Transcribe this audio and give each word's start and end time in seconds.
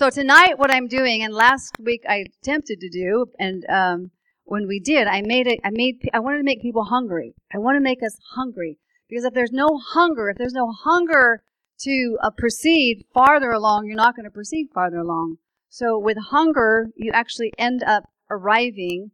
So 0.00 0.08
tonight, 0.08 0.58
what 0.58 0.70
I'm 0.70 0.86
doing, 0.86 1.22
and 1.22 1.34
last 1.34 1.76
week 1.78 2.04
I 2.08 2.24
attempted 2.42 2.80
to 2.80 2.88
do, 2.88 3.26
and 3.38 3.66
um, 3.68 4.10
when 4.44 4.66
we 4.66 4.80
did, 4.80 5.06
I 5.06 5.20
made 5.20 5.46
it. 5.46 5.60
I 5.62 5.68
made. 5.70 5.96
I 6.14 6.20
wanted 6.20 6.38
to 6.38 6.42
make 6.42 6.62
people 6.62 6.84
hungry. 6.84 7.34
I 7.54 7.58
want 7.58 7.76
to 7.76 7.82
make 7.82 8.02
us 8.02 8.16
hungry 8.34 8.78
because 9.10 9.26
if 9.26 9.34
there's 9.34 9.52
no 9.52 9.78
hunger, 9.92 10.30
if 10.30 10.38
there's 10.38 10.54
no 10.54 10.72
hunger 10.72 11.42
to 11.80 12.16
uh, 12.22 12.30
proceed 12.30 13.04
farther 13.12 13.50
along, 13.50 13.84
you're 13.84 13.94
not 13.94 14.16
going 14.16 14.24
to 14.24 14.30
proceed 14.30 14.68
farther 14.72 15.00
along. 15.00 15.36
So 15.68 15.98
with 15.98 16.16
hunger, 16.30 16.92
you 16.96 17.12
actually 17.12 17.52
end 17.58 17.82
up 17.82 18.04
arriving 18.30 19.10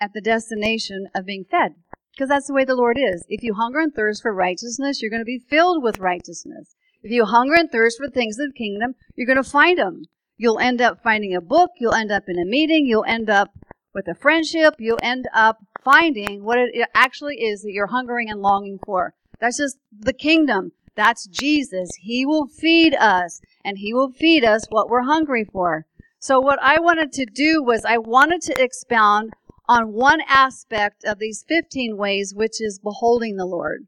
at 0.00 0.12
the 0.14 0.20
destination 0.20 1.08
of 1.16 1.26
being 1.26 1.46
fed. 1.50 1.74
Because 2.12 2.28
that's 2.28 2.46
the 2.46 2.54
way 2.54 2.64
the 2.64 2.76
Lord 2.76 2.96
is. 2.96 3.26
If 3.28 3.42
you 3.42 3.54
hunger 3.54 3.80
and 3.80 3.92
thirst 3.92 4.22
for 4.22 4.32
righteousness, 4.32 5.02
you're 5.02 5.10
going 5.10 5.20
to 5.20 5.24
be 5.24 5.42
filled 5.50 5.82
with 5.82 5.98
righteousness. 5.98 6.76
If 7.02 7.10
you 7.10 7.24
hunger 7.24 7.54
and 7.54 7.68
thirst 7.68 7.98
for 7.98 8.08
things 8.08 8.38
of 8.38 8.48
the 8.48 8.52
kingdom, 8.52 8.94
you're 9.16 9.26
going 9.26 9.42
to 9.42 9.48
find 9.48 9.78
them. 9.78 10.04
You'll 10.36 10.60
end 10.60 10.80
up 10.80 11.02
finding 11.02 11.34
a 11.34 11.40
book. 11.40 11.70
You'll 11.78 11.94
end 11.94 12.12
up 12.12 12.24
in 12.28 12.38
a 12.38 12.44
meeting. 12.44 12.86
You'll 12.86 13.04
end 13.04 13.28
up 13.28 13.50
with 13.92 14.06
a 14.06 14.14
friendship. 14.14 14.74
You'll 14.78 15.00
end 15.02 15.26
up 15.34 15.58
finding 15.82 16.44
what 16.44 16.58
it 16.58 16.88
actually 16.94 17.42
is 17.42 17.62
that 17.62 17.72
you're 17.72 17.88
hungering 17.88 18.30
and 18.30 18.40
longing 18.40 18.78
for. 18.86 19.14
That's 19.40 19.58
just 19.58 19.78
the 19.90 20.12
kingdom. 20.12 20.72
That's 20.94 21.26
Jesus. 21.26 21.90
He 22.00 22.24
will 22.24 22.46
feed 22.46 22.94
us 22.94 23.40
and 23.64 23.78
he 23.78 23.92
will 23.92 24.12
feed 24.12 24.44
us 24.44 24.66
what 24.68 24.88
we're 24.88 25.02
hungry 25.02 25.44
for. 25.44 25.86
So 26.20 26.38
what 26.38 26.62
I 26.62 26.78
wanted 26.78 27.10
to 27.14 27.26
do 27.26 27.62
was 27.64 27.84
I 27.84 27.98
wanted 27.98 28.42
to 28.42 28.62
expound 28.62 29.32
on 29.68 29.92
one 29.92 30.20
aspect 30.28 31.04
of 31.04 31.18
these 31.18 31.44
15 31.48 31.96
ways, 31.96 32.32
which 32.32 32.60
is 32.60 32.78
beholding 32.78 33.36
the 33.36 33.46
Lord 33.46 33.86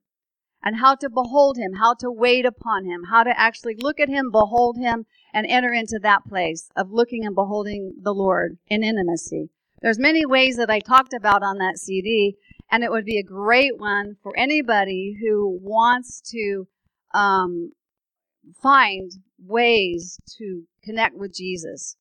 and 0.65 0.77
how 0.77 0.95
to 0.97 1.11
behold 1.11 1.59
him, 1.59 1.75
how 1.75 1.95
to 1.95 2.11
wait 2.11 2.47
upon 2.47 2.87
him, 2.87 3.05
how 3.11 3.23
to 3.23 3.39
actually 3.39 3.77
look 3.79 4.01
at 4.01 4.09
him, 4.09 4.31
behold 4.31 4.79
him, 4.79 5.05
and 5.33 5.47
enter 5.47 5.73
into 5.73 5.99
that 6.03 6.25
place 6.27 6.71
of 6.75 6.91
looking 6.91 7.25
and 7.25 7.35
beholding 7.35 7.93
the 8.03 8.15
Lord 8.15 8.57
in 8.69 8.83
intimacy. 8.83 9.51
There's 9.83 9.99
many 9.99 10.25
ways 10.25 10.57
that 10.57 10.71
I 10.71 10.81
talked 10.81 11.13
about 11.13 11.43
on 11.43 11.59
that 11.59 11.77
CD, 11.77 12.37
and 12.71 12.83
it 12.83 12.91
would 12.91 13.05
be 13.05 13.19
a 13.19 13.23
great 13.23 13.79
one 13.79 14.17
for 14.23 14.33
anybody 14.39 15.19
who 15.21 15.59
wants 15.61 16.23
to 16.31 16.67
um, 17.13 17.73
find 18.63 19.11
ways 19.39 20.19
to 20.39 20.63
connect 20.83 21.17
with 21.17 21.35
Jesus. 21.35 21.97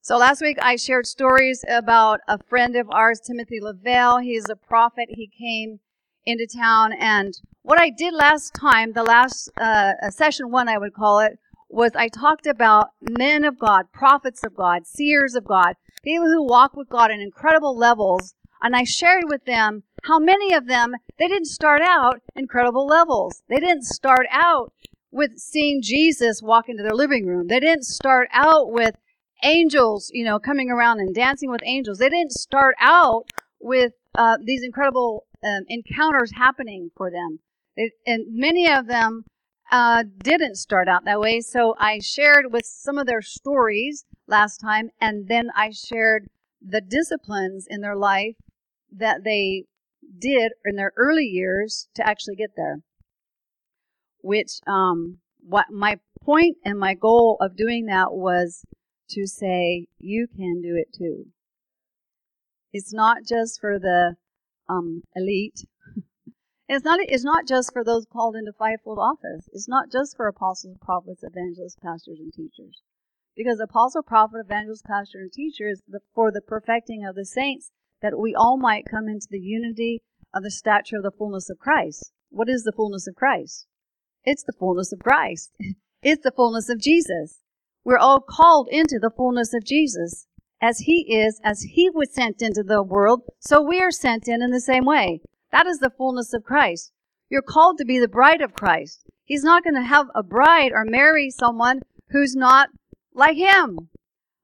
So 0.00 0.16
last 0.16 0.40
week 0.40 0.56
I 0.62 0.76
shared 0.76 1.06
stories 1.06 1.64
about 1.68 2.20
a 2.28 2.38
friend 2.38 2.76
of 2.76 2.88
ours, 2.90 3.20
Timothy 3.20 3.58
Lavelle. 3.60 4.18
He's 4.18 4.48
a 4.48 4.56
prophet. 4.56 5.08
He 5.10 5.26
came 5.26 5.80
into 6.26 6.46
town 6.46 6.92
and 6.92 7.40
what 7.66 7.80
I 7.80 7.90
did 7.90 8.14
last 8.14 8.54
time, 8.54 8.92
the 8.92 9.02
last 9.02 9.50
uh, 9.60 9.94
session 10.10 10.52
one, 10.52 10.68
I 10.68 10.78
would 10.78 10.94
call 10.94 11.18
it, 11.18 11.36
was 11.68 11.90
I 11.96 12.06
talked 12.06 12.46
about 12.46 12.90
men 13.00 13.44
of 13.44 13.58
God, 13.58 13.92
prophets 13.92 14.44
of 14.44 14.54
God, 14.54 14.86
seers 14.86 15.34
of 15.34 15.44
God, 15.44 15.74
people 16.04 16.26
who 16.26 16.46
walk 16.46 16.76
with 16.76 16.88
God 16.88 17.10
in 17.10 17.20
incredible 17.20 17.76
levels. 17.76 18.34
And 18.62 18.76
I 18.76 18.84
shared 18.84 19.24
with 19.26 19.46
them 19.46 19.82
how 20.04 20.20
many 20.20 20.54
of 20.54 20.68
them, 20.68 20.94
they 21.18 21.26
didn't 21.26 21.46
start 21.46 21.82
out 21.82 22.20
incredible 22.36 22.86
levels. 22.86 23.42
They 23.48 23.58
didn't 23.58 23.84
start 23.84 24.26
out 24.30 24.72
with 25.10 25.36
seeing 25.36 25.82
Jesus 25.82 26.40
walk 26.42 26.68
into 26.68 26.84
their 26.84 26.94
living 26.94 27.26
room. 27.26 27.48
They 27.48 27.58
didn't 27.58 27.84
start 27.84 28.28
out 28.32 28.70
with 28.70 28.94
angels, 29.42 30.10
you 30.14 30.24
know, 30.24 30.38
coming 30.38 30.70
around 30.70 31.00
and 31.00 31.12
dancing 31.12 31.50
with 31.50 31.62
angels. 31.64 31.98
They 31.98 32.10
didn't 32.10 32.32
start 32.32 32.76
out 32.80 33.24
with 33.60 33.92
uh, 34.14 34.38
these 34.42 34.62
incredible 34.62 35.26
um, 35.46 35.64
encounters 35.68 36.32
happening 36.34 36.90
for 36.96 37.10
them. 37.10 37.38
It, 37.76 37.92
and 38.06 38.26
many 38.30 38.70
of 38.70 38.86
them 38.86 39.24
uh, 39.70 40.04
didn't 40.18 40.56
start 40.56 40.88
out 40.88 41.04
that 41.04 41.20
way. 41.20 41.40
So 41.40 41.74
I 41.78 42.00
shared 42.00 42.52
with 42.52 42.64
some 42.64 42.98
of 42.98 43.06
their 43.06 43.22
stories 43.22 44.04
last 44.26 44.58
time, 44.58 44.90
and 45.00 45.28
then 45.28 45.50
I 45.54 45.70
shared 45.70 46.28
the 46.60 46.80
disciplines 46.80 47.66
in 47.68 47.80
their 47.80 47.96
life 47.96 48.36
that 48.90 49.24
they 49.24 49.64
did 50.18 50.52
in 50.64 50.76
their 50.76 50.92
early 50.96 51.26
years 51.26 51.88
to 51.94 52.06
actually 52.06 52.36
get 52.36 52.50
there. 52.56 52.80
Which, 54.22 54.60
um, 54.66 55.18
what 55.40 55.66
my 55.70 56.00
point 56.22 56.56
and 56.64 56.78
my 56.78 56.94
goal 56.94 57.36
of 57.40 57.56
doing 57.56 57.86
that 57.86 58.12
was 58.12 58.64
to 59.10 59.26
say, 59.26 59.86
you 59.98 60.26
can 60.26 60.60
do 60.60 60.74
it 60.76 60.88
too. 60.96 61.26
It's 62.72 62.92
not 62.92 63.18
just 63.24 63.60
for 63.60 63.78
the 63.78 64.16
um, 64.68 65.02
elite 65.14 65.64
it's 66.68 66.84
not, 66.84 66.98
it's 67.00 67.24
not 67.24 67.46
just 67.46 67.72
for 67.72 67.84
those 67.84 68.06
called 68.06 68.34
into 68.34 68.52
fivefold 68.52 68.98
office. 68.98 69.48
It's 69.52 69.68
not 69.68 69.90
just 69.90 70.16
for 70.16 70.26
apostles, 70.26 70.78
prophets, 70.80 71.22
evangelists, 71.22 71.76
pastors, 71.80 72.18
and 72.18 72.32
teachers. 72.32 72.82
Because 73.36 73.60
apostle, 73.60 74.02
prophet, 74.02 74.40
evangelist, 74.44 74.84
pastor, 74.84 75.18
and 75.18 75.30
teacher 75.30 75.68
is 75.68 75.82
the, 75.86 76.00
for 76.12 76.32
the 76.32 76.40
perfecting 76.40 77.04
of 77.04 77.14
the 77.14 77.24
saints, 77.24 77.70
that 78.02 78.18
we 78.18 78.34
all 78.34 78.56
might 78.56 78.90
come 78.90 79.06
into 79.08 79.28
the 79.30 79.38
unity 79.38 80.02
of 80.34 80.42
the 80.42 80.50
stature 80.50 80.96
of 80.96 81.04
the 81.04 81.12
fullness 81.16 81.48
of 81.48 81.58
Christ. 81.58 82.10
What 82.30 82.48
is 82.48 82.64
the 82.64 82.72
fullness 82.72 83.06
of 83.06 83.14
Christ? 83.14 83.66
It's 84.24 84.42
the 84.42 84.54
fullness 84.58 84.92
of 84.92 84.98
Christ. 84.98 85.52
it's 86.02 86.24
the 86.24 86.32
fullness 86.32 86.68
of 86.68 86.80
Jesus. 86.80 87.42
We're 87.84 87.98
all 87.98 88.20
called 88.20 88.68
into 88.72 88.98
the 89.00 89.12
fullness 89.16 89.54
of 89.54 89.64
Jesus. 89.64 90.26
As 90.60 90.80
he 90.80 91.14
is, 91.14 91.40
as 91.44 91.62
he 91.62 91.90
was 91.90 92.14
sent 92.14 92.40
into 92.40 92.62
the 92.62 92.82
world, 92.82 93.22
so 93.40 93.60
we 93.60 93.80
are 93.80 93.90
sent 93.90 94.26
in 94.26 94.42
in 94.42 94.50
the 94.50 94.60
same 94.60 94.84
way. 94.84 95.20
That 95.52 95.66
is 95.66 95.78
the 95.78 95.90
fullness 95.90 96.32
of 96.32 96.44
Christ. 96.44 96.92
You're 97.28 97.42
called 97.42 97.78
to 97.78 97.84
be 97.84 97.98
the 97.98 98.08
bride 98.08 98.40
of 98.40 98.54
Christ. 98.54 99.04
He's 99.24 99.42
not 99.42 99.64
going 99.64 99.74
to 99.74 99.82
have 99.82 100.06
a 100.14 100.22
bride 100.22 100.72
or 100.72 100.84
marry 100.84 101.30
someone 101.30 101.80
who's 102.10 102.34
not 102.36 102.68
like 103.12 103.36
him. 103.36 103.90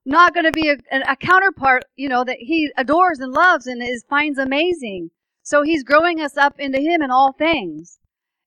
Not 0.05 0.35
going 0.35 0.47
to 0.47 0.53
be 0.53 0.69
a, 0.69 0.77
a 1.09 1.17
counterpart, 1.17 1.85
you 1.97 2.09
know, 2.09 2.25
that 2.25 2.39
he 2.41 2.71
adores 2.77 3.21
and 3.21 3.33
loves 3.33 3.67
and 3.67 3.83
is 3.83 4.05
finds 4.11 4.39
amazing. 4.39 5.11
So 5.43 5.63
he's 5.63 5.85
growing 5.85 6.21
us 6.21 6.37
up 6.37 6.59
into 6.59 6.79
him 6.79 7.03
in 7.03 7.11
all 7.11 7.33
things. 7.33 7.99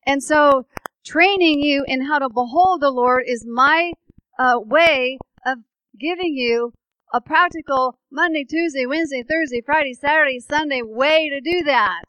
And 0.05 0.21
so 0.21 0.67
training 1.05 1.61
you 1.61 1.85
in 1.87 2.05
how 2.05 2.19
to 2.19 2.29
behold 2.29 2.81
the 2.81 2.91
Lord 2.91 3.23
is 3.25 3.45
my 3.47 3.93
uh, 4.37 4.59
way 4.59 5.17
of 5.45 5.59
giving 5.97 6.35
you 6.35 6.73
a 7.15 7.21
practical 7.21 7.97
Monday, 8.11 8.43
Tuesday, 8.43 8.85
Wednesday, 8.85 9.23
Thursday, 9.23 9.61
Friday, 9.65 9.93
Saturday, 9.93 10.37
Sunday 10.41 10.81
way 10.81 11.29
to 11.29 11.39
do 11.39 11.63
that. 11.63 12.03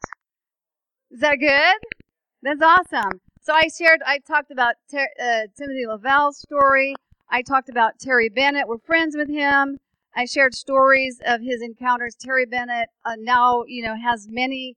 Is 1.11 1.21
that 1.21 1.37
good? 1.37 1.77
That's 2.41 2.61
awesome. 2.61 3.21
So 3.41 3.53
I 3.53 3.69
shared, 3.69 4.01
I 4.05 4.19
talked 4.19 4.51
about 4.51 4.75
Ter- 4.91 5.07
uh, 5.17 5.47
Timothy 5.57 5.85
Lavelle's 5.87 6.39
story. 6.39 6.93
I 7.29 7.41
talked 7.41 7.69
about 7.69 7.99
Terry 7.99 8.27
Bennett. 8.27 8.67
We're 8.67 8.79
friends 8.79 9.15
with 9.15 9.29
him. 9.29 9.77
I 10.13 10.25
shared 10.25 10.53
stories 10.53 11.21
of 11.25 11.39
his 11.39 11.61
encounters. 11.61 12.13
Terry 12.19 12.45
Bennett 12.45 12.89
uh, 13.05 13.15
now, 13.17 13.63
you 13.65 13.83
know, 13.83 13.95
has 13.95 14.27
many. 14.29 14.75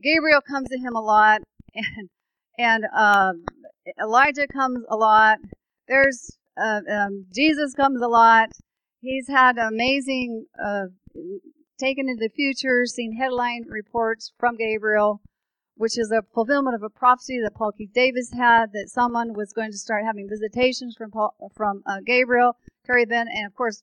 Gabriel 0.00 0.42
comes 0.42 0.68
to 0.68 0.78
him 0.78 0.94
a 0.94 1.00
lot, 1.00 1.40
and 1.74 2.08
and 2.56 2.84
um, 2.96 3.44
Elijah 4.00 4.46
comes 4.46 4.84
a 4.88 4.96
lot. 4.96 5.38
There's 5.88 6.30
uh, 6.56 6.82
um, 6.88 7.26
Jesus 7.34 7.74
comes 7.74 8.00
a 8.00 8.08
lot. 8.08 8.50
He's 9.02 9.28
had 9.28 9.58
amazing, 9.58 10.46
uh, 10.58 10.86
taken 11.78 12.08
into 12.08 12.20
the 12.20 12.30
future, 12.34 12.86
seen 12.86 13.18
headline 13.18 13.64
reports 13.68 14.32
from 14.38 14.56
Gabriel 14.56 15.20
which 15.82 15.98
is 15.98 16.12
a 16.12 16.22
fulfillment 16.34 16.76
of 16.76 16.82
a 16.82 16.90
prophecy 16.90 17.40
that 17.42 17.54
Paul 17.54 17.72
Keith 17.72 17.92
Davis 17.92 18.32
had 18.32 18.72
that 18.72 18.88
someone 18.88 19.32
was 19.32 19.52
going 19.52 19.72
to 19.72 19.78
start 19.78 20.04
having 20.04 20.28
visitations 20.28 20.94
from 20.96 21.10
Paul, 21.10 21.34
from 21.56 21.82
uh, 21.86 21.98
Gabriel, 22.04 22.56
Terry 22.86 23.04
Ben, 23.04 23.26
and 23.28 23.46
of 23.46 23.54
course, 23.54 23.82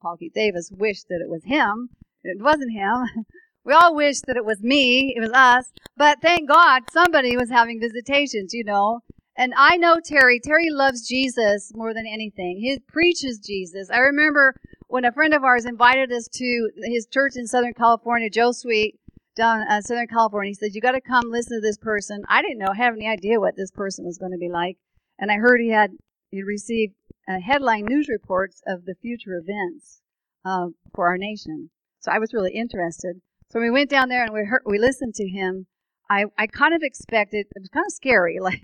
Paul 0.00 0.16
Keith 0.18 0.34
Davis 0.34 0.70
wished 0.70 1.08
that 1.08 1.20
it 1.22 1.30
was 1.30 1.44
him. 1.44 1.90
It 2.22 2.40
wasn't 2.40 2.72
him. 2.72 3.24
We 3.64 3.74
all 3.74 3.94
wished 3.94 4.26
that 4.26 4.36
it 4.36 4.44
was 4.44 4.60
me, 4.60 5.14
it 5.16 5.20
was 5.20 5.30
us, 5.30 5.70
but 5.96 6.20
thank 6.20 6.48
God 6.48 6.82
somebody 6.90 7.36
was 7.36 7.48
having 7.48 7.80
visitations, 7.80 8.52
you 8.52 8.64
know. 8.64 9.02
And 9.36 9.54
I 9.56 9.76
know 9.76 9.98
Terry. 10.04 10.40
Terry 10.40 10.68
loves 10.70 11.08
Jesus 11.08 11.72
more 11.74 11.94
than 11.94 12.06
anything. 12.06 12.58
He 12.58 12.78
preaches 12.86 13.38
Jesus. 13.38 13.88
I 13.90 13.98
remember 13.98 14.54
when 14.88 15.06
a 15.06 15.12
friend 15.12 15.32
of 15.32 15.42
ours 15.42 15.64
invited 15.64 16.12
us 16.12 16.28
to 16.34 16.70
his 16.84 17.06
church 17.06 17.32
in 17.36 17.46
Southern 17.46 17.72
California, 17.72 18.28
Joe 18.28 18.52
Sweet, 18.52 18.98
down 19.34 19.62
uh, 19.62 19.80
Southern 19.80 20.06
California. 20.06 20.50
He 20.50 20.54
said, 20.54 20.74
"You 20.74 20.82
got 20.82 20.92
to 20.92 21.00
come 21.00 21.30
listen 21.30 21.56
to 21.56 21.66
this 21.66 21.78
person." 21.78 22.22
I 22.28 22.42
didn't 22.42 22.58
know, 22.58 22.72
have 22.72 22.94
any 22.94 23.08
idea 23.08 23.40
what 23.40 23.56
this 23.56 23.70
person 23.70 24.04
was 24.04 24.18
going 24.18 24.32
to 24.32 24.38
be 24.38 24.50
like, 24.50 24.76
and 25.18 25.30
I 25.30 25.36
heard 25.36 25.60
he 25.60 25.70
had 25.70 25.92
he 26.30 26.42
received 26.42 26.94
uh, 27.26 27.40
headline 27.40 27.86
news 27.86 28.08
reports 28.08 28.60
of 28.66 28.84
the 28.84 28.94
future 29.00 29.40
events 29.42 30.02
uh, 30.44 30.68
for 30.94 31.06
our 31.06 31.16
nation. 31.16 31.70
So 32.00 32.12
I 32.12 32.18
was 32.18 32.34
really 32.34 32.52
interested. 32.52 33.22
So 33.50 33.60
we 33.60 33.70
went 33.70 33.90
down 33.90 34.08
there 34.08 34.24
and 34.24 34.32
we 34.32 34.44
heard, 34.44 34.62
we 34.66 34.78
listened 34.78 35.14
to 35.14 35.28
him. 35.28 35.66
I 36.10 36.24
I 36.36 36.46
kind 36.46 36.74
of 36.74 36.82
expected 36.82 37.46
it 37.54 37.60
was 37.60 37.70
kind 37.70 37.86
of 37.86 37.92
scary, 37.92 38.38
like. 38.42 38.62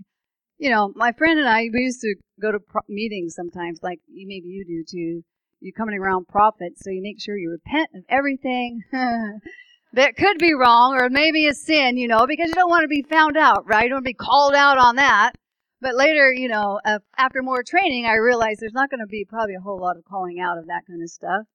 You 0.58 0.70
know, 0.70 0.92
my 0.94 1.12
friend 1.12 1.38
and 1.38 1.48
I, 1.48 1.68
we 1.72 1.80
used 1.80 2.00
to 2.00 2.14
go 2.40 2.50
to 2.52 2.58
pro- 2.58 2.82
meetings 2.88 3.34
sometimes, 3.34 3.80
like 3.82 4.00
maybe 4.08 4.48
you 4.48 4.64
do 4.64 4.84
too. 4.88 5.22
You're 5.60 5.72
coming 5.72 5.98
around 5.98 6.28
prophets, 6.28 6.82
so 6.84 6.90
you 6.90 7.02
make 7.02 7.20
sure 7.20 7.36
you 7.36 7.50
repent 7.50 7.88
of 7.94 8.04
everything. 8.08 8.82
that 9.92 10.16
could 10.16 10.38
be 10.38 10.54
wrong 10.54 10.94
or 10.94 11.08
maybe 11.10 11.46
a 11.46 11.54
sin, 11.54 11.96
you 11.96 12.06
know, 12.08 12.26
because 12.26 12.48
you 12.48 12.54
don't 12.54 12.70
want 12.70 12.82
to 12.82 12.88
be 12.88 13.02
found 13.02 13.36
out, 13.36 13.66
right? 13.66 13.84
You 13.84 13.88
don't 13.90 13.96
want 13.96 14.04
to 14.06 14.10
be 14.10 14.14
called 14.14 14.54
out 14.54 14.78
on 14.78 14.96
that. 14.96 15.32
but 15.80 15.94
later, 15.94 16.32
you 16.32 16.48
know, 16.48 16.80
uh, 16.84 16.98
after 17.16 17.42
more 17.42 17.62
training, 17.62 18.06
I 18.06 18.16
realized 18.16 18.60
there's 18.60 18.72
not 18.72 18.90
going 18.90 19.00
to 19.00 19.06
be 19.06 19.24
probably 19.28 19.54
a 19.54 19.60
whole 19.60 19.78
lot 19.78 19.96
of 19.96 20.04
calling 20.04 20.40
out 20.40 20.58
of 20.58 20.66
that 20.66 20.82
kind 20.88 21.02
of 21.02 21.08
stuff. 21.10 21.46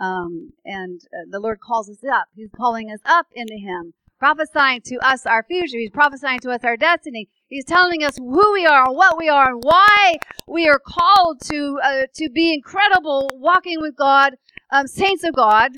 Um, 0.00 0.50
and 0.64 1.00
uh, 1.12 1.26
the 1.30 1.40
Lord 1.40 1.58
calls 1.60 1.88
us 1.88 2.02
up. 2.10 2.26
He's 2.34 2.50
calling 2.54 2.90
us 2.90 3.00
up 3.04 3.26
into 3.34 3.56
Him, 3.56 3.94
prophesying 4.18 4.80
to 4.86 4.96
us 5.06 5.26
our 5.26 5.42
future. 5.42 5.78
He's 5.78 5.90
prophesying 5.90 6.40
to 6.40 6.50
us 6.50 6.64
our 6.64 6.76
destiny. 6.76 7.28
He's 7.48 7.64
telling 7.64 8.02
us 8.02 8.16
who 8.16 8.52
we 8.52 8.66
are, 8.66 8.86
and 8.86 8.96
what 8.96 9.18
we 9.18 9.28
are, 9.28 9.50
and 9.50 9.62
why 9.62 10.18
we 10.48 10.68
are 10.68 10.80
called 10.84 11.40
to 11.44 11.78
uh, 11.82 12.06
to 12.14 12.30
be 12.30 12.52
incredible, 12.52 13.30
walking 13.34 13.80
with 13.80 13.96
God, 13.96 14.34
um, 14.70 14.86
saints 14.86 15.24
of 15.24 15.34
God. 15.34 15.72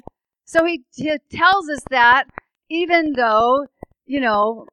So 0.44 0.64
he, 0.64 0.85
he 0.94 1.14
tells 1.31 1.69
us 1.69 1.82
that, 1.90 2.25
even 2.70 3.12
though 3.12 3.67
you 4.06 4.20
know 4.20 4.67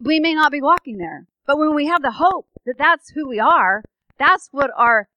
we 0.00 0.20
may 0.20 0.34
not 0.34 0.52
be 0.52 0.60
walking 0.60 0.98
there, 0.98 1.26
but 1.46 1.58
when 1.58 1.74
we 1.74 1.86
have 1.86 2.02
the 2.02 2.12
hope 2.12 2.46
that 2.66 2.78
that's 2.78 3.10
who 3.10 3.28
we 3.28 3.40
are, 3.40 3.82
that's 4.18 4.48
what 4.52 4.70
our 4.76 5.08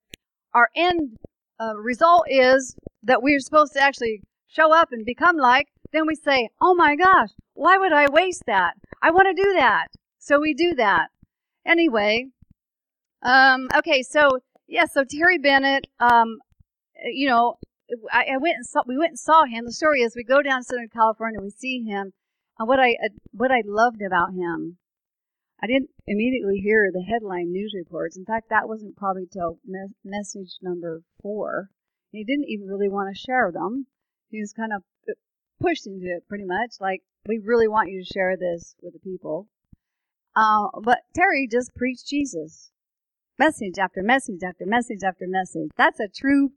our 0.54 0.68
end 0.74 1.18
uh, 1.60 1.76
result 1.76 2.24
is 2.28 2.76
that 3.02 3.22
we're 3.22 3.40
supposed 3.40 3.74
to 3.74 3.82
actually 3.82 4.22
show 4.48 4.74
up 4.74 4.88
and 4.92 5.04
become 5.04 5.36
like. 5.36 5.68
Then 5.92 6.06
we 6.06 6.14
say, 6.14 6.48
"Oh 6.60 6.74
my 6.74 6.96
gosh, 6.96 7.30
why 7.54 7.76
would 7.78 7.92
I 7.92 8.06
waste 8.10 8.44
that? 8.46 8.74
I 9.02 9.10
want 9.10 9.28
to 9.28 9.42
do 9.42 9.54
that." 9.54 9.88
So 10.18 10.40
we 10.40 10.54
do 10.54 10.74
that. 10.76 11.08
Anyway, 11.66 12.28
um, 13.22 13.68
okay, 13.76 14.02
so 14.02 14.40
yeah, 14.66 14.86
so 14.86 15.04
Terry 15.04 15.38
Bennett, 15.38 15.86
um, 16.00 16.38
you 17.04 17.28
know, 17.28 17.56
I, 18.10 18.34
I, 18.34 18.36
went 18.38 18.56
and 18.56 18.66
saw, 18.66 18.82
we 18.86 18.96
went 18.96 19.10
and 19.10 19.18
saw 19.18 19.44
him. 19.44 19.64
The 19.64 19.72
story 19.72 20.00
is 20.00 20.14
we 20.16 20.24
go 20.24 20.42
down 20.42 20.60
to 20.60 20.64
Southern 20.64 20.88
California, 20.88 21.40
we 21.40 21.50
see 21.50 21.84
him, 21.84 22.12
and 22.58 22.68
what 22.68 22.80
I 22.80 22.96
what 23.32 23.50
I 23.50 23.62
loved 23.64 24.02
about 24.02 24.32
him, 24.32 24.78
I 25.62 25.66
didn't 25.66 25.90
immediately 26.06 26.58
hear 26.58 26.90
the 26.92 27.02
headline 27.02 27.52
news 27.52 27.74
reports. 27.76 28.16
In 28.16 28.24
fact, 28.24 28.48
that 28.50 28.68
wasn't 28.68 28.96
probably 28.96 29.26
till 29.30 29.58
me- 29.64 29.94
message 30.04 30.58
number 30.62 31.02
four. 31.20 31.70
He 32.10 32.24
didn't 32.24 32.48
even 32.48 32.66
really 32.66 32.88
want 32.88 33.14
to 33.14 33.20
share 33.20 33.50
them. 33.52 33.86
He 34.28 34.40
was 34.40 34.52
kind 34.52 34.72
of 34.72 34.82
uh, 35.08 35.14
pushed 35.60 35.86
into 35.86 36.06
it 36.06 36.26
pretty 36.28 36.44
much, 36.44 36.80
like 36.80 37.02
we 37.26 37.38
really 37.38 37.68
want 37.68 37.90
you 37.90 38.02
to 38.02 38.12
share 38.12 38.36
this 38.36 38.74
with 38.82 38.92
the 38.94 38.98
people. 38.98 39.48
Uh, 40.34 40.68
but 40.82 41.00
Terry 41.14 41.46
just 41.50 41.74
preached 41.74 42.06
Jesus. 42.06 42.70
Message 43.38 43.78
after 43.78 44.02
message 44.02 44.42
after 44.44 44.66
message 44.66 45.02
after 45.04 45.26
message. 45.26 45.70
That's 45.76 46.00
a 46.00 46.08
true 46.08 46.52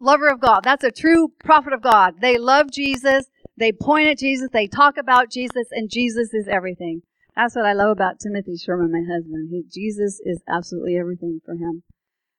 lover 0.00 0.28
of 0.28 0.40
God. 0.40 0.60
That's 0.64 0.84
a 0.84 0.90
true 0.90 1.32
prophet 1.44 1.72
of 1.72 1.82
God. 1.82 2.20
They 2.20 2.38
love 2.38 2.70
Jesus. 2.70 3.26
They 3.56 3.72
point 3.72 4.08
at 4.08 4.18
Jesus. 4.18 4.48
They 4.52 4.66
talk 4.66 4.96
about 4.96 5.30
Jesus, 5.30 5.68
and 5.70 5.90
Jesus 5.90 6.34
is 6.34 6.48
everything. 6.48 7.02
That's 7.36 7.56
what 7.56 7.64
I 7.64 7.72
love 7.72 7.90
about 7.90 8.20
Timothy 8.20 8.56
Sherman, 8.56 8.92
my 8.92 9.04
husband. 9.10 9.48
He, 9.50 9.64
Jesus 9.72 10.20
is 10.24 10.42
absolutely 10.48 10.96
everything 10.96 11.40
for 11.44 11.54
him. 11.54 11.82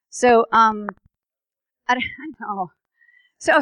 So, 0.08 0.46
um, 0.52 0.88
I, 1.88 1.94
I 1.96 1.98
know. 2.40 2.70
So, 3.38 3.60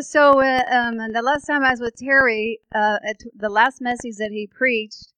so 0.00 0.40
uh, 0.40 0.62
um, 0.70 0.98
the 1.12 1.22
last 1.22 1.46
time 1.46 1.64
I 1.64 1.70
was 1.70 1.80
with 1.80 1.96
Terry, 1.96 2.60
uh, 2.74 2.98
the 3.34 3.48
last 3.48 3.80
message 3.80 4.16
that 4.18 4.30
he 4.30 4.46
preached, 4.46 5.12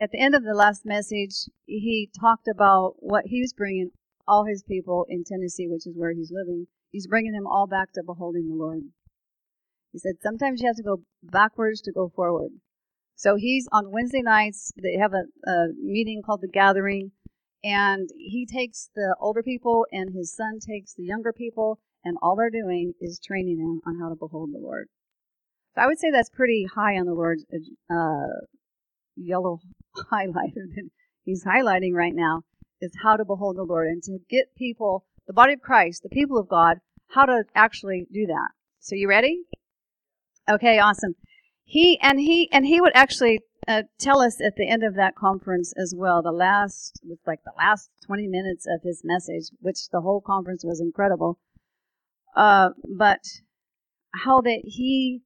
at 0.00 0.10
the 0.12 0.20
end 0.20 0.34
of 0.34 0.44
the 0.44 0.54
last 0.54 0.84
message, 0.84 1.48
he 1.66 2.08
talked 2.18 2.46
about 2.48 2.94
what 2.98 3.24
he 3.26 3.40
was 3.40 3.52
bringing 3.52 3.90
all 4.26 4.44
his 4.44 4.62
people 4.62 5.06
in 5.08 5.24
Tennessee, 5.24 5.66
which 5.68 5.86
is 5.86 5.96
where 5.96 6.12
he's 6.12 6.32
living. 6.32 6.66
He's 6.90 7.06
bringing 7.06 7.32
them 7.32 7.46
all 7.46 7.66
back 7.66 7.92
to 7.94 8.02
beholding 8.04 8.48
the 8.48 8.54
Lord. 8.54 8.82
He 9.92 9.98
said 9.98 10.14
sometimes 10.22 10.60
you 10.60 10.68
have 10.68 10.76
to 10.76 10.82
go 10.82 11.02
backwards 11.22 11.80
to 11.82 11.92
go 11.92 12.10
forward. 12.14 12.50
So 13.16 13.36
he's 13.36 13.68
on 13.72 13.90
Wednesday 13.90 14.22
nights. 14.22 14.72
They 14.80 14.96
have 15.00 15.12
a, 15.12 15.50
a 15.50 15.68
meeting 15.80 16.22
called 16.24 16.40
the 16.40 16.48
Gathering, 16.48 17.12
and 17.62 18.08
he 18.16 18.46
takes 18.46 18.90
the 18.94 19.14
older 19.20 19.42
people, 19.42 19.86
and 19.92 20.14
his 20.14 20.34
son 20.34 20.58
takes 20.58 20.94
the 20.94 21.04
younger 21.04 21.32
people, 21.32 21.78
and 22.04 22.16
all 22.22 22.36
they're 22.36 22.50
doing 22.50 22.94
is 23.00 23.20
training 23.24 23.58
them 23.58 23.80
on 23.86 23.98
how 24.00 24.08
to 24.08 24.14
behold 24.14 24.50
the 24.52 24.58
Lord. 24.58 24.88
So 25.74 25.82
I 25.82 25.86
would 25.86 25.98
say 25.98 26.10
that's 26.10 26.30
pretty 26.30 26.66
high 26.74 26.98
on 26.98 27.06
the 27.06 27.14
Lord's 27.14 27.44
uh, 27.90 28.46
yellow 29.16 29.60
highlighter 30.12 30.66
that 30.74 30.90
he's 31.24 31.44
highlighting 31.44 31.94
right 31.94 32.14
now 32.14 32.42
is 32.80 32.92
how 33.02 33.16
to 33.16 33.24
behold 33.24 33.56
the 33.56 33.62
Lord 33.62 33.86
and 33.88 34.02
to 34.02 34.18
get 34.28 34.54
people, 34.56 35.04
the 35.26 35.32
body 35.32 35.54
of 35.54 35.60
Christ, 35.60 36.02
the 36.02 36.08
people 36.08 36.38
of 36.38 36.48
God, 36.48 36.78
how 37.08 37.24
to 37.24 37.44
actually 37.54 38.06
do 38.12 38.26
that. 38.26 38.48
So 38.80 38.96
you 38.96 39.08
ready? 39.08 39.42
Okay, 40.50 40.78
awesome. 40.78 41.14
He 41.64 41.98
and 42.02 42.18
he 42.18 42.50
and 42.50 42.66
he 42.66 42.80
would 42.80 42.92
actually 42.94 43.40
uh, 43.68 43.82
tell 43.98 44.20
us 44.20 44.40
at 44.44 44.56
the 44.56 44.68
end 44.68 44.82
of 44.82 44.96
that 44.96 45.14
conference 45.14 45.72
as 45.80 45.94
well. 45.96 46.20
The 46.20 46.32
last, 46.32 47.00
was 47.04 47.18
like 47.26 47.44
the 47.44 47.52
last 47.56 47.90
twenty 48.04 48.26
minutes 48.26 48.66
of 48.66 48.82
his 48.82 49.02
message, 49.04 49.50
which 49.60 49.88
the 49.90 50.00
whole 50.00 50.20
conference 50.20 50.64
was 50.64 50.80
incredible. 50.80 51.38
Uh, 52.34 52.70
but 52.88 53.20
how 54.14 54.40
that 54.40 54.62
he 54.64 55.22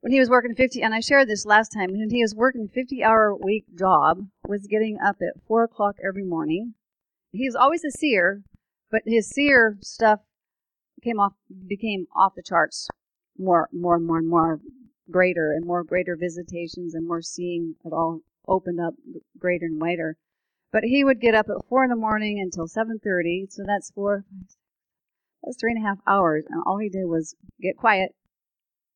when 0.00 0.12
he 0.12 0.18
was 0.18 0.30
working 0.30 0.54
50, 0.54 0.80
and 0.80 0.94
I 0.94 1.00
shared 1.00 1.28
this 1.28 1.44
last 1.44 1.70
time, 1.70 1.90
when 1.90 2.08
he 2.10 2.22
was 2.22 2.34
working 2.34 2.68
50 2.68 3.04
hour 3.04 3.36
week 3.36 3.66
job, 3.78 4.26
was 4.48 4.66
getting 4.66 4.98
up 4.98 5.16
at 5.20 5.42
4 5.46 5.64
o'clock 5.64 5.96
every 6.02 6.24
morning. 6.24 6.74
He 7.32 7.46
was 7.46 7.54
always 7.54 7.84
a 7.84 7.90
seer, 7.90 8.42
but 8.90 9.02
his 9.04 9.28
seer 9.28 9.76
stuff 9.82 10.20
came 11.02 11.20
off, 11.20 11.34
became 11.68 12.06
off 12.16 12.34
the 12.34 12.42
charts 12.42 12.88
more, 13.38 13.68
more 13.72 13.96
and 13.96 14.06
more 14.06 14.18
and 14.18 14.28
more 14.28 14.60
greater 15.10 15.52
and 15.52 15.66
more 15.66 15.84
greater 15.84 16.16
visitations 16.16 16.94
and 16.94 17.06
more 17.06 17.20
seeing 17.20 17.74
it 17.84 17.92
all 17.92 18.20
opened 18.48 18.80
up 18.80 18.94
greater 19.38 19.66
and 19.66 19.80
wider. 19.80 20.16
But 20.72 20.84
he 20.84 21.04
would 21.04 21.20
get 21.20 21.34
up 21.34 21.46
at 21.50 21.68
4 21.68 21.84
in 21.84 21.90
the 21.90 21.96
morning 21.96 22.40
until 22.40 22.66
7.30, 22.66 23.50
so 23.50 23.64
that's 23.66 23.90
four, 23.90 24.24
that's 25.42 25.56
three 25.58 25.72
and 25.72 25.84
a 25.84 25.88
half 25.88 25.98
hours, 26.06 26.44
and 26.48 26.62
all 26.66 26.78
he 26.78 26.88
did 26.88 27.06
was 27.06 27.34
get 27.60 27.76
quiet, 27.76 28.14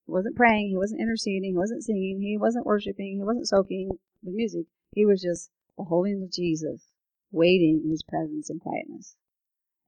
he 0.07 0.13
wasn't 0.13 0.37
praying, 0.37 0.69
he 0.69 0.77
wasn't 0.77 1.01
interceding, 1.01 1.53
he 1.53 1.57
wasn't 1.57 1.83
singing, 1.83 2.21
he 2.21 2.37
wasn't 2.37 2.67
worshiping, 2.67 3.17
he 3.17 3.25
wasn't 3.25 3.49
soaking 3.49 3.91
with 4.23 4.35
music. 4.35 4.67
He 4.95 5.07
was 5.07 5.23
just 5.23 5.51
beholding 5.77 6.29
Jesus, 6.33 6.89
waiting 7.33 7.81
in 7.85 7.91
his 7.91 8.03
presence 8.03 8.51
in 8.51 8.59
quietness. 8.59 9.17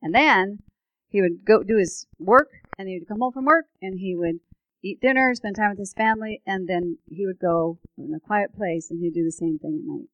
And 0.02 0.14
then 0.14 0.60
he 1.08 1.20
would 1.20 1.44
go 1.44 1.62
do 1.62 1.76
his 1.76 2.06
work, 2.18 2.50
and 2.78 2.88
he 2.88 2.98
would 2.98 3.08
come 3.08 3.20
home 3.20 3.32
from 3.32 3.44
work, 3.44 3.66
and 3.82 3.98
he 3.98 4.16
would 4.16 4.40
eat 4.82 5.00
dinner, 5.00 5.34
spend 5.34 5.56
time 5.56 5.70
with 5.70 5.78
his 5.78 5.92
family, 5.92 6.42
and 6.46 6.68
then 6.68 6.98
he 7.10 7.26
would 7.26 7.38
go 7.38 7.78
in 7.98 8.14
a 8.14 8.20
quiet 8.20 8.54
place 8.54 8.90
and 8.90 9.00
he'd 9.00 9.14
do 9.14 9.24
the 9.24 9.32
same 9.32 9.58
thing 9.58 9.80
at 9.82 9.88
night. 9.88 10.08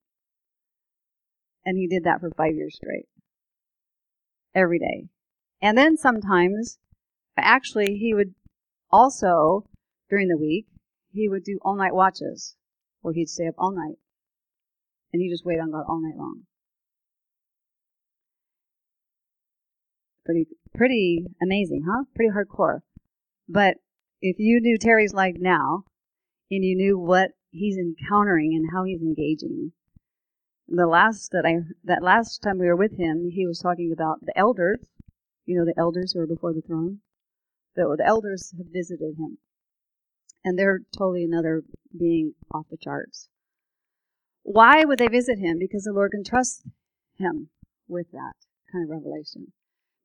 And 1.65 1.77
he 1.77 1.87
did 1.87 2.05
that 2.05 2.21
for 2.21 2.31
five 2.31 2.55
years 2.55 2.75
straight. 2.75 3.07
Every 4.55 4.79
day. 4.79 5.09
And 5.63 5.79
then 5.79 5.97
sometimes, 5.97 6.79
actually, 7.39 7.97
he 7.97 8.13
would 8.13 8.35
also 8.91 9.65
during 10.11 10.29
the 10.29 10.37
week, 10.37 10.67
he 11.11 11.27
would 11.27 11.43
do 11.43 11.59
all 11.63 11.75
night 11.75 11.95
watches 11.95 12.55
where 13.01 13.15
he'd 13.15 13.31
stay 13.31 13.47
up 13.47 13.55
all 13.57 13.73
night 13.75 13.97
and 15.11 15.23
he'd 15.23 15.31
just 15.31 15.47
wait 15.47 15.59
on 15.59 15.71
God 15.71 15.85
all 15.89 16.03
night 16.03 16.19
long. 16.19 16.43
Pretty, 20.27 20.47
pretty 20.75 21.25
amazing, 21.43 21.85
huh? 21.89 22.05
Pretty 22.15 22.31
hardcore. 22.31 22.81
But 23.49 23.77
if 24.21 24.39
you 24.39 24.61
knew 24.61 24.77
Terry's 24.79 25.15
life 25.15 25.37
now 25.39 25.85
and 26.51 26.63
you 26.63 26.77
knew 26.77 26.99
what 26.99 27.31
he's 27.51 27.79
encountering 27.79 28.53
and 28.55 28.71
how 28.73 28.85
he's 28.85 29.01
engaging, 29.01 29.73
the 30.69 30.87
last 30.87 31.31
that 31.33 31.47
I 31.47 31.61
that 31.85 32.03
last 32.03 32.43
time 32.43 32.59
we 32.59 32.67
were 32.67 32.77
with 32.77 32.99
him, 32.99 33.31
he 33.33 33.47
was 33.47 33.59
talking 33.59 33.93
about 33.93 34.25
the 34.25 34.37
elders. 34.39 34.79
You 35.47 35.59
know, 35.59 35.65
the 35.65 35.79
elders 35.79 36.13
who 36.13 36.21
are 36.21 36.27
before 36.27 36.53
the 36.53 36.63
throne. 36.63 37.01
The, 37.75 37.95
the 37.97 38.07
elders 38.07 38.53
have 38.59 38.67
visited 38.73 39.17
him 39.19 39.39
and 40.45 40.59
they're 40.59 40.81
totally 40.97 41.25
another 41.25 41.63
being 41.97 42.35
off 42.53 42.67
the 42.71 42.77
charts. 42.77 43.29
Why 44.43 44.85
would 44.85 44.99
they 44.99 45.09
visit 45.09 45.39
him? 45.39 45.59
Because 45.59 45.85
the 45.85 45.93
Lord 45.93 46.13
can 46.13 46.25
trust 46.25 46.65
him 47.17 47.49
with 47.89 48.11
that 48.13 48.35
kind 48.71 48.85
of 48.85 48.91
revelation. 48.91 49.53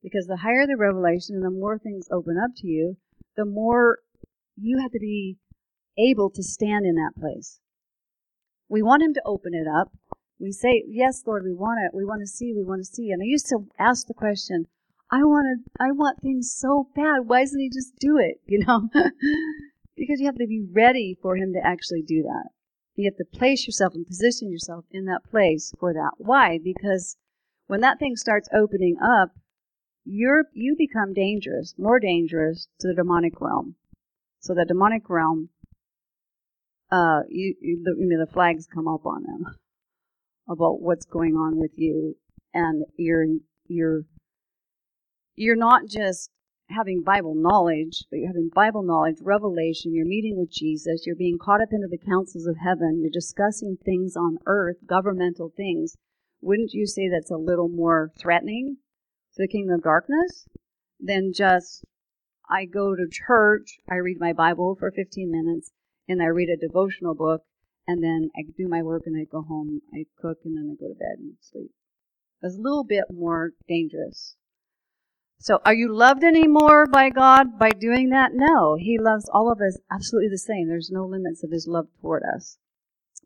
Because 0.03 0.27
the 0.27 0.38
higher 0.38 0.67
the 0.67 0.77
revelation 0.77 1.36
and 1.36 1.44
the 1.44 1.50
more 1.50 1.79
things 1.79 2.08
open 2.12 2.38
up 2.38 2.51
to 2.58 2.67
you, 2.67 2.98
the 3.36 3.46
more 3.46 4.00
you 4.56 4.79
have 4.79 4.91
to 4.91 5.00
be 5.00 5.38
able 5.98 6.29
to 6.29 6.44
stand 6.44 6.86
in 6.86 6.96
that 6.96 7.20
place. 7.20 7.60
We 8.70 8.84
want 8.84 9.01
him 9.01 9.13
to 9.15 9.22
open 9.25 9.53
it 9.53 9.67
up. 9.67 9.91
We 10.39 10.51
say, 10.51 10.84
Yes, 10.88 11.24
Lord, 11.25 11.44
we 11.44 11.53
want 11.53 11.79
it. 11.84 11.96
We 11.96 12.06
want 12.06 12.22
to 12.22 12.27
see, 12.27 12.53
we 12.53 12.63
want 12.63 12.82
to 12.82 12.86
see. 12.86 13.10
And 13.10 13.22
I 13.22 13.25
used 13.25 13.48
to 13.48 13.67
ask 13.79 14.06
the 14.06 14.13
question, 14.13 14.67
I 15.10 15.24
want 15.24 15.64
to, 15.66 15.84
I 15.84 15.92
want 15.92 16.22
things 16.22 16.54
so 16.56 16.90
bad. 16.96 17.28
Why 17.28 17.42
doesn't 17.42 17.60
he 17.60 17.70
just 17.70 17.96
do 18.00 18.18
it? 18.18 18.42
You 18.46 18.66
know? 18.66 18.90
Because 19.98 20.20
you 20.20 20.28
have 20.28 20.38
to 20.38 20.46
be 20.46 20.64
ready 20.72 21.18
for 21.20 21.36
him 21.36 21.54
to 21.54 21.60
actually 21.66 22.04
do 22.04 22.22
that. 22.22 22.50
You 22.96 23.10
have 23.10 23.18
to 23.18 23.38
place 23.38 23.66
yourself 23.66 23.96
and 23.96 24.06
position 24.06 24.52
yourself 24.52 24.86
in 24.92 25.06
that 25.06 25.24
place 25.30 25.74
for 25.80 25.92
that. 25.92 26.12
Why? 26.18 26.60
Because 26.64 27.18
when 27.66 27.82
that 27.82 27.98
thing 27.98 28.16
starts 28.16 28.48
opening 28.54 28.98
up, 29.02 29.32
you're 30.06 30.46
you 30.54 30.76
become 30.78 31.14
dangerous, 31.14 31.74
more 31.78 32.00
dangerous 32.00 32.68
to 32.80 32.88
the 32.88 32.94
demonic 32.94 33.42
realm. 33.42 33.76
So 34.40 34.54
the 34.54 34.66
demonic 34.66 35.10
realm, 35.10 35.50
uh, 36.92 37.22
you, 37.28 37.56
you 37.60 37.82
the, 37.84 37.96
you 38.00 38.08
know, 38.08 38.24
the 38.24 38.32
flags 38.32 38.68
come 38.72 38.88
up 38.88 39.06
on 39.06 39.24
them 39.24 39.56
about 40.48 40.80
what's 40.80 41.06
going 41.06 41.34
on 41.34 41.58
with 41.58 41.72
you 41.76 42.16
and 42.54 42.86
you're 42.98 43.26
you're 43.68 44.04
you're 45.38 45.56
not 45.56 45.84
just 45.88 46.32
having 46.70 47.03
Bible 47.03 47.36
knowledge, 47.36 48.03
but 48.10 48.17
you're 48.17 48.27
having 48.27 48.50
Bible 48.53 48.84
knowledge, 48.84 49.17
revelation, 49.22 49.94
you're 49.94 50.06
meeting 50.06 50.36
with 50.38 50.51
Jesus, 50.51 51.06
you're 51.06 51.15
being 51.15 51.38
caught 51.39 51.62
up 51.62 51.70
into 51.72 51.88
the 51.88 52.03
councils 52.06 52.48
of 52.48 52.58
heaven, 52.58 53.00
you're 53.00 53.12
discussing 53.13 53.77
things 53.86 54.17
on 54.17 54.39
earth, 54.48 54.77
governmental 54.86 55.53
things. 55.56 55.96
Wouldn't 56.41 56.74
you 56.74 56.86
say 56.86 57.08
that's 57.08 57.32
a 57.32 57.38
little 57.38 57.70
more 57.70 58.12
threatening 58.20 58.77
to 59.36 59.44
the 59.44 59.48
kingdom 59.48 59.75
of 59.75 59.84
darkness 59.84 60.48
than 61.00 61.32
just 61.34 61.86
I 62.50 62.65
go 62.65 62.96
to 62.96 63.08
church, 63.10 63.77
I 63.89 63.96
read 63.96 64.17
my 64.20 64.34
Bible 64.34 64.75
for 64.77 64.91
15 64.91 65.29
minutes, 65.32 65.72
and 66.08 66.22
I 66.22 66.25
read 66.25 66.50
a 66.50 66.58
devotional 66.58 67.13
book, 67.13 67.44
and 67.88 68.03
then 68.03 68.29
I 68.36 68.41
do 68.58 68.67
my 68.67 68.82
work 68.82 69.03
and 69.06 69.15
I 69.15 69.25
go 69.29 69.44
home, 69.44 69.82
I 69.94 70.06
cook, 70.20 70.39
and 70.44 70.58
then 70.58 70.72
I 70.72 70.75
go 70.82 70.88
to 70.88 70.98
bed 70.98 71.20
and 71.20 71.36
sleep. 71.41 71.72
That's 72.41 72.58
a 72.58 72.62
little 72.62 72.84
bit 72.84 73.06
more 73.12 73.51
dangerous. 73.67 74.36
So, 75.39 75.60
are 75.65 75.74
you 75.74 75.94
loved 75.94 76.24
anymore 76.24 76.88
by 76.88 77.10
God 77.10 77.60
by 77.60 77.70
doing 77.70 78.10
that? 78.10 78.32
No. 78.34 78.75
He 78.75 78.98
loves 79.00 79.29
all 79.32 79.51
of 79.51 79.62
us 79.62 79.77
absolutely 79.91 80.29
the 80.29 80.38
same. 80.38 80.67
There's 80.67 80.91
no 80.91 81.06
limits 81.06 81.44
of 81.44 81.51
His 81.51 81.67
love 81.67 81.88
toward 82.01 82.24
us. 82.24 82.58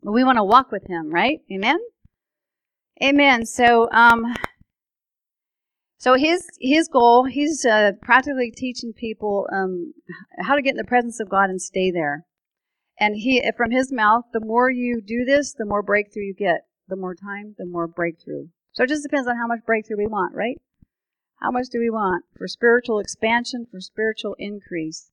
But 0.02 0.12
we 0.12 0.24
want 0.24 0.36
to 0.36 0.44
walk 0.44 0.70
with 0.70 0.86
Him, 0.88 1.10
right? 1.10 1.40
Amen? 1.50 1.78
Amen. 3.02 3.46
So, 3.46 3.90
um, 3.90 4.34
so 6.02 6.14
his 6.14 6.48
his 6.60 6.88
goal, 6.88 7.26
he's 7.26 7.64
uh, 7.64 7.92
practically 8.02 8.50
teaching 8.50 8.92
people 8.92 9.46
um, 9.52 9.94
how 10.40 10.56
to 10.56 10.62
get 10.62 10.72
in 10.72 10.76
the 10.76 10.84
presence 10.84 11.20
of 11.20 11.28
God 11.28 11.48
and 11.48 11.62
stay 11.62 11.92
there. 11.92 12.26
And 12.98 13.14
he, 13.16 13.42
from 13.56 13.70
his 13.70 13.92
mouth, 13.92 14.24
the 14.32 14.44
more 14.44 14.68
you 14.68 15.00
do 15.00 15.24
this, 15.24 15.54
the 15.54 15.64
more 15.64 15.82
breakthrough 15.82 16.24
you 16.24 16.34
get. 16.34 16.66
The 16.88 16.96
more 16.96 17.14
time, 17.14 17.54
the 17.56 17.66
more 17.66 17.86
breakthrough. 17.86 18.48
So 18.72 18.82
it 18.82 18.88
just 18.88 19.04
depends 19.04 19.28
on 19.28 19.36
how 19.36 19.46
much 19.46 19.60
breakthrough 19.64 19.96
we 19.96 20.06
want, 20.06 20.34
right? 20.34 20.60
How 21.42 21.50
much 21.50 21.70
do 21.70 21.80
we 21.80 21.90
want? 21.90 22.24
For 22.38 22.46
spiritual 22.46 23.00
expansion, 23.00 23.66
for 23.68 23.80
spiritual 23.80 24.36
increase. 24.38 25.10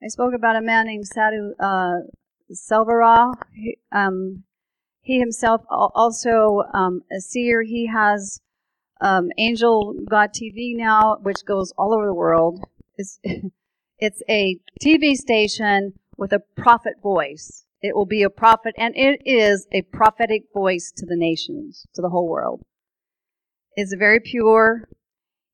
I 0.00 0.06
spoke 0.06 0.32
about 0.32 0.54
a 0.54 0.60
man 0.60 0.86
named 0.86 1.08
Sadhu 1.08 1.54
uh, 1.58 2.02
Selvaraj. 2.52 3.34
He, 3.52 3.78
um, 3.90 4.44
he 5.00 5.18
himself 5.18 5.62
also 5.68 6.62
um, 6.72 7.02
a 7.10 7.20
seer. 7.20 7.62
He 7.62 7.88
has 7.88 8.40
um, 9.00 9.30
Angel 9.38 9.94
God 10.08 10.30
TV 10.30 10.76
now, 10.76 11.16
which 11.20 11.44
goes 11.44 11.72
all 11.76 11.92
over 11.92 12.06
the 12.06 12.14
world. 12.14 12.60
It's, 12.96 13.18
it's 13.98 14.22
a 14.28 14.60
TV 14.80 15.14
station 15.14 15.94
with 16.16 16.32
a 16.32 16.42
prophet 16.56 16.94
voice. 17.02 17.64
It 17.82 17.96
will 17.96 18.06
be 18.06 18.22
a 18.22 18.30
prophet, 18.30 18.74
and 18.78 18.96
it 18.96 19.20
is 19.24 19.66
a 19.72 19.82
prophetic 19.82 20.44
voice 20.54 20.92
to 20.96 21.06
the 21.06 21.16
nations, 21.16 21.84
to 21.94 22.02
the 22.02 22.10
whole 22.10 22.28
world. 22.28 22.62
It's 23.74 23.92
a 23.92 23.96
very 23.96 24.20
pure, 24.20 24.88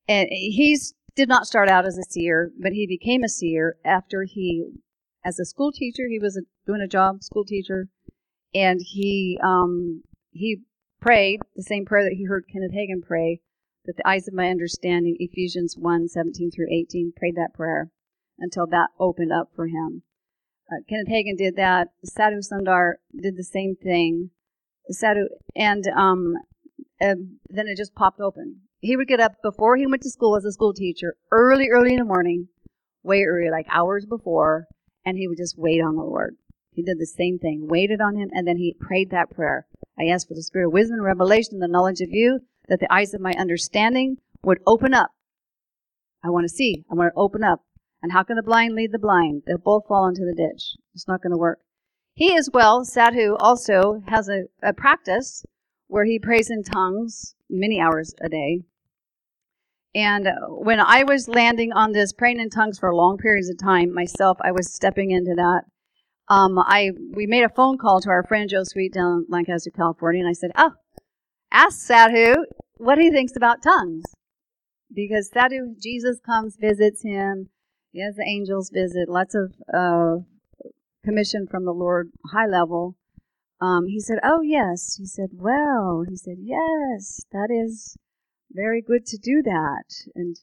and 0.08 0.28
he's 0.30 0.94
did 1.14 1.28
not 1.28 1.46
start 1.46 1.68
out 1.68 1.84
as 1.84 1.98
a 1.98 2.04
seer, 2.04 2.52
but 2.60 2.72
he 2.72 2.86
became 2.86 3.24
a 3.24 3.28
seer 3.28 3.76
after 3.84 4.22
he, 4.22 4.70
as 5.24 5.40
a 5.40 5.44
school 5.44 5.72
teacher, 5.72 6.04
he 6.08 6.20
was 6.20 6.36
a, 6.36 6.42
doing 6.64 6.80
a 6.80 6.86
job, 6.86 7.24
school 7.24 7.44
teacher, 7.44 7.88
and 8.54 8.80
he 8.82 9.36
um, 9.42 10.04
he 10.30 10.62
prayed 11.00 11.40
the 11.56 11.62
same 11.62 11.84
prayer 11.84 12.04
that 12.04 12.16
he 12.16 12.24
heard 12.24 12.44
Kenneth 12.50 12.72
Hagin 12.72 13.04
pray, 13.04 13.40
that 13.84 13.96
the 13.96 14.08
eyes 14.08 14.28
of 14.28 14.34
my 14.34 14.48
understanding, 14.48 15.16
Ephesians 15.18 15.76
1, 15.76 16.08
17 16.08 16.52
through 16.52 16.72
18, 16.72 17.12
prayed 17.16 17.34
that 17.34 17.52
prayer 17.52 17.90
until 18.38 18.68
that 18.68 18.90
opened 19.00 19.32
up 19.32 19.50
for 19.56 19.66
him. 19.66 20.02
Uh, 20.70 20.82
Kenneth 20.88 21.08
Hagin 21.08 21.36
did 21.36 21.56
that. 21.56 21.88
Sadhu 22.04 22.40
Sundar 22.40 22.94
did 23.20 23.36
the 23.36 23.44
same 23.44 23.74
thing. 23.74 24.30
Sadhu, 24.88 25.28
and 25.56 25.84
um, 25.96 26.34
then 27.00 27.66
it 27.66 27.76
just 27.76 27.96
popped 27.96 28.20
open 28.20 28.60
he 28.80 28.96
would 28.96 29.08
get 29.08 29.20
up 29.20 29.32
before 29.42 29.76
he 29.76 29.86
went 29.86 30.02
to 30.02 30.10
school 30.10 30.36
as 30.36 30.44
a 30.44 30.52
school 30.52 30.72
teacher, 30.72 31.16
early, 31.30 31.68
early 31.68 31.92
in 31.92 31.98
the 31.98 32.04
morning, 32.04 32.48
way 33.02 33.24
early, 33.24 33.50
like 33.50 33.66
hours 33.70 34.06
before, 34.06 34.66
and 35.04 35.16
he 35.16 35.26
would 35.26 35.38
just 35.38 35.58
wait 35.58 35.80
on 35.80 35.96
the 35.96 36.02
Lord. 36.02 36.36
He 36.72 36.82
did 36.82 36.98
the 36.98 37.06
same 37.06 37.38
thing, 37.38 37.66
waited 37.66 38.00
on 38.00 38.16
him, 38.16 38.30
and 38.32 38.46
then 38.46 38.56
he 38.56 38.76
prayed 38.78 39.10
that 39.10 39.30
prayer. 39.30 39.66
I 39.98 40.04
asked 40.04 40.28
for 40.28 40.34
the 40.34 40.42
spirit 40.42 40.66
of 40.66 40.72
wisdom 40.72 40.98
and 40.98 41.04
revelation 41.04 41.58
the 41.58 41.66
knowledge 41.66 42.00
of 42.00 42.10
you, 42.10 42.40
that 42.68 42.78
the 42.78 42.92
eyes 42.92 43.14
of 43.14 43.20
my 43.20 43.32
understanding 43.32 44.18
would 44.44 44.58
open 44.66 44.94
up. 44.94 45.10
I 46.22 46.30
want 46.30 46.44
to 46.44 46.54
see. 46.54 46.84
I 46.90 46.94
want 46.94 47.12
to 47.12 47.20
open 47.20 47.42
up. 47.42 47.64
And 48.02 48.12
how 48.12 48.22
can 48.22 48.36
the 48.36 48.42
blind 48.42 48.74
lead 48.74 48.92
the 48.92 48.98
blind? 48.98 49.42
They'll 49.46 49.58
both 49.58 49.86
fall 49.88 50.06
into 50.06 50.24
the 50.24 50.34
ditch. 50.34 50.76
It's 50.94 51.08
not 51.08 51.20
going 51.22 51.32
to 51.32 51.38
work. 51.38 51.58
He 52.14 52.36
as 52.36 52.50
well, 52.52 52.84
Sadhu, 52.84 53.36
also 53.36 54.02
has 54.06 54.28
a, 54.28 54.44
a 54.62 54.72
practice 54.72 55.44
where 55.88 56.04
he 56.04 56.18
prays 56.18 56.50
in 56.50 56.62
tongues 56.62 57.34
many 57.50 57.80
hours 57.80 58.14
a 58.20 58.28
day. 58.28 58.62
And 59.94 60.28
when 60.48 60.80
I 60.80 61.04
was 61.04 61.28
landing 61.28 61.72
on 61.72 61.92
this 61.92 62.12
praying 62.12 62.40
in 62.40 62.50
tongues 62.50 62.78
for 62.78 62.94
long 62.94 63.16
periods 63.16 63.48
of 63.48 63.58
time 63.58 63.92
myself, 63.92 64.38
I 64.42 64.52
was 64.52 64.72
stepping 64.72 65.10
into 65.10 65.34
that. 65.36 65.62
Um, 66.28 66.58
I 66.58 66.90
we 67.14 67.26
made 67.26 67.44
a 67.44 67.48
phone 67.48 67.78
call 67.78 68.00
to 68.02 68.10
our 68.10 68.22
friend 68.22 68.50
Joe 68.50 68.64
Sweet 68.64 68.92
down 68.92 69.12
in 69.12 69.26
Lancaster, 69.28 69.70
California, 69.70 70.20
and 70.20 70.28
I 70.28 70.34
said, 70.34 70.50
"Oh, 70.56 70.72
ask 71.50 71.80
Sadhu 71.80 72.44
what 72.76 72.98
he 72.98 73.10
thinks 73.10 73.34
about 73.34 73.62
tongues, 73.62 74.04
because 74.94 75.30
Sadhu 75.30 75.74
Jesus 75.82 76.20
comes, 76.20 76.56
visits 76.60 77.02
him. 77.02 77.48
He 77.92 78.02
has 78.02 78.16
the 78.16 78.24
angels 78.28 78.70
visit, 78.70 79.08
lots 79.08 79.34
of 79.34 79.54
uh, 79.72 80.16
commission 81.02 81.46
from 81.46 81.64
the 81.64 81.72
Lord, 81.72 82.10
high 82.30 82.46
level." 82.46 82.96
Um, 83.60 83.86
he 83.88 83.98
said, 83.98 84.18
Oh, 84.22 84.40
yes. 84.40 84.96
He 84.98 85.06
said, 85.06 85.30
Well, 85.32 86.04
he 86.08 86.16
said, 86.16 86.36
Yes, 86.40 87.24
that 87.32 87.48
is 87.50 87.96
very 88.50 88.82
good 88.82 89.06
to 89.06 89.18
do 89.18 89.42
that. 89.42 89.84
And 90.14 90.36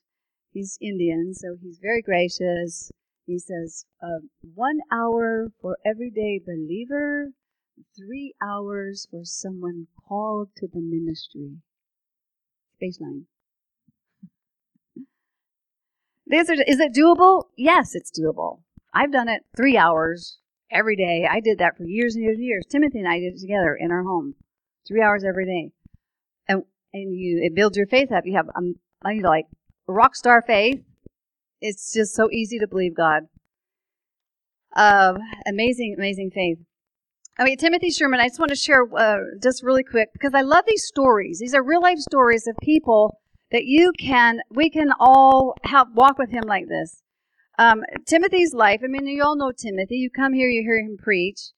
he's 0.52 0.78
Indian, 0.82 1.34
so 1.34 1.56
he's 1.62 1.80
very 1.82 2.02
gracious. 2.02 2.92
He 3.26 3.40
says, 3.40 3.86
uh, 4.02 4.20
One 4.54 4.80
hour 4.92 5.52
for 5.62 5.78
everyday 5.86 6.40
believer, 6.46 7.32
three 7.98 8.34
hours 8.42 9.08
for 9.10 9.22
someone 9.24 9.88
called 10.08 10.50
to 10.58 10.68
the 10.68 10.82
ministry. 10.82 11.58
Baseline. 12.82 13.26
These 16.28 16.50
are, 16.50 16.54
is 16.54 16.80
it 16.80 16.94
doable? 16.94 17.46
Yes, 17.58 17.96
it's 17.96 18.12
doable. 18.12 18.62
I've 18.94 19.12
done 19.12 19.28
it 19.28 19.44
three 19.56 19.78
hours 19.78 20.40
every 20.72 20.96
day. 20.96 21.28
I 21.30 21.40
did 21.40 21.58
that 21.60 21.78
for 21.78 21.84
years 21.84 22.16
and 22.16 22.24
years 22.24 22.38
and 22.38 22.46
years. 22.46 22.66
Timothy 22.70 23.00
and 23.00 23.08
I 23.08 23.20
did 23.20 23.36
it 23.36 23.40
together 23.40 23.76
in 23.76 23.92
our 23.92 24.04
home, 24.04 24.36
three 24.88 25.02
hours 25.02 25.24
every 25.24 25.46
day, 25.46 25.72
and 26.96 27.14
you 27.14 27.42
it 27.44 27.54
builds 27.54 27.78
your 27.78 27.88
faith 27.88 28.12
up. 28.12 28.24
You 28.26 28.36
have 28.38 28.48
um, 28.56 28.76
like 29.04 29.46
rock 29.88 30.16
star 30.16 30.42
faith. 30.42 30.82
It's 31.62 31.94
just 31.94 32.16
so 32.16 32.30
easy 32.32 32.60
to 32.60 32.68
believe 32.68 32.96
God. 32.96 33.24
Uh, 34.76 35.18
amazing, 35.48 35.96
amazing 35.98 36.32
faith. 36.32 36.58
I 37.38 37.44
mean, 37.44 37.58
Timothy 37.58 37.92
Sherman, 37.92 38.20
I 38.20 38.28
just 38.28 38.40
want 38.40 38.50
to 38.50 38.56
share 38.56 38.86
uh, 38.98 39.18
just 39.42 39.64
really 39.64 39.84
quick 39.84 40.10
because 40.14 40.34
I 40.34 40.42
love 40.42 40.64
these 40.68 40.86
stories. 40.86 41.40
These 41.40 41.54
are 41.54 41.64
real 41.64 41.82
life 41.82 42.00
stories 42.00 42.48
of 42.48 42.56
people 42.62 43.20
that 43.52 43.66
you 43.66 43.92
can, 44.00 44.40
we 44.50 44.70
can 44.70 44.92
all 45.00 45.56
help 45.64 45.90
walk 45.94 46.18
with 46.18 46.30
him 46.30 46.44
like 46.46 46.68
this. 46.68 47.02
Um, 47.58 47.84
Timothy's 48.06 48.54
life. 48.54 48.82
I 48.84 48.88
mean, 48.88 49.08
you 49.08 49.24
all 49.24 49.38
know 49.38 49.52
Timothy. 49.52 49.96
You 49.96 50.10
come 50.10 50.34
here, 50.34 50.50
you 50.50 50.62
hear 50.62 50.80
him 50.80 50.98
preach. 51.02 51.52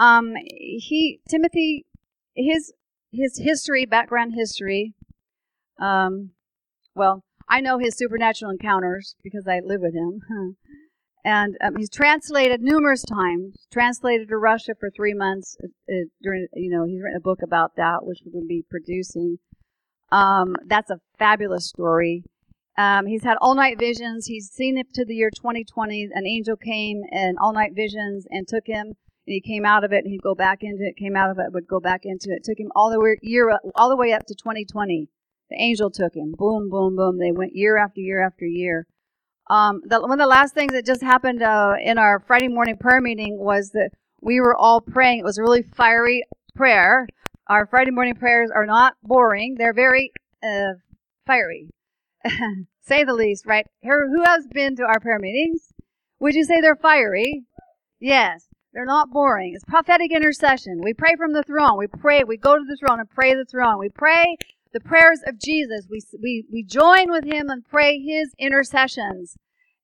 Um, 0.00 0.34
he 0.36 1.20
Timothy, 1.28 1.86
his 2.34 2.72
his 3.12 3.38
history, 3.38 3.86
background 3.86 4.34
history. 4.34 4.94
Um, 5.80 6.30
well, 6.94 7.24
I 7.48 7.60
know 7.60 7.78
his 7.78 7.96
supernatural 7.96 8.50
encounters 8.50 9.14
because 9.22 9.46
I 9.48 9.60
live 9.64 9.80
with 9.80 9.94
him. 9.94 10.20
and 11.24 11.56
um, 11.62 11.76
he's 11.76 11.90
translated 11.90 12.60
numerous 12.60 13.02
times. 13.02 13.66
Translated 13.72 14.28
to 14.28 14.36
Russia 14.36 14.72
for 14.78 14.90
three 14.90 15.14
months. 15.14 15.56
Uh, 15.62 15.68
uh, 15.92 16.04
during, 16.22 16.46
you 16.54 16.70
know, 16.70 16.84
he's 16.84 17.02
written 17.02 17.16
a 17.16 17.20
book 17.20 17.40
about 17.42 17.76
that, 17.76 18.04
which 18.04 18.18
we're 18.24 18.32
going 18.32 18.44
to 18.44 18.48
be 18.48 18.64
producing. 18.68 19.38
Um, 20.10 20.56
that's 20.66 20.90
a 20.90 21.00
fabulous 21.18 21.68
story. 21.68 22.24
Um, 22.76 23.06
he's 23.06 23.24
had 23.24 23.36
all 23.40 23.56
night 23.56 23.78
visions. 23.78 24.26
He's 24.26 24.50
seen 24.50 24.78
it 24.78 24.86
to 24.94 25.04
the 25.04 25.14
year 25.14 25.30
2020. 25.30 26.10
An 26.12 26.26
angel 26.26 26.56
came 26.56 27.02
and 27.10 27.36
all 27.40 27.52
night 27.52 27.72
visions 27.74 28.26
and 28.30 28.46
took 28.46 28.66
him, 28.66 28.94
and 29.28 29.34
he 29.34 29.40
came 29.42 29.66
out 29.66 29.84
of 29.84 29.92
it. 29.92 30.04
And 30.04 30.10
he'd 30.10 30.22
go 30.22 30.34
back 30.34 30.62
into 30.62 30.82
it. 30.84 30.96
Came 30.96 31.14
out 31.14 31.30
of 31.30 31.38
it, 31.38 31.52
would 31.52 31.68
go 31.68 31.80
back 31.80 32.00
into 32.04 32.30
it. 32.30 32.42
took 32.44 32.58
him 32.58 32.72
all 32.74 32.90
the 32.90 32.98
way 32.98 33.18
year, 33.22 33.58
all 33.74 33.90
the 33.90 33.96
way 33.96 34.12
up 34.12 34.24
to 34.26 34.34
2020. 34.34 35.08
The 35.50 35.56
angel 35.56 35.90
took 35.90 36.14
him. 36.14 36.34
Boom, 36.36 36.70
boom, 36.70 36.96
boom. 36.96 37.18
They 37.18 37.32
went 37.32 37.54
year 37.54 37.76
after 37.76 38.00
year 38.00 38.24
after 38.24 38.46
year. 38.46 38.86
Um, 39.50 39.82
the, 39.84 40.00
one 40.00 40.12
of 40.12 40.18
the 40.18 40.26
last 40.26 40.54
things 40.54 40.72
that 40.72 40.86
just 40.86 41.02
happened 41.02 41.42
uh, 41.42 41.74
in 41.82 41.98
our 41.98 42.20
Friday 42.26 42.48
morning 42.48 42.76
prayer 42.78 43.00
meeting 43.00 43.38
was 43.38 43.70
that 43.70 43.90
we 44.20 44.40
were 44.40 44.56
all 44.56 44.80
praying. 44.80 45.20
It 45.20 45.24
was 45.24 45.38
a 45.38 45.42
really 45.42 45.62
fiery 45.62 46.22
prayer. 46.54 47.06
Our 47.48 47.66
Friday 47.66 47.90
morning 47.90 48.14
prayers 48.14 48.50
are 48.54 48.66
not 48.66 48.94
boring; 49.02 49.54
they're 49.58 49.72
very 49.72 50.12
uh, 50.42 50.74
fiery. 51.26 51.70
say 52.80 53.04
the 53.04 53.14
least, 53.14 53.46
right? 53.46 53.66
Who 53.82 54.22
has 54.24 54.46
been 54.52 54.76
to 54.76 54.82
our 54.82 55.00
prayer 55.00 55.18
meetings? 55.18 55.72
Would 56.20 56.34
you 56.34 56.44
say 56.44 56.60
they're 56.60 56.76
fiery? 56.76 57.44
Yes. 58.00 58.47
They're 58.72 58.84
not 58.84 59.10
boring. 59.10 59.52
It's 59.54 59.64
prophetic 59.64 60.12
intercession. 60.12 60.80
We 60.82 60.92
pray 60.94 61.14
from 61.16 61.32
the 61.32 61.42
throne. 61.42 61.78
We 61.78 61.86
pray. 61.86 62.22
We 62.24 62.36
go 62.36 62.56
to 62.56 62.64
the 62.64 62.76
throne 62.76 63.00
and 63.00 63.08
pray 63.08 63.34
the 63.34 63.44
throne. 63.44 63.78
We 63.78 63.88
pray 63.88 64.36
the 64.72 64.80
prayers 64.80 65.20
of 65.26 65.40
Jesus. 65.40 65.86
We, 65.90 66.02
we, 66.22 66.44
we 66.52 66.62
join 66.62 67.10
with 67.10 67.24
him 67.24 67.48
and 67.48 67.64
pray 67.64 67.98
his 67.98 68.34
intercessions. 68.38 69.36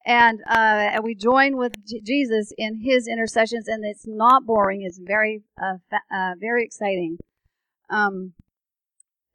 And, 0.07 0.41
uh, 0.51 0.93
and 0.93 1.03
we 1.03 1.15
join 1.15 1.57
with 1.57 1.73
J- 1.87 2.03
Jesus 2.05 2.53
in 2.59 2.83
his 2.85 3.09
intercessions, 3.09 3.69
and 3.69 3.87
it's 3.87 4.07
not 4.07 4.45
boring. 4.45 4.83
It's 4.83 4.99
very, 4.99 5.43
uh, 5.59 5.79
fa- 5.89 6.15
uh, 6.15 6.35
very 6.39 6.63
exciting. 6.63 7.17
Um, 7.89 8.35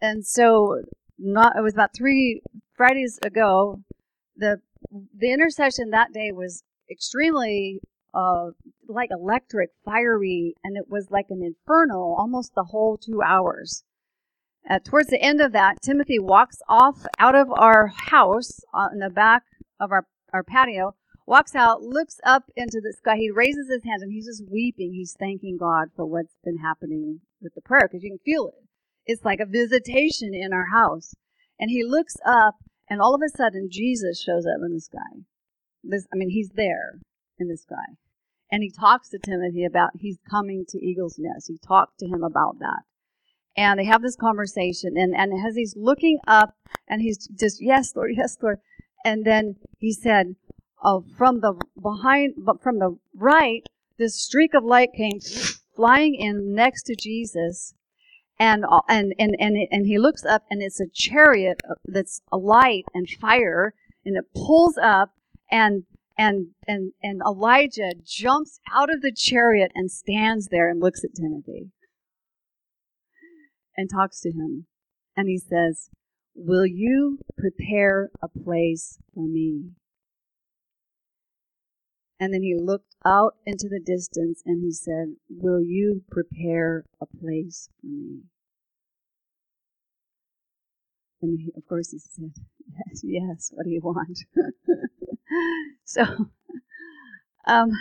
and 0.02 0.26
so, 0.26 0.84
not 1.18 1.58
it 1.58 1.62
was 1.62 1.74
about 1.74 1.94
three 1.94 2.42
Fridays 2.76 3.20
ago. 3.24 3.82
The 4.38 4.62
the 5.18 5.32
intercession 5.32 5.90
that 5.90 6.14
day 6.14 6.32
was 6.32 6.64
extremely 6.90 7.82
uh, 8.14 8.52
like 8.90 9.10
electric, 9.12 9.70
fiery, 9.86 10.56
and 10.64 10.76
it 10.76 10.90
was 10.90 11.12
like 11.12 11.28
an 11.30 11.44
inferno 11.44 12.00
almost 12.00 12.54
the 12.56 12.66
whole 12.66 12.98
two 12.98 13.22
hours. 13.22 13.84
Uh, 14.70 14.80
towards 14.84 15.10
the 15.10 15.22
end 15.22 15.42
of 15.42 15.52
that, 15.54 15.78
Timothy 15.82 16.20
walks 16.20 16.58
off 16.68 17.06
out 17.18 17.36
of 17.36 17.48
our 17.52 17.88
house 17.88 18.60
uh, 18.74 18.90
in 18.92 19.00
the 19.00 19.10
back 19.10 19.44
of 19.80 19.92
our, 19.92 20.06
our 20.34 20.44
patio, 20.44 20.96
walks 21.26 21.56
out, 21.56 21.82
looks 21.82 22.20
up 22.24 22.44
into 22.56 22.82
the 22.82 22.94
sky. 22.94 23.16
He 23.18 23.32
raises 23.32 23.70
his 23.70 23.84
hands 23.84 24.02
and 24.02 24.12
he's 24.12 24.26
just 24.26 24.44
weeping. 24.52 24.94
He's 24.94 25.16
thanking 25.18 25.58
God 25.58 25.90
for 25.96 26.06
what's 26.06 26.36
been 26.44 26.58
happening 26.58 27.22
with 27.42 27.54
the 27.56 27.62
prayer 27.62 27.88
because 27.88 28.04
you 28.04 28.12
can 28.12 28.20
feel 28.26 28.48
it. 28.48 28.66
It's 29.06 29.24
like 29.26 29.40
a 29.40 29.46
visitation 29.46 30.34
in 30.34 30.54
our 30.54 30.68
house. 30.72 31.14
And 31.60 31.70
he 31.70 31.84
looks 31.84 32.16
up, 32.26 32.56
and 32.90 33.02
all 33.02 33.16
of 33.16 33.22
a 33.22 33.36
sudden, 33.36 33.70
Jesus 33.72 34.22
shows 34.22 34.46
up 34.46 34.62
in 34.66 34.74
the 34.74 34.80
sky. 34.80 35.24
This, 35.84 36.08
I 36.14 36.16
mean, 36.16 36.30
he's 36.30 36.50
there 36.56 37.00
in 37.38 37.48
the 37.48 37.58
sky. 37.58 37.98
And 38.52 38.64
he 38.64 38.72
talks 38.72 39.10
to 39.10 39.20
Timothy 39.20 39.64
about 39.64 39.92
he's 40.00 40.18
coming 40.30 40.66
to 40.70 40.84
Eagle's 40.84 41.18
Nest. 41.20 41.48
He 41.48 41.58
talked 41.66 42.00
to 42.00 42.08
him 42.08 42.24
about 42.24 42.60
that. 42.60 42.84
And 43.56 43.80
they 43.80 43.86
have 43.86 44.02
this 44.02 44.16
conversation, 44.16 44.94
and, 44.96 45.14
and 45.16 45.34
as 45.46 45.56
he's 45.56 45.76
looking 45.76 46.20
up, 46.28 46.56
and 46.88 47.02
he's 47.02 47.28
just, 47.28 47.62
yes, 47.62 47.94
Lord, 47.96 48.12
yes, 48.16 48.38
Lord. 48.42 48.60
And 49.04 49.26
then 49.26 49.56
he 49.80 49.92
said, 49.92 50.36
oh, 50.84 51.04
from 51.18 51.42
the 51.42 51.54
behind, 51.82 52.36
but 52.38 52.62
from 52.62 52.80
the 52.80 52.98
right, 53.16 53.64
this 53.98 54.22
streak 54.22 54.54
of 54.54 54.64
light 54.64 54.90
came 54.96 55.20
flying 55.76 56.16
in 56.16 56.54
next 56.56 56.84
to 56.84 56.96
Jesus, 56.96 57.74
and 58.40 58.64
and 58.88 59.14
and 59.20 59.36
and 59.40 59.58
and 59.72 59.86
he 59.86 60.00
looks 60.00 60.24
up, 60.26 60.44
and 60.50 60.62
it's 60.62 60.80
a 60.80 60.88
chariot 60.94 61.60
that's 61.86 62.22
alight 62.32 62.86
and 62.94 63.10
fire, 63.10 63.74
and 64.06 64.16
it 64.16 64.26
pulls 64.34 64.78
up, 64.78 65.12
and 65.52 65.84
and 66.20 66.48
and 66.68 66.92
and 67.02 67.22
Elijah 67.26 67.94
jumps 68.04 68.60
out 68.72 68.94
of 68.94 69.02
the 69.02 69.14
chariot 69.14 69.72
and 69.74 69.90
stands 69.90 70.50
there 70.50 70.70
and 70.70 70.82
looks 70.82 71.04
at 71.06 71.16
Timothy 71.16 71.72
and 73.78 73.90
talks 73.90 74.20
to 74.22 74.30
him, 74.30 74.68
and 75.16 75.30
he 75.30 75.38
says, 75.38 75.90
"Will 76.36 76.66
you 76.66 77.20
prepare 77.38 78.10
a 78.22 78.28
place 78.28 79.00
for 79.14 79.26
me?" 79.26 79.72
And 82.20 82.34
then 82.34 82.44
he 82.44 82.54
looked 82.54 82.98
out 83.06 83.36
into 83.46 83.70
the 83.70 83.80
distance 83.80 84.44
and 84.46 84.62
he 84.62 84.74
said, 84.74 85.16
Will 85.30 85.62
you 85.62 86.04
prepare 86.12 86.84
a 87.00 87.06
place 87.06 87.70
for 87.80 87.88
me? 87.88 88.24
And 91.22 91.40
he, 91.40 91.54
of 91.56 91.66
course 91.66 91.92
he 91.92 92.00
said, 92.00 92.34
Yes, 92.70 93.02
yes, 93.04 93.52
what 93.54 93.66
do 93.66 93.70
you 93.72 93.82
want? 93.82 94.20
so, 95.84 96.04
um, 97.46 97.72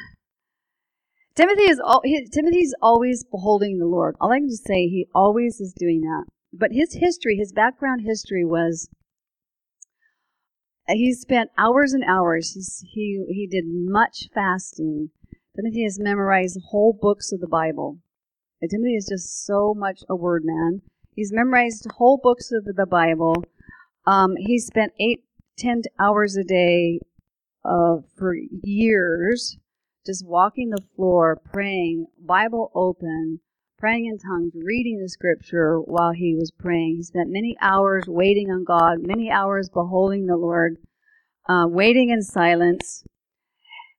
Timothy 1.35 1.71
is 1.71 1.81
all, 1.81 2.01
he, 2.05 2.27
Timothy's 2.27 2.75
always 2.83 3.25
beholding 3.25 3.79
the 3.79 3.87
Lord. 3.87 4.17
All 4.21 4.33
I 4.33 4.39
can 4.39 4.49
just 4.49 4.67
say, 4.67 4.89
he 4.89 5.07
always 5.15 5.61
is 5.61 5.73
doing 5.73 6.01
that. 6.01 6.25
But 6.53 6.73
his 6.73 6.95
history, 6.95 7.37
his 7.37 7.53
background 7.53 8.03
history 8.03 8.45
was 8.45 8.89
he 10.97 11.13
spent 11.13 11.51
hours 11.59 11.93
and 11.93 12.03
hours. 12.05 12.53
He's, 12.55 12.83
he 12.93 13.25
he 13.29 13.47
did 13.47 13.65
much 13.67 14.29
fasting. 14.33 15.11
Timothy 15.55 15.83
has 15.85 15.99
memorized 15.99 16.59
whole 16.71 16.97
books 16.99 17.33
of 17.33 17.41
the 17.41 17.49
Bible. 17.49 17.99
And 18.61 18.71
Timothy 18.71 18.97
is 18.97 19.09
just 19.09 19.45
so 19.45 19.75
much 19.77 20.03
a 20.09 20.17
word 20.17 20.43
man. 20.45 20.83
He's 21.15 21.33
memorized 21.33 21.87
whole 21.97 22.19
books 22.23 22.51
of 22.53 22.65
the 22.65 22.87
Bible. 22.87 23.45
Um, 24.07 24.37
he 24.37 24.59
spent 24.59 24.93
eight, 25.01 25.25
ten 25.59 25.83
hours 25.99 26.37
a 26.37 26.45
day 26.45 27.01
uh, 27.65 27.97
for 28.17 28.35
years, 28.63 29.59
just 30.07 30.27
walking 30.27 30.71
the 30.71 30.83
floor, 30.97 31.41
praying, 31.53 32.07
Bible 32.19 32.71
open, 32.75 33.41
praying 33.79 34.07
in 34.07 34.19
tongues, 34.19 34.53
reading 34.55 35.01
the 35.01 35.09
scripture 35.09 35.79
while 35.81 36.13
he 36.13 36.35
was 36.35 36.51
praying. 36.51 36.97
He 36.97 37.03
spent 37.03 37.31
many 37.31 37.57
hours 37.61 38.05
waiting 38.07 38.51
on 38.51 38.65
God, 38.65 39.07
many 39.07 39.31
hours 39.31 39.69
beholding 39.69 40.27
the 40.27 40.37
Lord, 40.37 40.79
uh, 41.49 41.67
waiting 41.69 42.11
in 42.11 42.23
silence. 42.23 43.05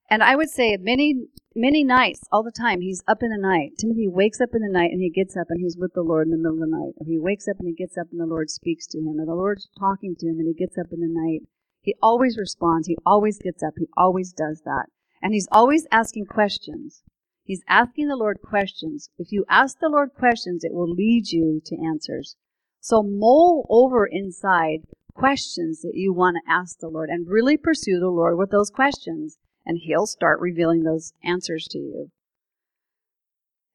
And 0.10 0.24
I 0.24 0.36
would 0.36 0.50
say 0.50 0.78
many, 0.78 1.28
many 1.60 1.84
nights, 1.84 2.22
all 2.32 2.44
the 2.44 2.52
time, 2.52 2.82
he's 2.82 3.04
up 3.08 3.22
in 3.22 3.30
the 3.30 3.38
night. 3.38 3.72
Timothy 3.78 4.08
wakes 4.08 4.40
up 4.42 4.50
in 4.54 4.62
the 4.62 4.72
night 4.72 4.92
and 4.92 5.02
he 5.02 5.10
gets 5.10 5.36
up 5.36 5.48
and 5.50 5.60
he's 5.60 5.78
with 5.78 5.94
the 5.94 6.02
Lord 6.02 6.28
in 6.28 6.32
the 6.32 6.38
middle 6.38 6.54
of 6.54 6.70
the 6.70 6.76
night. 6.76 6.94
Or 6.98 7.06
he 7.06 7.20
wakes 7.20 7.48
up 7.48 7.58
and 7.60 7.68
he 7.68 7.74
gets 7.74 7.98
up 7.98 8.08
and 8.12 8.20
the 8.20 8.26
Lord 8.26 8.50
speaks 8.50 8.88
to 8.88 8.98
him. 8.98 9.20
Or 9.20 9.26
the 9.26 9.36
Lord's 9.36 9.70
talking 9.78 10.16
to 10.18 10.28
him 10.28 10.40
and 10.40 10.48
he 10.48 10.54
gets 10.54 10.78
up 10.78 10.88
in 10.92 11.02
the 11.02 11.12
night. 11.12 11.42
He 11.82 11.96
always 12.02 12.38
responds. 12.38 12.88
He 12.88 12.98
always 13.06 13.38
gets 13.38 13.62
up. 13.62 13.74
He 13.78 13.88
always 13.96 14.32
does 14.32 14.62
that. 14.64 14.88
And 15.22 15.34
he's 15.34 15.48
always 15.52 15.86
asking 15.92 16.26
questions. 16.26 17.04
He's 17.44 17.64
asking 17.68 18.08
the 18.08 18.16
Lord 18.16 18.40
questions. 18.44 19.10
If 19.18 19.32
you 19.32 19.44
ask 19.50 19.80
the 19.80 19.90
Lord 19.90 20.10
questions, 20.14 20.64
it 20.64 20.74
will 20.74 20.92
lead 20.92 21.32
you 21.32 21.62
to 21.66 21.76
answers. 21.84 22.36
So 22.80 23.04
mull 23.04 23.66
over 23.70 24.06
inside 24.06 24.82
questions 25.14 25.82
that 25.82 25.96
you 25.96 26.14
want 26.14 26.38
to 26.38 26.52
ask 26.52 26.80
the 26.80 26.88
Lord 26.88 27.10
and 27.10 27.28
really 27.28 27.58
pursue 27.58 28.00
the 28.00 28.10
Lord 28.10 28.38
with 28.38 28.52
those 28.52 28.70
questions, 28.70 29.38
and 29.66 29.80
He'll 29.82 30.08
start 30.08 30.40
revealing 30.40 30.84
those 30.84 31.14
answers 31.24 31.68
to 31.72 31.78
you. 31.78 32.12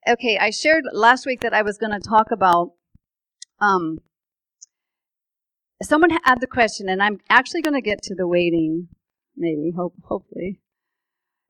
Okay, 0.06 0.38
I 0.38 0.50
shared 0.50 0.84
last 0.92 1.26
week 1.26 1.40
that 1.40 1.54
I 1.54 1.62
was 1.62 1.78
going 1.78 1.92
to 1.92 2.08
talk 2.08 2.30
about. 2.30 2.72
Um, 3.60 4.00
someone 5.82 6.10
had 6.10 6.40
the 6.40 6.46
question, 6.46 6.88
and 6.88 7.02
I'm 7.02 7.20
actually 7.30 7.62
going 7.62 7.74
to 7.74 7.80
get 7.80 8.02
to 8.02 8.14
the 8.14 8.26
waiting, 8.26 8.88
maybe, 9.36 9.72
hope, 9.74 9.94
hopefully. 10.04 10.60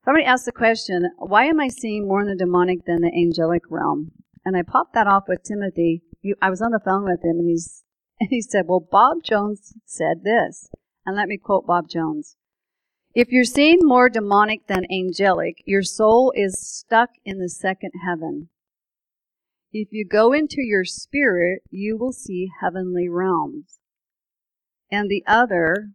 Somebody 0.04 0.24
asked 0.24 0.44
the 0.44 0.52
question, 0.52 1.10
why 1.18 1.46
am 1.46 1.60
I 1.60 1.68
seeing 1.68 2.06
more 2.06 2.20
in 2.20 2.28
the 2.28 2.36
demonic 2.36 2.84
than 2.84 3.00
the 3.00 3.08
angelic 3.08 3.62
realm? 3.70 4.12
And 4.44 4.56
I 4.56 4.62
popped 4.62 4.92
that 4.94 5.06
off 5.06 5.24
with 5.26 5.42
Timothy. 5.42 6.02
I 6.42 6.50
was 6.50 6.60
on 6.60 6.72
the 6.72 6.80
phone 6.84 7.04
with 7.04 7.24
him 7.24 7.38
and 7.38 7.48
he's 7.48 7.82
and 8.20 8.28
he 8.30 8.40
said, 8.42 8.66
Well, 8.68 8.86
Bob 8.90 9.18
Jones 9.24 9.74
said 9.86 10.22
this. 10.22 10.68
And 11.06 11.16
let 11.16 11.28
me 11.28 11.38
quote 11.38 11.66
Bob 11.66 11.88
Jones. 11.88 12.36
If 13.14 13.30
you're 13.30 13.44
seeing 13.44 13.78
more 13.82 14.08
demonic 14.08 14.66
than 14.66 14.90
angelic, 14.90 15.62
your 15.64 15.82
soul 15.82 16.32
is 16.34 16.60
stuck 16.60 17.10
in 17.24 17.38
the 17.38 17.48
second 17.48 17.92
heaven. 18.04 18.48
If 19.72 19.88
you 19.92 20.04
go 20.04 20.32
into 20.32 20.56
your 20.58 20.84
spirit, 20.84 21.62
you 21.70 21.96
will 21.96 22.12
see 22.12 22.50
heavenly 22.60 23.08
realms. 23.08 23.78
And 24.90 25.08
the 25.08 25.22
other, 25.28 25.90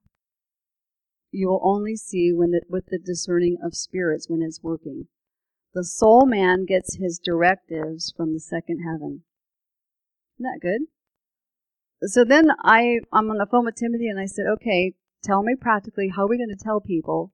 you 1.31 1.49
will 1.49 1.61
only 1.61 1.97
see 1.97 2.31
when 2.33 2.53
with 2.69 2.85
the 2.87 2.99
discerning 2.99 3.57
of 3.61 3.75
spirits 3.75 4.27
when 4.29 4.41
it's 4.41 4.63
working. 4.63 5.07
The 5.73 5.83
soul 5.83 6.25
man 6.25 6.65
gets 6.65 6.95
his 6.95 7.19
directives 7.21 8.13
from 8.15 8.33
the 8.33 8.39
second 8.39 8.79
heaven. 8.79 9.23
Isn't 10.39 10.51
that 10.51 10.59
good? 10.61 12.09
So 12.09 12.23
then 12.23 12.51
I, 12.63 12.99
I'm 13.11 13.29
on 13.29 13.37
the 13.37 13.45
phone 13.45 13.65
with 13.65 13.75
Timothy 13.75 14.07
and 14.07 14.19
I 14.19 14.25
said, 14.25 14.45
okay, 14.53 14.93
tell 15.23 15.43
me 15.43 15.55
practically, 15.59 16.09
how 16.15 16.23
are 16.23 16.29
we 16.29 16.37
going 16.37 16.55
to 16.55 16.63
tell 16.63 16.79
people, 16.79 17.33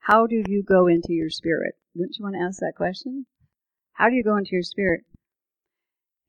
how 0.00 0.26
do 0.26 0.42
you 0.46 0.62
go 0.62 0.86
into 0.86 1.12
your 1.12 1.30
spirit? 1.30 1.74
Wouldn't 1.94 2.16
you 2.18 2.24
want 2.24 2.36
to 2.36 2.42
ask 2.42 2.60
that 2.60 2.74
question? 2.76 3.26
How 3.94 4.08
do 4.08 4.16
you 4.16 4.24
go 4.24 4.36
into 4.36 4.50
your 4.52 4.62
spirit? 4.62 5.04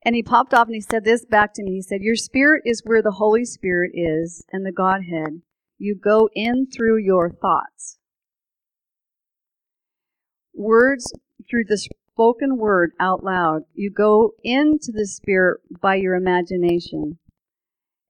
And 0.06 0.16
he 0.16 0.24
popped 0.24 0.54
off 0.54 0.68
and 0.68 0.76
he 0.76 0.82
said 0.82 1.06
this 1.06 1.26
back 1.26 1.54
to 1.54 1.64
me. 1.64 1.76
He 1.76 1.82
said, 1.82 2.02
Your 2.02 2.16
spirit 2.16 2.64
is 2.66 2.82
where 2.84 3.02
the 3.02 3.12
Holy 3.12 3.46
Spirit 3.46 3.92
is 3.94 4.44
and 4.52 4.66
the 4.66 4.72
Godhead 4.72 5.42
you 5.78 5.96
go 6.02 6.30
in 6.34 6.68
through 6.68 6.98
your 6.98 7.30
thoughts. 7.30 7.98
Words 10.54 11.12
through 11.50 11.66
the 11.68 11.78
spoken 11.78 12.58
word 12.58 12.92
out 13.00 13.24
loud. 13.24 13.64
You 13.74 13.92
go 13.92 14.32
into 14.44 14.92
the 14.94 15.08
Spirit 15.08 15.62
by 15.82 15.96
your 15.96 16.16
imagination. 16.16 17.18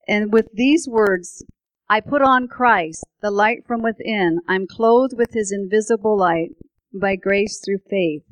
And 0.07 0.33
with 0.33 0.49
these 0.53 0.87
words, 0.87 1.43
I 1.89 1.99
put 1.99 2.21
on 2.21 2.47
Christ, 2.47 3.03
the 3.21 3.31
light 3.31 3.65
from 3.67 3.81
within. 3.81 4.39
I'm 4.47 4.67
clothed 4.67 5.15
with 5.17 5.33
his 5.33 5.51
invisible 5.51 6.17
light 6.17 6.51
by 6.93 7.15
grace 7.15 7.61
through 7.63 7.79
faith. 7.89 8.23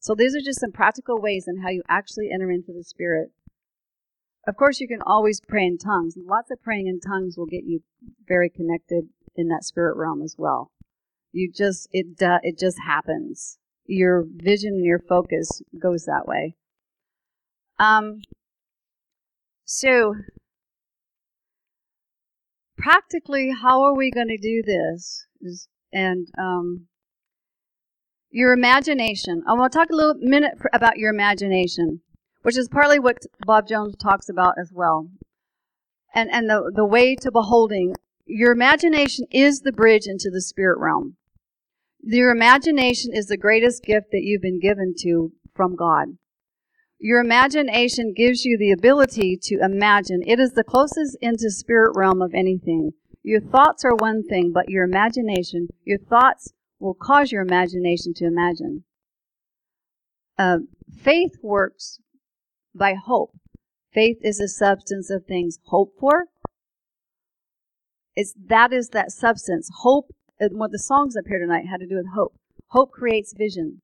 So 0.00 0.14
these 0.14 0.34
are 0.34 0.40
just 0.40 0.60
some 0.60 0.72
practical 0.72 1.20
ways 1.20 1.46
in 1.48 1.62
how 1.62 1.70
you 1.70 1.82
actually 1.88 2.30
enter 2.32 2.50
into 2.50 2.72
the 2.72 2.84
Spirit. 2.84 3.30
Of 4.46 4.56
course, 4.56 4.80
you 4.80 4.86
can 4.86 5.02
always 5.02 5.40
pray 5.40 5.64
in 5.66 5.76
tongues. 5.76 6.14
Lots 6.16 6.50
of 6.52 6.62
praying 6.62 6.86
in 6.86 7.00
tongues 7.00 7.36
will 7.36 7.46
get 7.46 7.64
you 7.64 7.82
very 8.28 8.48
connected 8.48 9.08
in 9.34 9.48
that 9.48 9.64
spirit 9.64 9.96
realm 9.96 10.22
as 10.22 10.36
well. 10.38 10.70
You 11.32 11.50
just 11.52 11.88
it 11.92 12.22
uh, 12.22 12.38
it 12.42 12.58
just 12.58 12.78
happens. 12.86 13.58
Your 13.86 14.24
vision 14.26 14.74
and 14.74 14.84
your 14.84 15.00
focus 15.00 15.62
goes 15.78 16.04
that 16.04 16.26
way. 16.26 16.54
Um. 17.78 18.20
So 19.64 20.14
practically, 22.76 23.52
how 23.62 23.82
are 23.82 23.94
we 23.94 24.10
going 24.10 24.28
to 24.28 24.38
do 24.38 24.62
this? 24.62 25.26
And 25.92 26.28
um, 26.38 26.86
your 28.30 28.52
imagination. 28.52 29.42
I 29.46 29.54
want 29.54 29.72
to 29.72 29.78
talk 29.78 29.90
a 29.90 29.96
little 29.96 30.16
minute 30.18 30.58
about 30.72 30.98
your 30.98 31.10
imagination, 31.10 32.00
which 32.42 32.58
is 32.58 32.68
partly 32.68 32.98
what 32.98 33.18
Bob 33.46 33.66
Jones 33.66 33.94
talks 33.96 34.28
about 34.28 34.54
as 34.60 34.70
well. 34.74 35.08
And 36.14 36.30
and 36.30 36.48
the 36.48 36.70
the 36.74 36.84
way 36.84 37.14
to 37.16 37.30
beholding 37.30 37.94
your 38.26 38.52
imagination 38.52 39.26
is 39.30 39.60
the 39.60 39.72
bridge 39.72 40.06
into 40.06 40.30
the 40.30 40.42
spirit 40.42 40.78
realm. 40.78 41.16
Your 42.02 42.30
imagination 42.30 43.12
is 43.14 43.26
the 43.26 43.36
greatest 43.36 43.82
gift 43.82 44.08
that 44.12 44.22
you've 44.22 44.42
been 44.42 44.60
given 44.60 44.94
to 45.00 45.32
from 45.54 45.74
God. 45.74 46.18
Your 46.98 47.20
imagination 47.20 48.14
gives 48.16 48.44
you 48.44 48.56
the 48.56 48.72
ability 48.72 49.38
to 49.42 49.58
imagine. 49.62 50.22
It 50.26 50.40
is 50.40 50.52
the 50.52 50.64
closest 50.64 51.16
into 51.20 51.50
spirit 51.50 51.92
realm 51.94 52.22
of 52.22 52.32
anything. 52.34 52.92
Your 53.22 53.40
thoughts 53.40 53.84
are 53.84 53.94
one 53.94 54.22
thing, 54.22 54.52
but 54.52 54.68
your 54.68 54.84
imagination, 54.84 55.68
your 55.84 55.98
thoughts 55.98 56.52
will 56.78 56.94
cause 56.94 57.32
your 57.32 57.42
imagination 57.42 58.14
to 58.14 58.26
imagine. 58.26 58.84
Uh, 60.38 60.58
faith 61.02 61.32
works 61.42 61.98
by 62.74 62.94
hope. 62.94 63.32
Faith 63.92 64.18
is 64.22 64.40
a 64.40 64.48
substance 64.48 65.10
of 65.10 65.24
things 65.24 65.58
hoped 65.66 65.98
for. 65.98 66.26
It's, 68.14 68.34
that 68.46 68.72
is 68.72 68.90
that 68.90 69.10
substance. 69.10 69.70
Hope, 69.80 70.14
and 70.38 70.58
what 70.58 70.70
the 70.70 70.78
songs 70.78 71.16
up 71.16 71.24
here 71.28 71.38
tonight 71.38 71.66
had 71.66 71.80
to 71.80 71.86
do 71.86 71.96
with 71.96 72.14
hope. 72.14 72.34
Hope 72.68 72.90
creates 72.92 73.34
vision. 73.36 73.82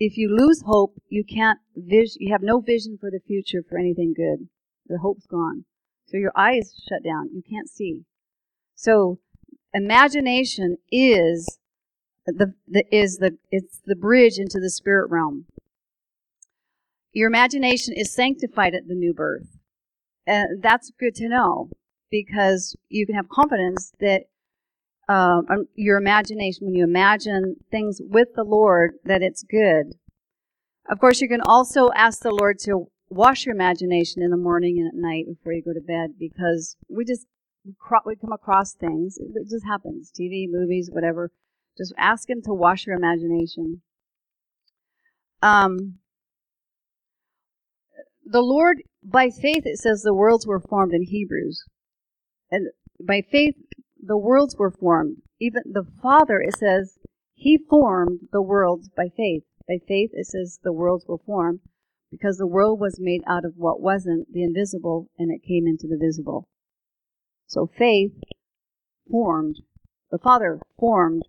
If 0.00 0.16
you 0.16 0.28
lose 0.34 0.62
hope, 0.64 0.94
you 1.08 1.24
can't 1.24 1.58
vision, 1.76 2.18
you 2.20 2.32
have 2.32 2.42
no 2.42 2.60
vision 2.60 2.98
for 3.00 3.10
the 3.10 3.20
future 3.26 3.64
for 3.68 3.78
anything 3.78 4.14
good. 4.14 4.48
The 4.86 4.98
hope's 4.98 5.26
gone. 5.26 5.64
So 6.06 6.16
your 6.16 6.32
eyes 6.36 6.74
shut 6.88 7.02
down. 7.02 7.30
You 7.34 7.42
can't 7.48 7.68
see. 7.68 8.04
So 8.74 9.18
imagination 9.74 10.78
is 10.90 11.58
the, 12.26 12.54
the 12.66 12.84
is 12.94 13.18
the 13.18 13.38
it's 13.50 13.80
the 13.84 13.96
bridge 13.96 14.38
into 14.38 14.60
the 14.60 14.70
spirit 14.70 15.10
realm. 15.10 15.46
Your 17.12 17.28
imagination 17.28 17.94
is 17.96 18.12
sanctified 18.12 18.74
at 18.74 18.86
the 18.86 18.94
new 18.94 19.12
birth. 19.12 19.58
Uh, 20.26 20.44
that's 20.60 20.92
good 20.98 21.14
to 21.16 21.28
know 21.28 21.70
because 22.10 22.76
you 22.88 23.06
can 23.06 23.14
have 23.14 23.28
confidence 23.28 23.92
that 23.98 24.24
uh, 25.08 25.40
your 25.74 25.96
imagination, 25.98 26.66
when 26.66 26.74
you 26.74 26.84
imagine 26.84 27.56
things 27.70 28.00
with 28.04 28.28
the 28.34 28.44
Lord, 28.44 28.92
that 29.04 29.22
it's 29.22 29.42
good. 29.42 29.94
Of 30.88 30.98
course, 31.00 31.20
you 31.20 31.28
can 31.28 31.40
also 31.40 31.90
ask 31.94 32.20
the 32.20 32.30
Lord 32.30 32.58
to 32.60 32.88
wash 33.10 33.46
your 33.46 33.54
imagination 33.54 34.22
in 34.22 34.30
the 34.30 34.36
morning 34.36 34.78
and 34.78 34.88
at 34.88 34.94
night 34.94 35.24
before 35.26 35.52
you 35.52 35.62
go 35.62 35.72
to 35.72 35.80
bed 35.80 36.14
because 36.18 36.76
we 36.88 37.04
just 37.04 37.26
we 38.04 38.16
come 38.16 38.32
across 38.32 38.74
things. 38.74 39.18
It 39.18 39.48
just 39.48 39.66
happens. 39.66 40.10
TV, 40.18 40.46
movies, 40.48 40.90
whatever. 40.92 41.30
Just 41.76 41.92
ask 41.98 42.28
Him 42.28 42.42
to 42.42 42.52
wash 42.52 42.86
your 42.86 42.96
imagination. 42.96 43.82
Um, 45.42 45.98
the 48.24 48.40
Lord, 48.40 48.82
by 49.02 49.30
faith, 49.30 49.64
it 49.64 49.78
says 49.78 50.02
the 50.02 50.14
worlds 50.14 50.46
were 50.46 50.60
formed 50.60 50.92
in 50.92 51.02
Hebrews. 51.02 51.64
And 52.50 52.68
by 53.00 53.22
faith, 53.30 53.54
the 54.00 54.16
worlds 54.16 54.56
were 54.56 54.70
formed. 54.70 55.18
Even 55.40 55.62
the 55.66 55.86
Father, 56.02 56.40
it 56.40 56.56
says, 56.56 56.98
He 57.34 57.58
formed 57.58 58.28
the 58.32 58.42
worlds 58.42 58.88
by 58.88 59.08
faith. 59.16 59.44
By 59.66 59.78
faith, 59.86 60.10
it 60.14 60.26
says 60.26 60.58
the 60.62 60.72
worlds 60.72 61.04
were 61.06 61.18
formed 61.18 61.60
because 62.10 62.38
the 62.38 62.46
world 62.46 62.80
was 62.80 62.98
made 62.98 63.22
out 63.26 63.44
of 63.44 63.52
what 63.56 63.80
wasn't, 63.80 64.32
the 64.32 64.42
invisible, 64.42 65.10
and 65.18 65.30
it 65.30 65.46
came 65.46 65.66
into 65.66 65.86
the 65.86 65.98
visible. 65.98 66.48
So 67.46 67.66
faith 67.66 68.12
formed, 69.10 69.60
the 70.10 70.18
Father 70.18 70.58
formed 70.78 71.22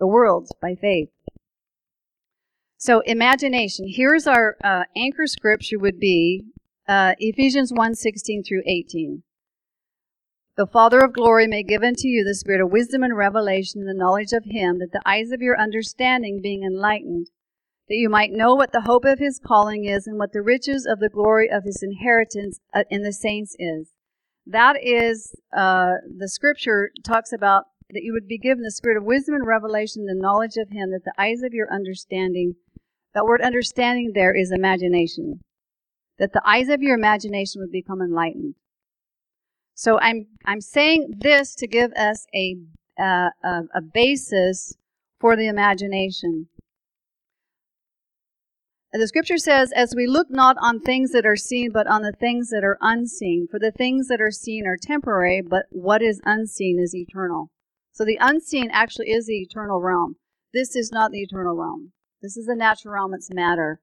the 0.00 0.06
worlds 0.06 0.52
by 0.60 0.74
faith. 0.74 1.10
So 2.76 3.00
imagination. 3.00 3.86
Here's 3.88 4.26
our 4.26 4.56
uh, 4.62 4.84
anchor 4.96 5.26
scripture 5.26 5.78
would 5.78 5.98
be 5.98 6.44
uh, 6.88 7.14
Ephesians 7.18 7.72
1, 7.72 7.94
16 7.94 8.44
through 8.44 8.62
18. 8.66 9.22
The 10.58 10.66
Father 10.66 10.98
of 10.98 11.12
glory 11.12 11.46
may 11.46 11.62
give 11.62 11.84
unto 11.84 12.08
you 12.08 12.24
the 12.24 12.34
spirit 12.34 12.60
of 12.60 12.72
wisdom 12.72 13.04
and 13.04 13.16
revelation 13.16 13.80
and 13.80 13.88
the 13.88 13.94
knowledge 13.94 14.32
of 14.32 14.44
him, 14.44 14.80
that 14.80 14.90
the 14.90 15.08
eyes 15.08 15.30
of 15.30 15.40
your 15.40 15.56
understanding 15.56 16.40
being 16.42 16.64
enlightened, 16.64 17.28
that 17.88 17.94
you 17.94 18.08
might 18.08 18.32
know 18.32 18.56
what 18.56 18.72
the 18.72 18.80
hope 18.80 19.04
of 19.04 19.20
his 19.20 19.38
calling 19.38 19.84
is 19.84 20.08
and 20.08 20.18
what 20.18 20.32
the 20.32 20.42
riches 20.42 20.84
of 20.84 20.98
the 20.98 21.10
glory 21.10 21.48
of 21.48 21.62
his 21.62 21.80
inheritance 21.80 22.58
uh, 22.74 22.82
in 22.90 23.04
the 23.04 23.12
saints 23.12 23.54
is. 23.60 23.92
That 24.46 24.74
is, 24.82 25.32
uh, 25.56 25.92
the 26.18 26.28
scripture 26.28 26.90
talks 27.06 27.32
about 27.32 27.66
that 27.90 28.02
you 28.02 28.12
would 28.12 28.26
be 28.26 28.36
given 28.36 28.64
the 28.64 28.72
spirit 28.72 28.96
of 28.96 29.04
wisdom 29.04 29.36
and 29.36 29.46
revelation, 29.46 30.06
the 30.06 30.20
knowledge 30.20 30.56
of 30.56 30.70
Him, 30.70 30.90
that 30.90 31.04
the 31.04 31.14
eyes 31.16 31.42
of 31.44 31.54
your 31.54 31.72
understanding, 31.72 32.56
that 33.14 33.24
word 33.24 33.42
understanding 33.42 34.10
there 34.12 34.34
is 34.34 34.50
imagination, 34.50 35.38
that 36.18 36.32
the 36.32 36.42
eyes 36.44 36.68
of 36.68 36.82
your 36.82 36.96
imagination 36.96 37.60
would 37.60 37.70
become 37.70 38.02
enlightened. 38.02 38.56
So 39.78 40.00
I'm 40.00 40.26
I'm 40.44 40.60
saying 40.60 41.14
this 41.20 41.54
to 41.54 41.68
give 41.68 41.92
us 41.92 42.26
a 42.34 42.56
uh, 42.98 43.30
a, 43.44 43.62
a 43.76 43.80
basis 43.80 44.74
for 45.20 45.36
the 45.36 45.46
imagination. 45.46 46.48
The 48.92 49.06
scripture 49.06 49.38
says, 49.38 49.70
As 49.70 49.94
we 49.94 50.08
look 50.08 50.30
not 50.30 50.56
on 50.60 50.80
things 50.80 51.12
that 51.12 51.24
are 51.24 51.36
seen, 51.36 51.70
but 51.70 51.86
on 51.86 52.02
the 52.02 52.10
things 52.10 52.50
that 52.50 52.64
are 52.64 52.76
unseen. 52.80 53.46
For 53.48 53.60
the 53.60 53.70
things 53.70 54.08
that 54.08 54.20
are 54.20 54.32
seen 54.32 54.66
are 54.66 54.76
temporary, 54.76 55.42
but 55.42 55.66
what 55.70 56.02
is 56.02 56.20
unseen 56.24 56.80
is 56.80 56.92
eternal. 56.92 57.52
So 57.92 58.04
the 58.04 58.18
unseen 58.20 58.70
actually 58.72 59.10
is 59.10 59.26
the 59.26 59.40
eternal 59.40 59.80
realm. 59.80 60.16
This 60.52 60.74
is 60.74 60.90
not 60.90 61.12
the 61.12 61.22
eternal 61.22 61.54
realm. 61.54 61.92
This 62.20 62.36
is 62.36 62.46
the 62.46 62.56
natural 62.56 62.94
realm, 62.94 63.14
it's 63.14 63.32
matter. 63.32 63.80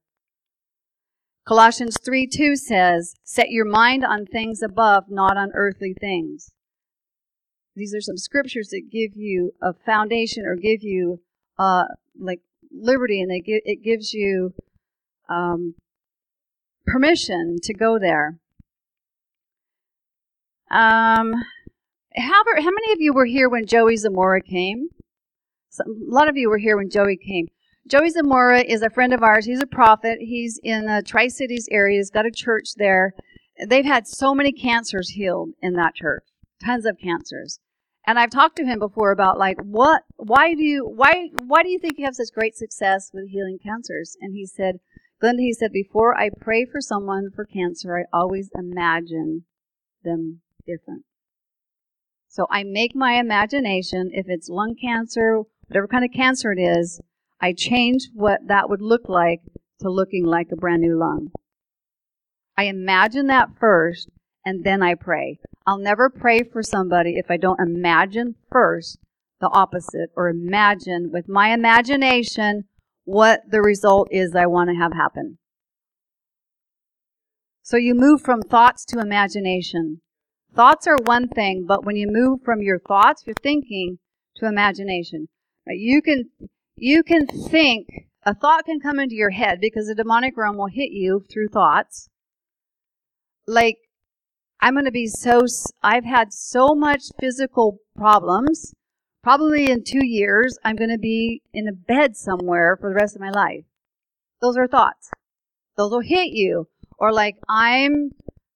Colossians 1.46 1.98
3 2.04 2.28
2 2.28 2.56
says, 2.56 3.16
Set 3.24 3.52
your 3.52 3.66
mind 3.66 4.04
on 4.04 4.26
things 4.26 4.62
above, 4.64 5.06
not 5.10 5.38
on 5.38 5.52
earthly 5.54 5.94
things. 6.00 6.52
These 7.76 7.94
are 7.94 8.02
some 8.02 8.18
scriptures 8.18 8.70
that 8.70 8.90
give 8.90 9.16
you 9.16 9.52
a 9.62 9.74
foundation 9.74 10.46
or 10.46 10.56
give 10.56 10.82
you 10.82 11.22
uh, 11.60 11.86
like 12.20 12.42
liberty, 12.72 13.22
and 13.22 13.32
give, 13.44 13.62
it 13.66 13.84
gives 13.84 14.14
you 14.14 14.54
um, 15.30 15.76
permission 16.86 17.58
to 17.64 17.74
go 17.74 18.00
there. 18.00 18.40
Um, 20.72 21.34
how, 22.16 22.44
how 22.56 22.72
many 22.72 22.92
of 22.94 23.00
you 23.00 23.14
were 23.14 23.26
here 23.26 23.50
when 23.50 23.68
Joey 23.68 23.98
Zamora 23.98 24.42
came? 24.42 24.90
Some, 25.70 26.08
a 26.10 26.14
lot 26.14 26.30
of 26.30 26.38
you 26.38 26.50
were 26.50 26.58
here 26.58 26.78
when 26.78 26.90
Joey 26.90 27.18
came. 27.18 27.48
Joey 27.88 28.10
Zamora 28.10 28.62
is 28.62 28.82
a 28.82 28.90
friend 28.90 29.14
of 29.14 29.22
ours. 29.22 29.46
He's 29.46 29.62
a 29.62 29.68
prophet. 29.68 30.18
He's 30.20 30.60
in 30.64 30.86
the 30.86 31.04
Tri 31.06 31.28
Cities 31.28 31.68
area. 31.70 32.00
He's 32.00 32.10
got 32.10 32.26
a 32.26 32.32
church 32.32 32.70
there. 32.78 33.14
They've 33.68 33.86
had 33.86 34.08
so 34.08 34.34
many 34.34 34.52
cancers 34.52 35.10
healed 35.10 35.52
in 35.62 35.74
that 35.74 35.94
church, 35.94 36.24
tons 36.64 36.86
of 36.86 36.98
cancers. 36.98 37.60
And 38.08 38.18
I've 38.18 38.32
talked 38.32 38.56
to 38.58 38.66
him 38.66 38.80
before 38.80 39.12
about 39.12 39.38
like 39.38 39.58
what, 39.62 40.02
why 40.16 40.56
do 40.56 40.64
you, 40.64 40.84
why, 40.84 41.30
why 41.46 41.62
do 41.62 41.70
you 41.70 41.78
think 41.78 41.98
you 41.98 42.06
have 42.06 42.16
such 42.16 42.34
great 42.34 42.56
success 42.56 43.12
with 43.14 43.30
healing 43.30 43.60
cancers? 43.64 44.18
And 44.20 44.34
he 44.34 44.48
said, 44.48 44.80
Glenda, 45.22 45.40
he 45.40 45.54
said, 45.54 45.72
before 45.72 46.18
I 46.18 46.30
pray 46.42 46.66
for 46.66 46.82
someone 46.82 47.30
for 47.36 47.46
cancer, 47.46 47.98
I 47.98 48.06
always 48.12 48.50
imagine 48.56 49.46
them 50.04 50.42
different. 50.66 51.04
So 52.28 52.48
I 52.50 52.64
make 52.64 52.96
my 52.96 53.14
imagination, 53.14 54.10
if 54.12 54.26
it's 54.28 54.50
lung 54.50 54.76
cancer, 54.80 55.44
whatever 55.68 55.88
kind 55.88 56.04
of 56.04 56.12
cancer 56.12 56.52
it 56.52 56.60
is, 56.60 57.00
I 57.42 57.54
change 57.54 58.10
what 58.14 58.48
that 58.48 58.70
would 58.70 58.82
look 58.82 59.08
like 59.10 59.42
to 59.82 59.90
looking 59.90 60.26
like 60.26 60.48
a 60.52 60.56
brand 60.56 60.82
new 60.82 60.98
lung. 60.98 61.32
I 62.58 62.66
imagine 62.66 63.28
that 63.28 63.50
first 63.60 64.10
and 64.46 64.64
then 64.64 64.82
I 64.82 64.96
pray. 64.96 65.40
I'll 65.66 65.80
never 65.80 66.10
pray 66.10 66.44
for 66.44 66.62
somebody 66.62 67.16
if 67.18 67.30
I 67.30 67.38
don't 67.38 67.60
imagine 67.60 68.36
first 68.52 69.00
the 69.42 69.50
opposite 69.50 70.12
or 70.16 70.30
imagine 70.30 71.10
with 71.12 71.28
my 71.28 71.54
imagination 71.54 72.66
what 73.04 73.42
the 73.50 73.62
result 73.62 74.08
is 74.12 74.36
I 74.36 74.46
want 74.46 74.70
to 74.70 74.76
have 74.76 74.94
happen. 74.94 75.38
So 77.64 77.78
you 77.78 77.96
move 77.96 78.22
from 78.22 78.42
thoughts 78.42 78.86
to 78.86 79.00
imagination. 79.00 80.02
Thoughts 80.56 80.88
are 80.88 80.98
one 81.04 81.28
thing, 81.28 81.66
but 81.68 81.84
when 81.84 81.96
you 81.96 82.08
move 82.10 82.40
from 82.46 82.62
your 82.62 82.80
thoughts, 82.80 83.24
your 83.26 83.36
thinking, 83.42 84.00
to 84.38 84.48
imagination, 84.48 85.28
you 85.68 86.02
can 86.02 86.30
you 86.78 87.04
can 87.04 87.26
think 87.28 87.88
a 88.26 88.34
thought 88.34 88.66
can 88.66 88.80
come 88.80 89.00
into 89.00 89.16
your 89.16 89.30
head 89.30 89.60
because 89.62 89.88
the 89.88 89.96
demonic 89.96 90.36
realm 90.36 90.58
will 90.58 90.68
hit 90.68 90.92
you 90.92 91.26
through 91.32 91.48
thoughts. 91.50 92.10
Like 93.48 93.78
I'm 94.60 94.74
going 94.74 94.86
to 94.86 94.92
be 94.92 95.08
so 95.08 95.46
I've 95.84 96.06
had 96.06 96.34
so 96.34 96.74
much 96.76 97.04
physical 97.20 97.80
problems. 97.96 98.74
Probably 99.24 99.72
in 99.72 99.84
2 99.84 100.06
years 100.06 100.58
I'm 100.64 100.76
going 100.76 100.92
to 100.92 101.00
be 101.00 101.42
in 101.54 101.68
a 101.68 101.72
bed 101.72 102.16
somewhere 102.16 102.78
for 102.80 102.90
the 102.90 102.96
rest 102.96 103.16
of 103.16 103.22
my 103.22 103.32
life. 103.32 103.66
Those 104.42 104.58
are 104.58 104.68
thoughts. 104.68 105.12
Those 105.78 105.92
will 105.92 106.02
hit 106.02 106.30
you 106.32 106.68
or 106.98 107.14
like 107.14 107.36
I'm 107.48 108.12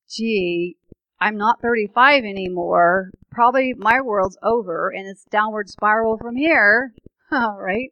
gee, 0.09 0.77
I'm 1.21 1.37
not 1.37 1.61
35 1.61 2.23
anymore. 2.23 3.11
Probably 3.31 3.73
my 3.77 4.01
world's 4.01 4.37
over 4.41 4.89
and 4.89 5.07
it's 5.07 5.25
downward 5.25 5.69
spiral 5.69 6.17
from 6.17 6.35
here. 6.35 6.93
right? 7.31 7.91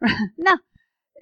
no, 0.38 0.58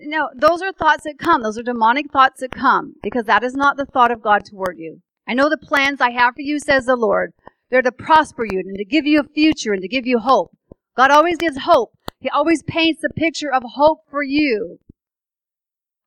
no, 0.00 0.28
those 0.36 0.62
are 0.62 0.72
thoughts 0.72 1.04
that 1.04 1.18
come. 1.18 1.42
Those 1.42 1.58
are 1.58 1.62
demonic 1.62 2.12
thoughts 2.12 2.40
that 2.40 2.50
come 2.50 2.94
because 3.02 3.24
that 3.24 3.42
is 3.42 3.54
not 3.54 3.76
the 3.76 3.86
thought 3.86 4.10
of 4.10 4.22
God 4.22 4.44
toward 4.44 4.78
you. 4.78 5.00
I 5.28 5.34
know 5.34 5.48
the 5.48 5.56
plans 5.56 6.00
I 6.00 6.10
have 6.10 6.34
for 6.34 6.42
you, 6.42 6.58
says 6.58 6.86
the 6.86 6.96
Lord. 6.96 7.32
They're 7.70 7.82
to 7.82 7.92
prosper 7.92 8.44
you 8.44 8.60
and 8.60 8.76
to 8.78 8.84
give 8.84 9.06
you 9.06 9.20
a 9.20 9.24
future 9.24 9.72
and 9.72 9.82
to 9.82 9.88
give 9.88 10.06
you 10.06 10.18
hope. 10.18 10.56
God 10.96 11.10
always 11.10 11.36
gives 11.36 11.58
hope. 11.58 11.92
He 12.20 12.30
always 12.30 12.62
paints 12.62 13.02
a 13.04 13.12
picture 13.12 13.52
of 13.52 13.62
hope 13.74 14.00
for 14.10 14.22
you. 14.22 14.78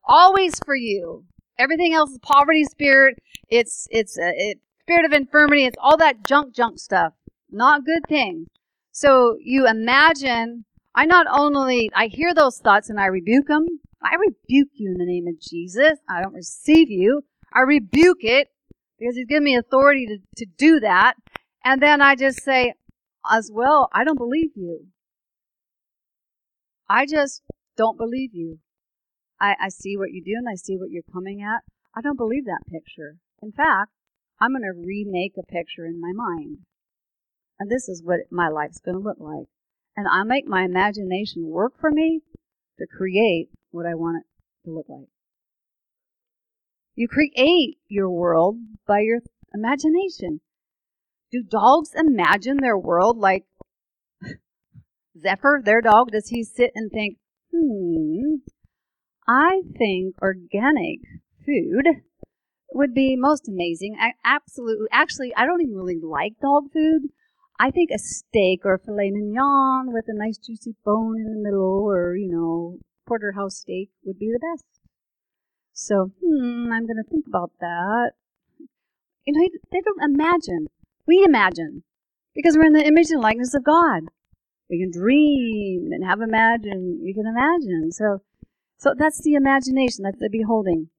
Always 0.06 0.60
for 0.66 0.76
you. 0.76 1.26
Everything 1.58 1.94
else 1.94 2.12
is 2.12 2.20
poverty 2.22 2.64
spirit. 2.64 3.20
It's, 3.50 3.88
it's, 3.92 4.18
uh, 4.18 4.32
it, 4.36 4.60
spirit 4.82 5.06
of 5.06 5.12
infirmity. 5.12 5.66
It's 5.66 5.78
all 5.80 5.98
that 5.98 6.26
junk, 6.26 6.56
junk 6.56 6.80
stuff. 6.80 7.14
Not 7.52 7.86
good 7.86 8.04
things. 8.08 8.48
So 8.92 9.38
you 9.42 9.68
imagine, 9.68 10.66
I 11.00 11.06
not 11.06 11.28
only, 11.32 11.90
I 11.96 12.08
hear 12.08 12.34
those 12.34 12.58
thoughts 12.58 12.90
and 12.90 13.00
I 13.00 13.06
rebuke 13.06 13.48
them. 13.48 13.66
I 14.04 14.16
rebuke 14.16 14.72
you 14.74 14.92
in 14.92 14.98
the 14.98 15.06
name 15.06 15.28
of 15.28 15.40
Jesus. 15.40 15.98
I 16.10 16.22
don't 16.22 16.34
receive 16.34 16.90
you. 16.90 17.22
I 17.54 17.62
rebuke 17.62 18.18
it 18.20 18.50
because 19.00 19.16
he's 19.16 19.26
given 19.26 19.46
me 19.46 19.56
authority 19.56 20.08
to, 20.08 20.18
to 20.36 20.46
do 20.58 20.82
that. 20.82 21.14
And 21.64 21.82
then 21.82 22.02
I 22.02 22.18
just 22.18 22.44
say, 22.44 22.74
as 23.32 23.50
well, 23.50 23.88
I 23.94 24.04
don't 24.04 24.18
believe 24.18 24.52
you. 24.58 24.88
I 26.90 27.06
just 27.06 27.44
don't 27.78 27.98
believe 27.98 28.32
you. 28.34 28.60
I, 29.40 29.56
I 29.58 29.70
see 29.70 29.96
what 29.96 30.10
you're 30.12 30.26
doing. 30.26 30.52
I 30.52 30.56
see 30.56 30.76
what 30.76 30.92
you're 30.92 31.04
coming 31.14 31.42
at. 31.42 31.62
I 31.96 32.02
don't 32.02 32.18
believe 32.18 32.44
that 32.44 32.70
picture. 32.70 33.16
In 33.42 33.54
fact, 33.54 33.92
I'm 34.42 34.52
going 34.52 34.64
to 34.64 34.86
remake 34.86 35.36
a 35.40 35.44
picture 35.44 35.86
in 35.86 36.02
my 36.02 36.12
mind. 36.14 36.58
And 37.58 37.72
this 37.72 37.88
is 37.88 38.04
what 38.04 38.20
my 38.30 38.50
life's 38.50 38.82
going 38.82 38.98
to 38.98 39.02
look 39.02 39.22
like. 39.22 39.48
And 40.00 40.08
I 40.08 40.24
make 40.24 40.48
my 40.48 40.64
imagination 40.64 41.50
work 41.50 41.74
for 41.78 41.92
me 41.92 42.22
to 42.78 42.88
create 42.88 43.50
what 43.72 43.86
I 43.86 43.96
want 43.96 44.24
it 44.24 44.64
to 44.64 44.74
look 44.74 44.86
like. 44.88 45.10
You 46.96 47.10
create 47.10 47.80
your 47.90 48.10
world 48.10 48.56
by 48.88 49.02
your 49.02 49.20
imagination. 49.54 50.40
Do 51.34 51.44
dogs 51.44 51.90
imagine 51.94 52.60
their 52.62 52.78
world 52.78 53.18
like 53.18 53.44
Zephyr, 55.22 55.62
their 55.62 55.82
dog? 55.82 56.12
Does 56.12 56.30
he 56.30 56.46
sit 56.46 56.72
and 56.76 56.90
think, 56.90 57.18
hmm, 57.54 58.36
I 59.28 59.64
think 59.78 60.16
organic 60.22 61.00
food 61.46 61.88
would 62.72 62.94
be 62.94 63.18
most 63.18 63.50
amazing. 63.50 63.98
I 64.00 64.14
absolutely, 64.24 64.88
actually, 64.94 65.36
I 65.36 65.46
don't 65.46 65.62
even 65.62 65.76
really 65.76 66.00
like 66.02 66.40
dog 66.42 66.72
food. 66.72 67.10
I 67.60 67.72
think 67.72 67.90
a 67.92 68.00
steak 68.00 68.62
or 68.64 68.76
a 68.76 68.80
filet 68.80 69.12
mignon 69.12 69.92
with 69.92 70.06
a 70.08 70.14
nice 70.14 70.38
juicy 70.38 70.76
bone 70.86 71.20
in 71.20 71.34
the 71.34 71.44
middle, 71.44 71.84
or 71.84 72.16
you 72.16 72.32
know, 72.32 72.80
porterhouse 73.06 73.58
steak 73.58 73.90
would 74.06 74.18
be 74.18 74.32
the 74.32 74.40
best. 74.40 74.66
So, 75.74 76.12
hmm, 76.22 76.72
I'm 76.72 76.86
going 76.86 77.02
to 77.04 77.10
think 77.10 77.26
about 77.28 77.52
that. 77.60 78.12
You 79.26 79.34
know, 79.34 79.50
they 79.72 79.82
don't 79.82 80.04
imagine. 80.04 80.68
We 81.06 81.24
imagine 81.24 81.84
because 82.34 82.58
we're 82.58 82.66
in 82.66 82.74
the 82.74 82.86
image 82.86 83.12
and 83.12 83.22
likeness 83.22 83.54
of 83.54 83.64
God. 83.64 84.04
We 84.70 84.80
can 84.80 84.92
dream 84.92 85.90
and 85.92 86.06
have 86.06 86.22
imagine. 86.22 87.02
We 87.04 87.14
can 87.14 87.26
imagine. 87.26 87.92
So 87.92 88.22
so 88.78 88.94
that's 88.98 89.22
the 89.22 89.34
imagination, 89.34 90.04
that's 90.04 90.20
the 90.20 90.30
beholding. 90.30 90.90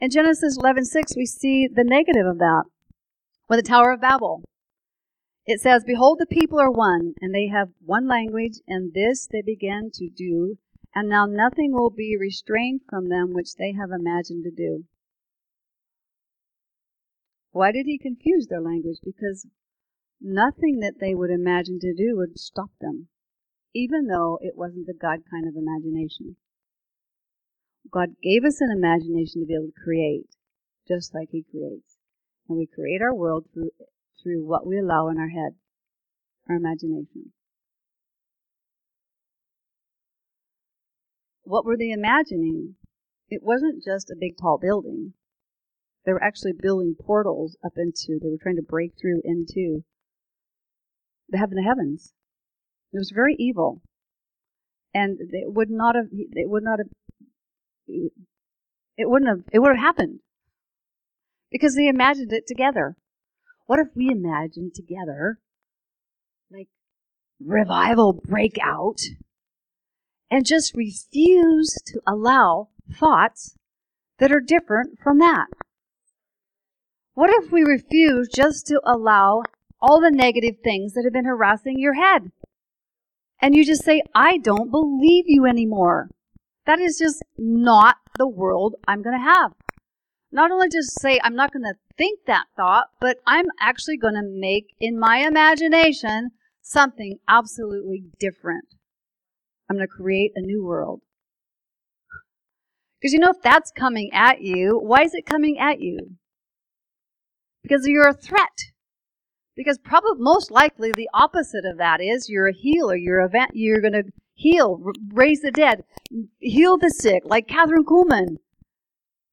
In 0.00 0.10
Genesis 0.10 0.58
11:6, 0.58 1.16
we 1.16 1.24
see 1.24 1.68
the 1.68 1.84
negative 1.84 2.26
of 2.26 2.38
that 2.38 2.64
with 3.48 3.60
the 3.60 3.68
Tower 3.68 3.92
of 3.92 4.00
Babel. 4.00 4.42
It 5.50 5.62
says, 5.62 5.82
Behold, 5.82 6.18
the 6.20 6.26
people 6.26 6.60
are 6.60 6.70
one, 6.70 7.14
and 7.22 7.34
they 7.34 7.46
have 7.46 7.70
one 7.80 8.06
language, 8.06 8.60
and 8.68 8.92
this 8.92 9.26
they 9.26 9.40
began 9.40 9.88
to 9.94 10.10
do, 10.10 10.58
and 10.94 11.08
now 11.08 11.24
nothing 11.24 11.72
will 11.72 11.88
be 11.88 12.18
restrained 12.20 12.82
from 12.86 13.08
them 13.08 13.32
which 13.32 13.54
they 13.54 13.72
have 13.72 13.88
imagined 13.90 14.44
to 14.44 14.50
do. 14.50 14.84
Why 17.50 17.72
did 17.72 17.86
he 17.86 17.96
confuse 17.96 18.48
their 18.48 18.60
language? 18.60 18.98
Because 19.02 19.46
nothing 20.20 20.80
that 20.80 21.00
they 21.00 21.14
would 21.14 21.30
imagine 21.30 21.78
to 21.80 21.94
do 21.94 22.14
would 22.18 22.38
stop 22.38 22.72
them, 22.78 23.08
even 23.74 24.06
though 24.06 24.38
it 24.42 24.52
wasn't 24.54 24.86
the 24.86 24.92
God 24.92 25.20
kind 25.30 25.48
of 25.48 25.56
imagination. 25.56 26.36
God 27.90 28.10
gave 28.22 28.44
us 28.44 28.60
an 28.60 28.70
imagination 28.70 29.40
to 29.40 29.46
be 29.46 29.54
able 29.54 29.68
to 29.68 29.82
create, 29.82 30.28
just 30.86 31.14
like 31.14 31.30
He 31.32 31.42
creates. 31.42 31.96
And 32.50 32.58
we 32.58 32.66
create 32.66 33.00
our 33.00 33.14
world 33.14 33.46
through, 33.54 33.70
through 34.22 34.46
what 34.46 34.66
we 34.66 34.78
allow 34.78 35.08
in 35.08 35.18
our 35.18 35.28
head, 35.28 35.54
our 36.48 36.56
imagination. 36.56 37.32
What 41.42 41.64
were 41.64 41.76
they 41.76 41.90
imagining? 41.90 42.74
It 43.30 43.42
wasn't 43.42 43.82
just 43.84 44.10
a 44.10 44.16
big 44.18 44.36
tall 44.40 44.58
building. 44.58 45.14
They 46.04 46.12
were 46.12 46.22
actually 46.22 46.52
building 46.52 46.94
portals 46.98 47.56
up 47.64 47.72
into, 47.76 48.18
they 48.20 48.28
were 48.28 48.38
trying 48.40 48.56
to 48.56 48.62
break 48.62 48.92
through 49.00 49.20
into 49.24 49.84
the 51.28 51.38
heaven 51.38 51.58
of 51.58 51.64
heavens. 51.64 52.12
It 52.92 52.98
was 52.98 53.12
very 53.14 53.36
evil. 53.38 53.82
And 54.94 55.18
they 55.18 55.42
would 55.44 55.70
not 55.70 55.94
have, 55.94 56.06
it 56.10 56.48
would 56.48 56.62
not 56.62 56.78
have 56.78 56.88
it 58.98 59.08
wouldn't 59.08 59.28
have 59.28 59.44
it 59.52 59.60
would 59.60 59.76
have 59.76 59.84
happened 59.84 60.20
because 61.50 61.74
they 61.74 61.88
imagined 61.88 62.32
it 62.32 62.46
together. 62.46 62.96
What 63.68 63.80
if 63.80 63.88
we 63.94 64.08
imagine 64.10 64.70
together 64.74 65.40
like 66.50 66.68
revival 67.38 68.14
breakout 68.14 68.98
and 70.30 70.46
just 70.46 70.74
refuse 70.74 71.76
to 71.84 72.00
allow 72.06 72.70
thoughts 72.90 73.56
that 74.20 74.32
are 74.32 74.40
different 74.40 74.98
from 74.98 75.18
that? 75.18 75.48
What 77.12 77.28
if 77.28 77.52
we 77.52 77.60
refuse 77.62 78.30
just 78.34 78.66
to 78.68 78.80
allow 78.86 79.42
all 79.82 80.00
the 80.00 80.10
negative 80.10 80.60
things 80.64 80.94
that 80.94 81.04
have 81.04 81.12
been 81.12 81.26
harassing 81.26 81.78
your 81.78 81.92
head? 81.92 82.32
And 83.42 83.54
you 83.54 83.66
just 83.66 83.84
say, 83.84 84.02
I 84.14 84.38
don't 84.38 84.70
believe 84.70 85.26
you 85.26 85.44
anymore. 85.44 86.08
That 86.64 86.80
is 86.80 86.96
just 86.98 87.22
not 87.36 87.96
the 88.16 88.28
world 88.28 88.76
I'm 88.88 89.02
going 89.02 89.18
to 89.18 89.34
have. 89.34 89.52
Not 90.32 90.50
only 90.50 90.70
just 90.70 90.98
say 90.98 91.20
I'm 91.22 91.36
not 91.36 91.52
going 91.52 91.64
to 91.64 91.74
think 91.98 92.20
that 92.26 92.46
thought, 92.56 92.86
but 93.00 93.18
I'm 93.26 93.46
actually 93.60 93.98
going 93.98 94.14
to 94.14 94.22
make 94.22 94.68
in 94.80 94.98
my 94.98 95.18
imagination 95.18 96.30
something 96.62 97.18
absolutely 97.28 98.04
different. 98.18 98.64
I'm 99.68 99.76
going 99.76 99.86
to 99.86 99.92
create 99.92 100.32
a 100.34 100.40
new 100.40 100.64
world. 100.64 101.02
Because 103.00 103.12
you 103.12 103.20
know, 103.20 103.30
if 103.30 103.42
that's 103.42 103.70
coming 103.70 104.10
at 104.12 104.40
you, 104.40 104.78
why 104.78 105.02
is 105.02 105.14
it 105.14 105.26
coming 105.26 105.58
at 105.58 105.80
you? 105.80 106.16
Because 107.62 107.86
you're 107.86 108.08
a 108.08 108.14
threat. 108.14 108.58
Because 109.56 109.78
probably 109.78 110.12
most 110.18 110.50
likely 110.50 110.92
the 110.92 111.08
opposite 111.12 111.64
of 111.64 111.78
that 111.78 112.00
is 112.00 112.28
you're 112.28 112.48
a 112.48 112.52
healer. 112.52 112.96
You're 112.96 113.20
a 113.20 113.30
you're 113.52 113.80
going 113.80 113.92
to 113.92 114.04
heal, 114.34 114.80
raise 115.12 115.40
the 115.40 115.50
dead, 115.50 115.82
heal 116.38 116.78
the 116.78 116.90
sick, 116.90 117.22
like 117.24 117.48
Kathryn 117.48 117.84
Kuhlman. 117.84 118.36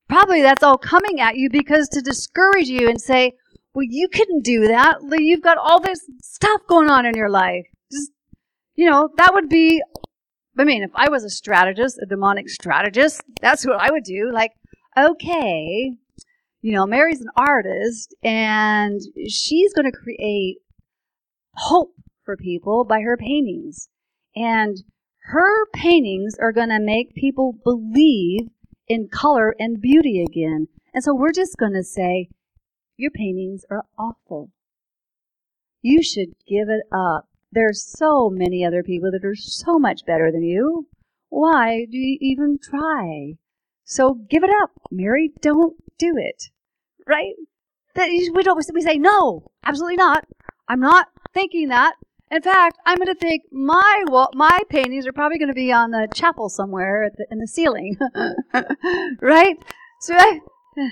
Probably 0.07 0.41
that's 0.41 0.63
all 0.63 0.77
coming 0.77 1.19
at 1.19 1.37
you 1.37 1.49
because 1.49 1.89
to 1.89 2.01
discourage 2.01 2.67
you 2.67 2.87
and 2.87 3.01
say, 3.01 3.33
well, 3.73 3.85
you 3.87 4.07
couldn't 4.07 4.43
do 4.43 4.67
that. 4.67 4.97
You've 5.11 5.41
got 5.41 5.57
all 5.57 5.81
this 5.81 5.99
stuff 6.21 6.61
going 6.67 6.89
on 6.89 7.05
in 7.05 7.15
your 7.15 7.29
life. 7.29 7.65
Just, 7.91 8.11
you 8.75 8.89
know, 8.89 9.09
that 9.17 9.33
would 9.33 9.49
be, 9.49 9.81
I 10.57 10.63
mean, 10.63 10.83
if 10.83 10.91
I 10.95 11.09
was 11.09 11.23
a 11.23 11.29
strategist, 11.29 11.99
a 12.01 12.05
demonic 12.05 12.49
strategist, 12.49 13.21
that's 13.41 13.65
what 13.65 13.79
I 13.79 13.91
would 13.91 14.03
do. 14.03 14.31
Like, 14.31 14.51
okay, 14.97 15.91
you 16.61 16.73
know, 16.73 16.85
Mary's 16.85 17.21
an 17.21 17.29
artist 17.35 18.15
and 18.23 19.01
she's 19.27 19.73
going 19.73 19.91
to 19.91 19.97
create 19.97 20.57
hope 21.55 21.93
for 22.23 22.37
people 22.37 22.85
by 22.85 23.01
her 23.01 23.17
paintings. 23.17 23.89
And 24.35 24.77
her 25.23 25.67
paintings 25.73 26.35
are 26.39 26.51
going 26.51 26.69
to 26.69 26.79
make 26.79 27.15
people 27.15 27.57
believe 27.63 28.47
in 28.87 29.07
color 29.07 29.55
and 29.59 29.81
beauty 29.81 30.23
again. 30.23 30.67
And 30.93 31.03
so 31.03 31.13
we're 31.13 31.31
just 31.31 31.57
going 31.57 31.73
to 31.73 31.83
say, 31.83 32.29
Your 32.97 33.11
paintings 33.11 33.65
are 33.69 33.85
awful. 33.97 34.51
You 35.81 36.01
should 36.01 36.29
give 36.47 36.69
it 36.69 36.83
up. 36.91 37.27
There's 37.51 37.83
so 37.83 38.29
many 38.29 38.65
other 38.65 38.83
people 38.83 39.11
that 39.11 39.25
are 39.25 39.35
so 39.35 39.77
much 39.77 40.05
better 40.05 40.31
than 40.31 40.43
you. 40.43 40.87
Why 41.29 41.85
do 41.89 41.97
you 41.97 42.17
even 42.21 42.59
try? 42.61 43.35
So 43.83 44.15
give 44.29 44.43
it 44.43 44.49
up, 44.61 44.71
Mary. 44.91 45.31
Don't 45.41 45.75
do 45.97 46.15
it. 46.17 46.49
Right? 47.07 47.35
That 47.93 48.09
we 48.09 48.43
don't. 48.43 48.59
We 48.73 48.81
say 48.81 48.97
no, 48.97 49.51
absolutely 49.63 49.95
not. 49.95 50.25
I'm 50.67 50.79
not 50.79 51.07
thinking 51.33 51.69
that. 51.69 51.95
In 52.31 52.41
fact, 52.41 52.79
I'm 52.85 52.97
going 52.97 53.07
to 53.07 53.15
think 53.15 53.43
my 53.51 54.03
wall, 54.07 54.29
my 54.33 54.59
paintings 54.69 55.05
are 55.05 55.13
probably 55.13 55.38
going 55.38 55.49
to 55.49 55.53
be 55.53 55.71
on 55.71 55.91
the 55.91 56.07
chapel 56.13 56.49
somewhere 56.49 57.11
the, 57.15 57.27
in 57.29 57.38
the 57.38 57.47
ceiling, 57.47 57.97
right? 59.21 59.57
So 60.01 60.15
I, 60.17 60.39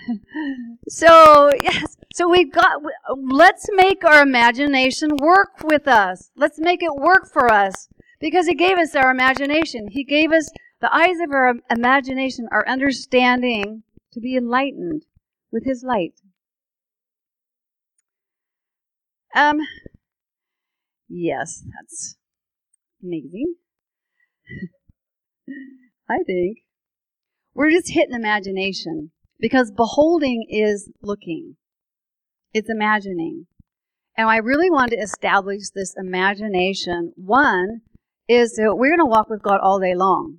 so 0.89 1.51
yes, 1.61 1.97
so 2.13 2.29
we've 2.29 2.51
got. 2.51 2.81
Let's 3.17 3.67
make 3.73 4.05
our 4.05 4.21
imagination 4.21 5.09
work 5.17 5.63
with 5.63 5.87
us. 5.87 6.29
Let's 6.35 6.59
make 6.59 6.83
it 6.83 6.95
work 6.95 7.27
for 7.31 7.51
us 7.51 7.89
because 8.19 8.47
He 8.47 8.53
gave 8.53 8.77
us 8.77 8.95
our 8.95 9.09
imagination. 9.09 9.87
He 9.89 10.03
gave 10.03 10.31
us 10.31 10.49
the 10.81 10.93
eyes 10.95 11.19
of 11.19 11.31
our 11.31 11.55
imagination, 11.71 12.47
our 12.51 12.67
understanding, 12.67 13.83
to 14.13 14.19
be 14.19 14.37
enlightened 14.37 15.05
with 15.51 15.65
His 15.65 15.83
light. 15.83 16.21
Um. 19.35 19.61
Yes, 21.15 21.63
that's 21.75 22.15
amazing. 23.03 23.53
I 26.09 26.17
think 26.25 26.57
we're 27.53 27.69
just 27.69 27.91
hitting 27.91 28.15
imagination. 28.15 29.11
Because 29.39 29.71
beholding 29.71 30.47
is 30.49 30.89
looking, 31.01 31.57
it's 32.53 32.69
imagining. 32.69 33.45
And 34.17 34.27
I 34.27 34.37
really 34.37 34.71
want 34.71 34.91
to 34.91 34.97
establish 34.97 35.69
this 35.75 35.93
imagination. 35.97 37.13
One 37.15 37.81
is 38.27 38.53
that 38.55 38.75
we're 38.75 38.95
going 38.95 39.05
to 39.05 39.05
walk 39.05 39.29
with 39.29 39.43
God 39.43 39.59
all 39.61 39.79
day 39.79 39.93
long. 39.95 40.37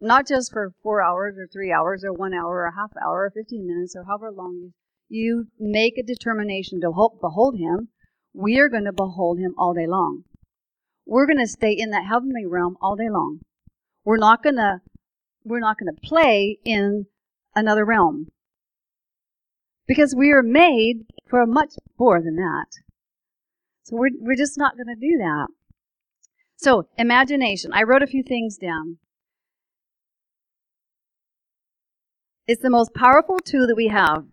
Not 0.00 0.26
just 0.26 0.50
for 0.50 0.72
four 0.82 1.00
hours 1.00 1.36
or 1.38 1.46
three 1.46 1.70
hours 1.70 2.02
or 2.04 2.12
one 2.12 2.34
hour 2.34 2.56
or 2.56 2.66
a 2.66 2.74
half 2.74 2.90
hour 3.04 3.24
or 3.24 3.32
15 3.36 3.66
minutes 3.66 3.94
or 3.94 4.04
however 4.04 4.32
long 4.32 4.72
you 5.08 5.48
make 5.58 5.98
a 5.98 6.02
determination 6.02 6.80
to 6.80 7.10
behold 7.20 7.56
Him. 7.58 7.88
We 8.32 8.58
are 8.58 8.68
going 8.68 8.84
to 8.84 8.92
behold 8.92 9.38
Him 9.38 9.54
all 9.58 9.74
day 9.74 9.86
long. 9.86 10.24
We're 11.06 11.26
going 11.26 11.38
to 11.38 11.46
stay 11.46 11.72
in 11.72 11.90
that 11.90 12.06
heavenly 12.06 12.46
realm 12.46 12.76
all 12.80 12.96
day 12.96 13.10
long. 13.10 13.40
We're 14.04 14.18
not 14.18 14.42
going 14.42 14.56
to 14.56 14.80
we're 15.44 15.60
not 15.60 15.78
going 15.78 15.94
to 15.94 16.08
play 16.08 16.58
in 16.64 17.06
another 17.54 17.84
realm. 17.84 18.28
Because 19.86 20.14
we 20.14 20.30
are 20.30 20.42
made 20.42 21.06
for 21.28 21.44
much 21.46 21.74
more 21.98 22.22
than 22.22 22.36
that. 22.36 22.66
So 23.84 23.96
we're, 23.96 24.10
we're 24.20 24.36
just 24.36 24.58
not 24.58 24.76
going 24.76 24.86
to 24.86 24.94
do 24.94 25.18
that. 25.18 25.48
So, 26.56 26.88
imagination. 26.98 27.72
I 27.72 27.82
wrote 27.82 28.02
a 28.02 28.06
few 28.06 28.22
things 28.22 28.58
down. 28.58 28.98
It's 32.46 32.62
the 32.62 32.70
most 32.70 32.94
powerful 32.94 33.38
tool 33.38 33.66
that 33.66 33.76
we 33.76 33.88
have. 33.88 34.26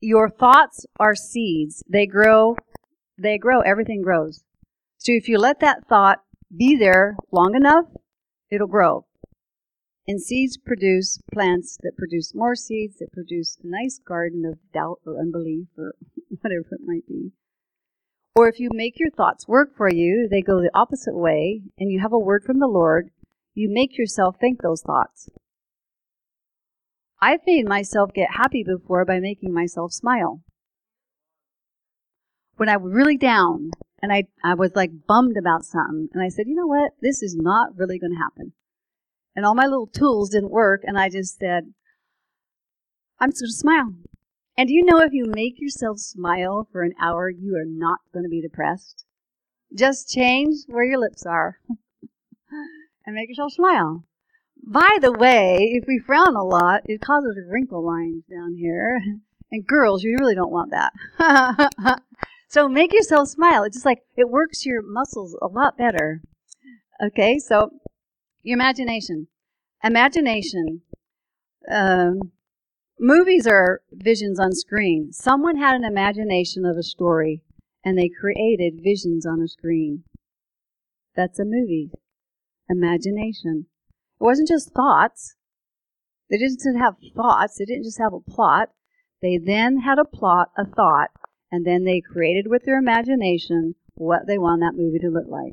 Your 0.00 0.28
thoughts 0.28 0.84
are 0.98 1.14
seeds. 1.14 1.84
They 1.88 2.06
grow, 2.06 2.56
they 3.20 3.38
grow, 3.38 3.60
everything 3.60 4.02
grows. 4.02 4.42
So 4.98 5.12
if 5.12 5.28
you 5.28 5.38
let 5.38 5.60
that 5.60 5.86
thought 5.88 6.18
be 6.56 6.76
there 6.76 7.16
long 7.32 7.54
enough, 7.54 7.86
it'll 8.50 8.66
grow. 8.66 9.06
And 10.06 10.20
seeds 10.20 10.56
produce 10.56 11.20
plants 11.32 11.78
that 11.82 11.96
produce 11.96 12.34
more 12.34 12.54
seeds, 12.54 12.98
that 12.98 13.12
produce 13.12 13.58
a 13.62 13.66
nice 13.66 14.00
garden 14.04 14.44
of 14.44 14.58
doubt 14.72 15.00
or 15.06 15.20
unbelief 15.20 15.68
or 15.78 15.94
whatever 16.40 16.66
it 16.72 16.80
might 16.84 17.06
be. 17.06 17.32
Or 18.34 18.48
if 18.48 18.58
you 18.58 18.70
make 18.72 18.98
your 18.98 19.10
thoughts 19.10 19.46
work 19.46 19.76
for 19.76 19.90
you, 19.90 20.28
they 20.30 20.40
go 20.40 20.60
the 20.60 20.70
opposite 20.74 21.16
way, 21.16 21.62
and 21.78 21.90
you 21.90 22.00
have 22.00 22.12
a 22.12 22.18
word 22.18 22.42
from 22.44 22.58
the 22.58 22.68
Lord, 22.68 23.10
you 23.54 23.68
make 23.70 23.98
yourself 23.98 24.36
think 24.40 24.62
those 24.62 24.82
thoughts. 24.82 25.28
I've 27.20 27.40
made 27.46 27.68
myself 27.68 28.12
get 28.14 28.36
happy 28.36 28.64
before 28.64 29.04
by 29.04 29.20
making 29.20 29.52
myself 29.52 29.92
smile. 29.92 30.42
When 32.60 32.68
I 32.68 32.76
was 32.76 32.92
really 32.92 33.16
down 33.16 33.70
and 34.02 34.12
I, 34.12 34.24
I 34.44 34.52
was 34.54 34.72
like 34.74 34.90
bummed 35.08 35.38
about 35.38 35.64
something, 35.64 36.08
and 36.12 36.22
I 36.22 36.28
said, 36.28 36.46
you 36.46 36.54
know 36.54 36.66
what? 36.66 36.92
This 37.00 37.22
is 37.22 37.34
not 37.34 37.76
really 37.76 37.98
going 37.98 38.12
to 38.12 38.18
happen 38.18 38.52
and 39.34 39.46
all 39.46 39.54
my 39.54 39.66
little 39.66 39.86
tools 39.86 40.30
didn't 40.30 40.50
work, 40.50 40.82
and 40.84 40.98
I 40.98 41.08
just 41.08 41.38
said, 41.38 41.72
I'm 43.18 43.30
just 43.30 43.42
going 43.42 43.48
to 43.48 43.56
smile. 43.56 43.94
And 44.56 44.68
do 44.68 44.74
you 44.74 44.84
know 44.84 44.98
if 44.98 45.12
you 45.12 45.26
make 45.26 45.60
yourself 45.60 45.98
smile 45.98 46.68
for 46.70 46.82
an 46.82 46.92
hour, 47.00 47.30
you 47.30 47.56
are 47.56 47.64
not 47.66 48.00
going 48.12 48.24
to 48.24 48.28
be 48.28 48.42
depressed? 48.42 49.04
Just 49.74 50.10
change 50.10 50.56
where 50.66 50.84
your 50.84 50.98
lips 50.98 51.24
are 51.24 51.58
and 53.06 53.14
make 53.14 53.28
yourself 53.28 53.52
smile. 53.52 54.04
By 54.62 54.98
the 55.00 55.12
way, 55.12 55.70
if 55.72 55.84
we 55.86 55.98
frown 55.98 56.36
a 56.36 56.44
lot, 56.44 56.82
it 56.84 57.00
causes 57.00 57.38
wrinkle 57.48 57.86
lines 57.86 58.24
down 58.30 58.56
here. 58.56 59.00
And 59.52 59.66
girls, 59.66 60.04
you 60.04 60.16
really 60.20 60.34
don't 60.34 60.52
want 60.52 60.72
that. 60.72 60.92
so 62.50 62.68
make 62.68 62.92
yourself 62.92 63.28
smile. 63.28 63.62
It's 63.62 63.76
just 63.76 63.86
like 63.86 64.02
it 64.16 64.28
works 64.28 64.66
your 64.66 64.82
muscles 64.82 65.36
a 65.40 65.46
lot 65.46 65.78
better. 65.78 66.20
Okay, 67.00 67.38
so 67.38 67.70
your 68.42 68.56
imagination. 68.56 69.28
Imagination. 69.84 70.82
Um, 71.70 72.32
movies 72.98 73.46
are 73.46 73.82
visions 73.92 74.40
on 74.40 74.52
screen. 74.52 75.12
Someone 75.12 75.58
had 75.58 75.76
an 75.76 75.84
imagination 75.84 76.64
of 76.64 76.76
a 76.76 76.82
story 76.82 77.42
and 77.84 77.96
they 77.96 78.08
created 78.08 78.82
visions 78.82 79.24
on 79.24 79.40
a 79.40 79.46
screen. 79.46 80.02
That's 81.14 81.38
a 81.38 81.44
movie. 81.44 81.92
Imagination. 82.68 83.66
It 84.20 84.24
wasn't 84.24 84.48
just 84.48 84.74
thoughts. 84.74 85.36
They 86.28 86.38
didn't 86.38 86.80
have 86.80 86.96
thoughts. 87.14 87.58
They 87.58 87.64
didn't 87.64 87.84
just 87.84 88.00
have 88.00 88.12
a 88.12 88.20
plot. 88.20 88.70
They 89.22 89.38
then 89.38 89.78
had 89.78 90.00
a 90.00 90.04
plot, 90.04 90.50
a 90.56 90.64
thought, 90.64 91.10
and 91.50 91.66
then 91.66 91.84
they 91.84 92.00
created 92.00 92.46
with 92.48 92.64
their 92.64 92.78
imagination 92.78 93.74
what 93.94 94.26
they 94.26 94.38
want 94.38 94.60
that 94.60 94.76
movie 94.76 94.98
to 94.98 95.08
look 95.08 95.26
like. 95.28 95.52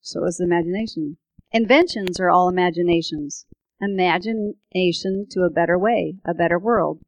So 0.00 0.24
is 0.26 0.40
imagination. 0.40 1.16
Inventions 1.52 2.20
are 2.20 2.28
all 2.28 2.48
imaginations. 2.48 3.46
Imagination 3.80 5.26
to 5.30 5.40
a 5.42 5.50
better 5.50 5.78
way, 5.78 6.16
a 6.24 6.34
better 6.34 6.58
world. 6.58 7.00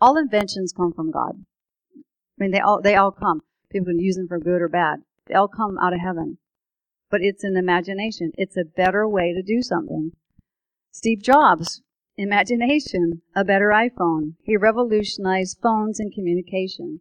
All 0.00 0.16
inventions 0.16 0.72
come 0.72 0.92
from 0.92 1.10
God. 1.10 1.44
I 1.96 2.02
mean, 2.38 2.50
they 2.50 2.60
all 2.60 2.80
they 2.80 2.96
all 2.96 3.10
come. 3.10 3.42
People 3.70 3.86
can 3.86 3.98
use 3.98 4.16
them 4.16 4.28
for 4.28 4.38
good 4.38 4.62
or 4.62 4.68
bad. 4.68 5.02
They 5.26 5.34
all 5.34 5.48
come 5.48 5.76
out 5.78 5.92
of 5.92 6.00
heaven. 6.00 6.38
But 7.10 7.20
it's 7.22 7.44
an 7.44 7.56
imagination. 7.56 8.32
It's 8.36 8.56
a 8.56 8.64
better 8.64 9.06
way 9.06 9.34
to 9.34 9.42
do 9.42 9.60
something. 9.62 10.12
Steve 10.92 11.22
Jobs, 11.22 11.82
imagination, 12.16 13.22
a 13.34 13.44
better 13.44 13.68
iPhone. 13.68 14.34
He 14.42 14.56
revolutionized 14.56 15.58
phones 15.62 16.00
and 16.00 16.12
communication. 16.12 17.00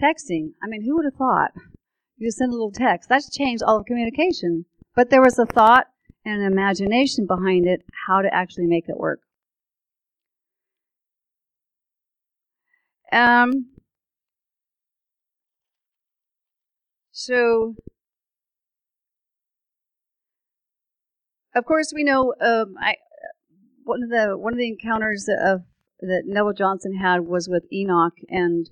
Texting. 0.00 0.52
I 0.62 0.66
mean, 0.66 0.82
who 0.82 0.96
would 0.96 1.04
have 1.04 1.14
thought? 1.14 1.52
You 2.16 2.28
just 2.28 2.38
send 2.38 2.50
a 2.50 2.54
little 2.54 2.72
text. 2.72 3.08
That's 3.08 3.30
changed 3.30 3.62
all 3.62 3.78
of 3.78 3.86
communication. 3.86 4.66
But 4.94 5.10
there 5.10 5.22
was 5.22 5.38
a 5.38 5.46
thought 5.46 5.86
and 6.24 6.42
an 6.42 6.52
imagination 6.52 7.26
behind 7.26 7.66
it, 7.66 7.82
how 8.06 8.22
to 8.22 8.32
actually 8.32 8.66
make 8.66 8.88
it 8.88 8.96
work. 8.96 9.20
Um, 13.12 13.66
so, 17.12 17.76
of 21.54 21.64
course, 21.64 21.92
we 21.94 22.02
know 22.02 22.34
um, 22.40 22.74
I, 22.80 22.96
one 23.84 24.02
of 24.02 24.10
the 24.10 24.36
one 24.36 24.52
of 24.52 24.58
the 24.58 24.68
encounters 24.68 25.28
of 25.28 25.62
that 26.00 26.24
Neville 26.26 26.52
Johnson 26.52 26.96
had 26.96 27.20
was 27.20 27.48
with 27.48 27.64
Enoch, 27.72 28.14
and 28.28 28.68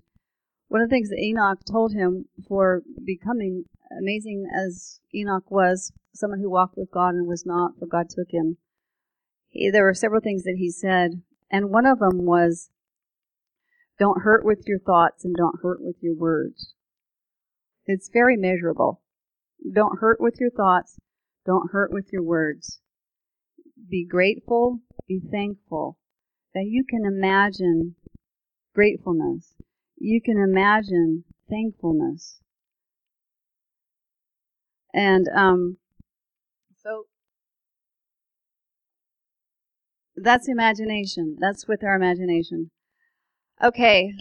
one 0.69 0.81
of 0.81 0.89
the 0.89 0.95
things 0.95 1.11
that 1.11 1.21
Enoch 1.21 1.61
told 1.71 1.93
him 1.93 2.27
for 2.49 2.83
becoming 3.05 3.65
amazing 3.99 4.47
as 4.55 5.01
Enoch 5.15 5.51
was, 5.51 5.93
someone 6.15 6.41
who 6.41 6.51
walked 6.51 6.77
with 6.77 6.91
God 6.91 7.15
and 7.15 7.27
was 7.29 7.45
not, 7.47 7.73
for 7.79 7.87
God 7.87 8.09
took 8.09 8.31
him. 8.31 8.57
He, 9.49 9.71
there 9.71 9.85
were 9.85 9.95
several 9.95 10.21
things 10.21 10.45
that 10.45 10.57
he 10.59 10.71
said, 10.71 11.23
and 11.51 11.71
one 11.71 11.87
of 11.87 11.99
them 11.99 12.25
was, 12.25 12.71
"Don't 13.99 14.23
hurt 14.23 14.45
with 14.45 14.65
your 14.67 14.79
thoughts 14.79 15.25
and 15.25 15.35
don't 15.37 15.61
hurt 15.63 15.83
with 15.83 15.97
your 16.01 16.15
words." 16.15 16.75
It's 17.85 18.09
very 18.09 18.37
measurable. 18.37 19.03
Don't 19.75 19.99
hurt 19.99 20.21
with 20.21 20.41
your 20.41 20.51
thoughts. 20.51 20.99
Don't 21.45 21.71
hurt 21.73 21.93
with 21.93 22.13
your 22.13 22.23
words. 22.23 22.81
Be 23.89 24.07
grateful. 24.07 24.81
Be 25.09 25.21
thankful 25.31 25.99
that 26.55 26.65
you 26.67 26.85
can 26.89 27.05
imagine 27.05 27.97
gratefulness 28.75 29.55
you 30.03 30.21
can 30.21 30.37
imagine 30.37 31.23
thankfulness. 31.49 32.41
And 34.93 35.29
um, 35.35 35.77
so 36.83 37.05
that's 40.17 40.49
imagination. 40.49 41.37
That's 41.41 41.69
with 41.69 41.85
our 41.85 41.95
imagination. 41.95 42.73
Okay. 43.63 44.13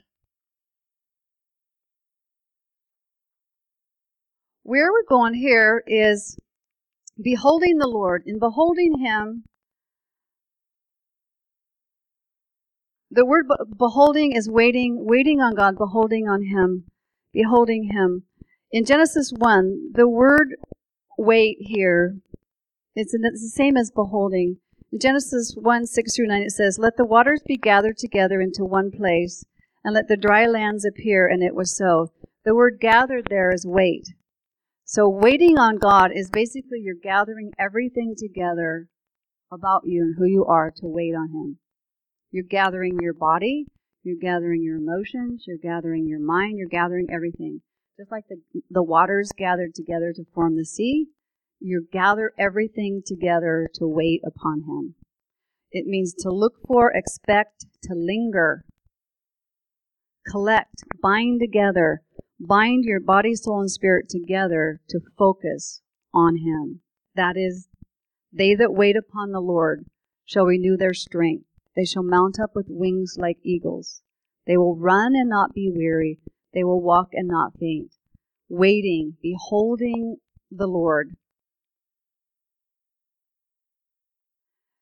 Where 4.61 4.91
we're 4.91 5.09
going 5.09 5.33
here 5.33 5.83
is 5.87 6.37
beholding 7.19 7.79
the 7.79 7.87
Lord. 7.87 8.21
In 8.27 8.37
beholding 8.37 8.99
Him, 8.99 9.45
The 13.13 13.25
word 13.25 13.47
beholding 13.77 14.31
is 14.31 14.49
waiting, 14.49 15.05
waiting 15.05 15.41
on 15.41 15.53
God, 15.53 15.77
beholding 15.77 16.29
on 16.29 16.43
Him, 16.43 16.85
beholding 17.33 17.89
Him. 17.91 18.23
In 18.71 18.85
Genesis 18.85 19.33
1, 19.35 19.91
the 19.95 20.07
word 20.07 20.55
wait 21.17 21.57
here, 21.59 22.15
it's, 22.95 23.11
the 23.11 23.51
same 23.53 23.75
as 23.75 23.91
beholding. 23.91 24.59
In 24.93 24.99
Genesis 24.99 25.53
1 25.59 25.87
6 25.87 26.15
through 26.15 26.27
9, 26.27 26.41
it 26.41 26.51
says, 26.51 26.79
Let 26.79 26.95
the 26.95 27.05
waters 27.05 27.41
be 27.45 27.57
gathered 27.57 27.97
together 27.97 28.39
into 28.39 28.63
one 28.63 28.91
place, 28.91 29.43
and 29.83 29.93
let 29.93 30.07
the 30.07 30.15
dry 30.15 30.45
lands 30.45 30.85
appear, 30.85 31.27
and 31.27 31.43
it 31.43 31.53
was 31.53 31.75
so. 31.75 32.13
The 32.45 32.55
word 32.55 32.79
gathered 32.79 33.27
there 33.29 33.51
is 33.51 33.65
wait. 33.67 34.07
So 34.85 35.09
waiting 35.09 35.57
on 35.57 35.79
God 35.79 36.11
is 36.13 36.29
basically 36.29 36.79
you're 36.79 36.95
gathering 36.95 37.51
everything 37.59 38.15
together 38.17 38.87
about 39.51 39.81
you 39.83 40.01
and 40.03 40.15
who 40.17 40.25
you 40.25 40.45
are 40.45 40.71
to 40.77 40.85
wait 40.85 41.13
on 41.13 41.29
Him. 41.31 41.59
You're 42.31 42.45
gathering 42.49 42.97
your 43.01 43.13
body, 43.13 43.65
you're 44.03 44.17
gathering 44.19 44.63
your 44.63 44.77
emotions, 44.77 45.43
you're 45.45 45.57
gathering 45.57 46.07
your 46.07 46.19
mind, 46.19 46.57
you're 46.57 46.69
gathering 46.69 47.07
everything. 47.11 47.61
Just 47.99 48.09
like 48.11 48.23
the, 48.29 48.37
the 48.69 48.83
waters 48.83 49.31
gathered 49.37 49.75
together 49.75 50.13
to 50.15 50.23
form 50.33 50.55
the 50.55 50.65
sea, 50.65 51.07
you 51.59 51.87
gather 51.91 52.31
everything 52.39 53.01
together 53.05 53.69
to 53.75 53.85
wait 53.85 54.21
upon 54.25 54.61
Him. 54.61 54.95
It 55.71 55.85
means 55.85 56.13
to 56.19 56.29
look 56.29 56.53
for, 56.65 56.91
expect, 56.91 57.65
to 57.83 57.93
linger, 57.93 58.63
collect, 60.29 60.83
bind 61.01 61.41
together, 61.41 62.01
bind 62.39 62.85
your 62.85 62.99
body, 62.99 63.35
soul, 63.35 63.59
and 63.59 63.71
spirit 63.71 64.09
together 64.09 64.79
to 64.89 64.99
focus 65.17 65.81
on 66.13 66.37
Him. 66.37 66.81
That 67.15 67.35
is, 67.35 67.67
they 68.31 68.55
that 68.55 68.73
wait 68.73 68.95
upon 68.95 69.31
the 69.31 69.41
Lord 69.41 69.85
shall 70.25 70.45
renew 70.45 70.77
their 70.77 70.93
strength. 70.93 71.45
They 71.75 71.85
shall 71.85 72.03
mount 72.03 72.39
up 72.39 72.51
with 72.55 72.67
wings 72.69 73.15
like 73.17 73.37
eagles. 73.43 74.01
They 74.45 74.57
will 74.57 74.75
run 74.75 75.15
and 75.15 75.29
not 75.29 75.53
be 75.53 75.71
weary. 75.73 76.19
They 76.53 76.63
will 76.63 76.81
walk 76.81 77.09
and 77.13 77.27
not 77.27 77.57
faint. 77.59 77.93
Waiting, 78.49 79.15
beholding 79.21 80.17
the 80.49 80.67
Lord. 80.67 81.15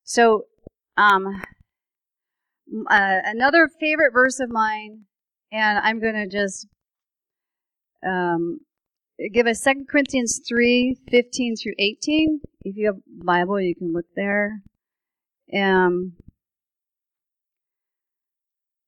So, 0.04 0.46
um, 0.98 1.44
uh, 2.90 3.20
another 3.26 3.70
favorite 3.80 4.12
verse 4.12 4.40
of 4.40 4.50
mine, 4.50 5.02
and 5.52 5.78
I'm 5.80 6.00
going 6.00 6.16
to 6.16 6.28
just 6.28 6.68
um, 8.04 8.62
give 9.32 9.46
us 9.46 9.62
2 9.62 9.86
Corinthians 9.88 10.42
3 10.48 10.98
15 11.10 11.56
through 11.56 11.74
18. 11.78 12.42
If 12.64 12.76
you 12.76 12.88
have 12.88 12.98
Bible, 13.08 13.62
you 13.62 13.76
can 13.76 13.94
look 13.94 14.06
there. 14.16 14.62
Um, 15.54 16.14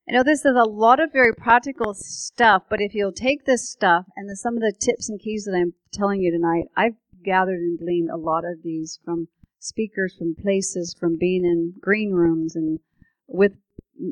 I 0.07 0.13
know 0.13 0.23
this 0.23 0.45
is 0.45 0.55
a 0.55 0.69
lot 0.69 0.99
of 0.99 1.13
very 1.13 1.33
practical 1.33 1.93
stuff, 1.93 2.63
but 2.69 2.81
if 2.81 2.93
you'll 2.93 3.13
take 3.13 3.45
this 3.45 3.69
stuff 3.69 4.05
and 4.15 4.29
the, 4.29 4.35
some 4.35 4.55
of 4.55 4.61
the 4.61 4.73
tips 4.77 5.09
and 5.09 5.19
keys 5.19 5.45
that 5.45 5.55
I'm 5.55 5.73
telling 5.93 6.21
you 6.21 6.31
tonight, 6.31 6.65
I've 6.75 6.95
gathered 7.23 7.59
and 7.59 7.79
gleaned 7.79 8.09
a 8.09 8.17
lot 8.17 8.43
of 8.43 8.63
these 8.63 8.99
from 9.05 9.27
speakers, 9.59 10.15
from 10.17 10.35
places, 10.35 10.95
from 10.99 11.17
being 11.17 11.45
in 11.45 11.75
green 11.79 12.11
rooms 12.11 12.55
and 12.55 12.79
with 13.27 13.53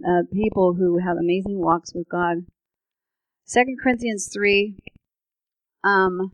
uh, 0.08 0.24
people 0.32 0.76
who 0.76 1.00
have 1.00 1.18
amazing 1.18 1.60
walks 1.60 1.94
with 1.94 2.08
God. 2.08 2.46
Second 3.46 3.80
Corinthians 3.82 4.30
3, 4.32 4.78
um, 5.84 6.32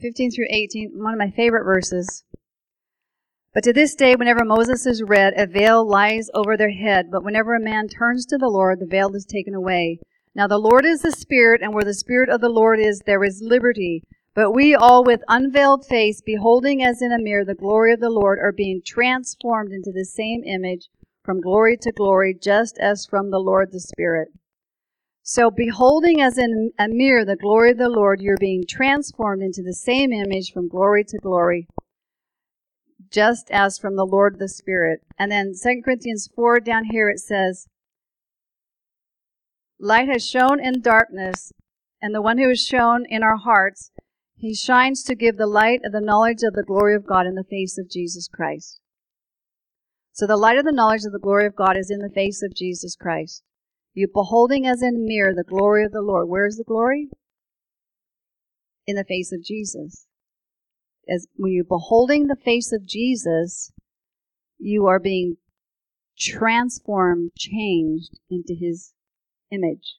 15 0.00 0.32
through 0.32 0.48
18, 0.50 0.92
one 0.94 1.12
of 1.12 1.18
my 1.18 1.30
favorite 1.30 1.64
verses. 1.64 2.24
But 3.52 3.64
to 3.64 3.72
this 3.72 3.96
day, 3.96 4.14
whenever 4.14 4.44
Moses 4.44 4.86
is 4.86 5.02
read, 5.02 5.34
a 5.36 5.44
veil 5.44 5.84
lies 5.84 6.30
over 6.34 6.56
their 6.56 6.70
head. 6.70 7.10
But 7.10 7.24
whenever 7.24 7.56
a 7.56 7.60
man 7.60 7.88
turns 7.88 8.24
to 8.26 8.38
the 8.38 8.48
Lord, 8.48 8.78
the 8.78 8.86
veil 8.86 9.14
is 9.16 9.24
taken 9.24 9.54
away. 9.54 9.98
Now 10.36 10.46
the 10.46 10.58
Lord 10.58 10.84
is 10.84 11.02
the 11.02 11.10
Spirit, 11.10 11.60
and 11.60 11.74
where 11.74 11.82
the 11.82 11.92
Spirit 11.92 12.28
of 12.28 12.40
the 12.40 12.48
Lord 12.48 12.78
is, 12.78 13.02
there 13.06 13.24
is 13.24 13.42
liberty. 13.42 14.04
But 14.36 14.52
we 14.52 14.76
all 14.76 15.02
with 15.04 15.24
unveiled 15.26 15.84
face, 15.84 16.20
beholding 16.20 16.80
as 16.80 17.02
in 17.02 17.10
a 17.10 17.18
mirror 17.18 17.44
the 17.44 17.56
glory 17.56 17.92
of 17.92 17.98
the 17.98 18.10
Lord, 18.10 18.38
are 18.38 18.52
being 18.52 18.80
transformed 18.86 19.72
into 19.72 19.90
the 19.90 20.04
same 20.04 20.44
image 20.44 20.88
from 21.24 21.40
glory 21.40 21.76
to 21.78 21.90
glory, 21.90 22.38
just 22.40 22.78
as 22.78 23.04
from 23.04 23.30
the 23.30 23.40
Lord 23.40 23.72
the 23.72 23.80
Spirit. 23.80 24.28
So, 25.24 25.50
beholding 25.50 26.20
as 26.20 26.38
in 26.38 26.70
a 26.78 26.86
mirror 26.88 27.24
the 27.24 27.34
glory 27.34 27.72
of 27.72 27.78
the 27.78 27.88
Lord, 27.88 28.20
you're 28.20 28.36
being 28.38 28.64
transformed 28.68 29.42
into 29.42 29.62
the 29.62 29.74
same 29.74 30.12
image 30.12 30.52
from 30.52 30.68
glory 30.68 31.02
to 31.04 31.18
glory, 31.18 31.66
just 33.10 33.50
as 33.50 33.78
from 33.78 33.96
the 33.96 34.06
Lord 34.06 34.38
the 34.38 34.48
Spirit. 34.48 35.02
And 35.18 35.30
then 35.30 35.52
2 35.60 35.82
Corinthians 35.84 36.28
4 36.34 36.60
down 36.60 36.84
here 36.84 37.08
it 37.08 37.18
says, 37.18 37.66
Light 39.78 40.08
has 40.08 40.26
shone 40.26 40.60
in 40.60 40.80
darkness, 40.80 41.52
and 42.02 42.14
the 42.14 42.22
one 42.22 42.38
who 42.38 42.50
is 42.50 42.64
shown 42.64 43.04
in 43.08 43.22
our 43.22 43.38
hearts, 43.38 43.90
he 44.36 44.54
shines 44.54 45.02
to 45.04 45.14
give 45.14 45.36
the 45.36 45.46
light 45.46 45.80
of 45.84 45.92
the 45.92 46.00
knowledge 46.00 46.42
of 46.42 46.54
the 46.54 46.64
glory 46.66 46.94
of 46.94 47.06
God 47.06 47.26
in 47.26 47.34
the 47.34 47.44
face 47.44 47.78
of 47.78 47.90
Jesus 47.90 48.28
Christ. 48.28 48.80
So 50.12 50.26
the 50.26 50.36
light 50.36 50.58
of 50.58 50.64
the 50.64 50.72
knowledge 50.72 51.04
of 51.04 51.12
the 51.12 51.18
glory 51.18 51.46
of 51.46 51.56
God 51.56 51.76
is 51.76 51.90
in 51.90 52.00
the 52.00 52.12
face 52.14 52.42
of 52.42 52.54
Jesus 52.54 52.94
Christ. 52.94 53.42
You 53.94 54.06
beholding 54.12 54.66
as 54.66 54.82
in 54.82 54.96
a 54.96 54.98
mirror 54.98 55.34
the 55.34 55.44
glory 55.44 55.84
of 55.84 55.92
the 55.92 56.02
Lord. 56.02 56.28
Where 56.28 56.46
is 56.46 56.56
the 56.56 56.64
glory? 56.64 57.08
In 58.86 58.96
the 58.96 59.04
face 59.04 59.32
of 59.32 59.42
Jesus. 59.42 60.06
As 61.10 61.26
when 61.34 61.52
you're 61.52 61.64
beholding 61.64 62.28
the 62.28 62.36
face 62.36 62.72
of 62.72 62.86
Jesus, 62.86 63.72
you 64.58 64.86
are 64.86 65.00
being 65.00 65.38
transformed, 66.16 67.32
changed 67.36 68.20
into 68.30 68.54
his 68.54 68.92
image. 69.50 69.96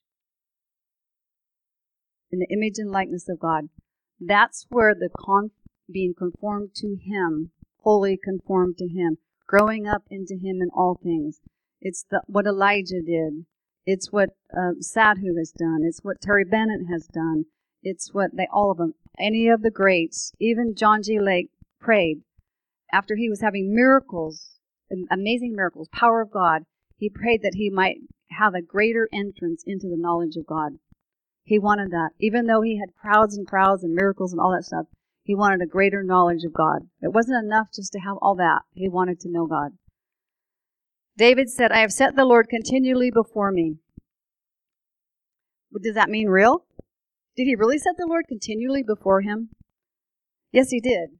In 2.30 2.38
the 2.38 2.46
image 2.50 2.78
and 2.78 2.90
likeness 2.90 3.28
of 3.28 3.40
God. 3.40 3.68
That's 4.18 4.66
where 4.70 4.94
the 4.94 5.10
con- 5.14 5.50
being 5.92 6.14
conformed 6.16 6.70
to 6.76 6.96
him, 6.96 7.50
fully 7.82 8.16
conformed 8.22 8.78
to 8.78 8.88
him, 8.88 9.18
growing 9.46 9.86
up 9.86 10.04
into 10.08 10.34
him 10.34 10.62
in 10.62 10.70
all 10.74 10.98
things. 11.02 11.40
It's 11.80 12.06
the, 12.10 12.22
what 12.26 12.46
Elijah 12.46 13.02
did. 13.04 13.44
It's 13.84 14.12
what 14.12 14.30
uh, 14.56 14.80
Sadhu 14.80 15.36
has 15.36 15.50
done. 15.50 15.80
It's 15.82 16.00
what 16.02 16.20
Terry 16.22 16.44
Bennett 16.44 16.86
has 16.90 17.06
done. 17.08 17.46
It's 17.82 18.14
what 18.14 18.30
they, 18.36 18.46
all 18.52 18.70
of 18.70 18.78
them, 18.78 18.94
any 19.18 19.48
of 19.48 19.62
the 19.62 19.70
greats, 19.70 20.32
even 20.40 20.74
John 20.74 21.02
G. 21.02 21.20
Lake 21.20 21.50
prayed 21.80 22.22
after 22.92 23.16
he 23.16 23.28
was 23.28 23.40
having 23.40 23.74
miracles, 23.74 24.58
amazing 25.10 25.54
miracles, 25.54 25.88
power 25.92 26.20
of 26.20 26.30
God. 26.30 26.64
He 26.96 27.10
prayed 27.10 27.42
that 27.42 27.54
he 27.54 27.70
might 27.70 27.98
have 28.30 28.54
a 28.54 28.62
greater 28.62 29.08
entrance 29.12 29.62
into 29.66 29.88
the 29.88 29.96
knowledge 29.96 30.36
of 30.36 30.46
God. 30.46 30.72
He 31.44 31.58
wanted 31.58 31.90
that. 31.90 32.10
Even 32.20 32.46
though 32.46 32.62
he 32.62 32.78
had 32.78 32.94
crowds 32.94 33.36
and 33.36 33.46
crowds 33.46 33.82
and 33.82 33.94
miracles 33.94 34.32
and 34.32 34.40
all 34.40 34.52
that 34.52 34.64
stuff, 34.64 34.86
he 35.24 35.34
wanted 35.34 35.60
a 35.62 35.66
greater 35.66 36.02
knowledge 36.02 36.44
of 36.44 36.52
God. 36.52 36.88
It 37.00 37.12
wasn't 37.12 37.44
enough 37.44 37.68
just 37.74 37.92
to 37.92 37.98
have 38.00 38.16
all 38.22 38.36
that. 38.36 38.62
He 38.74 38.88
wanted 38.88 39.20
to 39.20 39.30
know 39.30 39.46
God. 39.46 39.72
David 41.16 41.50
said, 41.50 41.72
I 41.72 41.78
have 41.78 41.92
set 41.92 42.16
the 42.16 42.24
Lord 42.24 42.48
continually 42.48 43.10
before 43.10 43.52
me. 43.52 43.76
Does 45.82 45.94
that 45.94 46.10
mean 46.10 46.28
real? 46.28 46.64
Did 47.36 47.44
he 47.44 47.54
really 47.54 47.78
set 47.78 47.96
the 47.96 48.06
Lord 48.06 48.26
continually 48.28 48.82
before 48.82 49.22
him? 49.22 49.50
Yes, 50.52 50.70
he 50.70 50.80
did. 50.80 51.10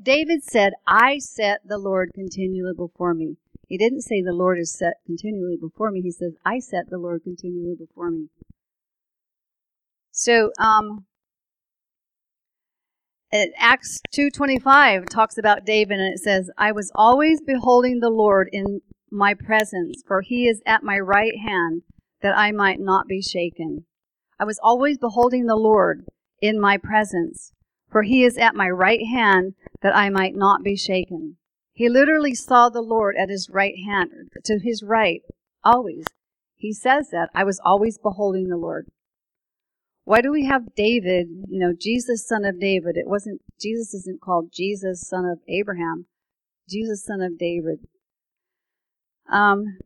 David 0.00 0.42
said, 0.42 0.72
I 0.86 1.18
set 1.18 1.60
the 1.66 1.78
Lord 1.78 2.12
continually 2.14 2.72
before 2.76 3.14
me. 3.14 3.36
He 3.68 3.76
didn't 3.76 4.02
say 4.02 4.22
the 4.22 4.32
Lord 4.32 4.58
is 4.58 4.72
set 4.72 4.94
continually 5.06 5.56
before 5.60 5.90
me. 5.90 6.00
He 6.02 6.12
says, 6.12 6.34
I 6.44 6.58
set 6.58 6.88
the 6.88 6.98
Lord 6.98 7.22
continually 7.24 7.74
before 7.78 8.10
me. 8.10 8.28
So, 10.10 10.50
um, 10.58 11.06
Acts 13.56 14.00
2.25 14.14 15.08
talks 15.08 15.38
about 15.38 15.64
David 15.64 15.98
and 15.98 16.12
it 16.12 16.18
says, 16.18 16.50
I 16.58 16.72
was 16.72 16.92
always 16.94 17.40
beholding 17.40 18.00
the 18.00 18.10
Lord 18.10 18.48
in 18.52 18.80
my 19.10 19.34
presence, 19.34 20.02
for 20.06 20.20
he 20.20 20.46
is 20.46 20.60
at 20.66 20.82
my 20.82 20.98
right 20.98 21.38
hand, 21.38 21.82
that 22.20 22.36
I 22.36 22.52
might 22.52 22.78
not 22.78 23.08
be 23.08 23.22
shaken. 23.22 23.86
I 24.42 24.44
was 24.44 24.58
always 24.60 24.98
beholding 24.98 25.46
the 25.46 25.54
Lord 25.54 26.04
in 26.40 26.60
my 26.60 26.76
presence, 26.76 27.52
for 27.88 28.02
he 28.02 28.24
is 28.24 28.36
at 28.36 28.56
my 28.56 28.68
right 28.68 29.06
hand, 29.06 29.54
that 29.82 29.94
I 29.94 30.10
might 30.10 30.34
not 30.34 30.64
be 30.64 30.76
shaken. 30.76 31.36
He 31.72 31.88
literally 31.88 32.34
saw 32.34 32.68
the 32.68 32.80
Lord 32.80 33.14
at 33.16 33.28
his 33.28 33.48
right 33.48 33.76
hand, 33.86 34.32
to 34.46 34.58
his 34.58 34.82
right, 34.82 35.22
always. 35.62 36.06
He 36.56 36.72
says 36.72 37.10
that, 37.10 37.28
I 37.32 37.44
was 37.44 37.60
always 37.64 37.98
beholding 37.98 38.48
the 38.48 38.56
Lord. 38.56 38.88
Why 40.02 40.20
do 40.20 40.32
we 40.32 40.44
have 40.46 40.74
David, 40.74 41.28
you 41.48 41.60
know, 41.60 41.72
Jesus, 41.80 42.26
son 42.26 42.44
of 42.44 42.58
David? 42.58 42.96
It 42.96 43.06
wasn't, 43.06 43.42
Jesus 43.60 43.94
isn't 43.94 44.20
called 44.20 44.50
Jesus, 44.52 45.06
son 45.08 45.24
of 45.24 45.38
Abraham. 45.48 46.06
Jesus, 46.68 47.04
son 47.04 47.20
of 47.20 47.38
David. 47.38 47.78
Um, 49.32 49.78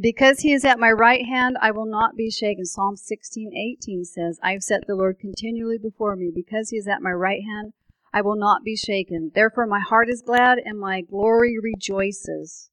because 0.00 0.40
he 0.40 0.52
is 0.52 0.64
at 0.64 0.78
my 0.78 0.90
right 0.90 1.24
hand, 1.26 1.56
I 1.60 1.70
will 1.70 1.86
not 1.86 2.16
be 2.16 2.30
shaken. 2.30 2.64
Psalm 2.64 2.96
16, 2.96 3.52
18 3.54 4.04
says, 4.04 4.38
I've 4.42 4.62
set 4.62 4.86
the 4.86 4.94
Lord 4.94 5.18
continually 5.18 5.78
before 5.78 6.16
me. 6.16 6.30
Because 6.34 6.70
he 6.70 6.76
is 6.76 6.88
at 6.88 7.02
my 7.02 7.10
right 7.10 7.42
hand, 7.42 7.72
I 8.12 8.22
will 8.22 8.36
not 8.36 8.64
be 8.64 8.76
shaken. 8.76 9.30
Therefore 9.34 9.66
my 9.66 9.80
heart 9.80 10.08
is 10.08 10.22
glad 10.22 10.58
and 10.58 10.78
my 10.78 11.00
glory 11.00 11.56
rejoices. 11.60 12.70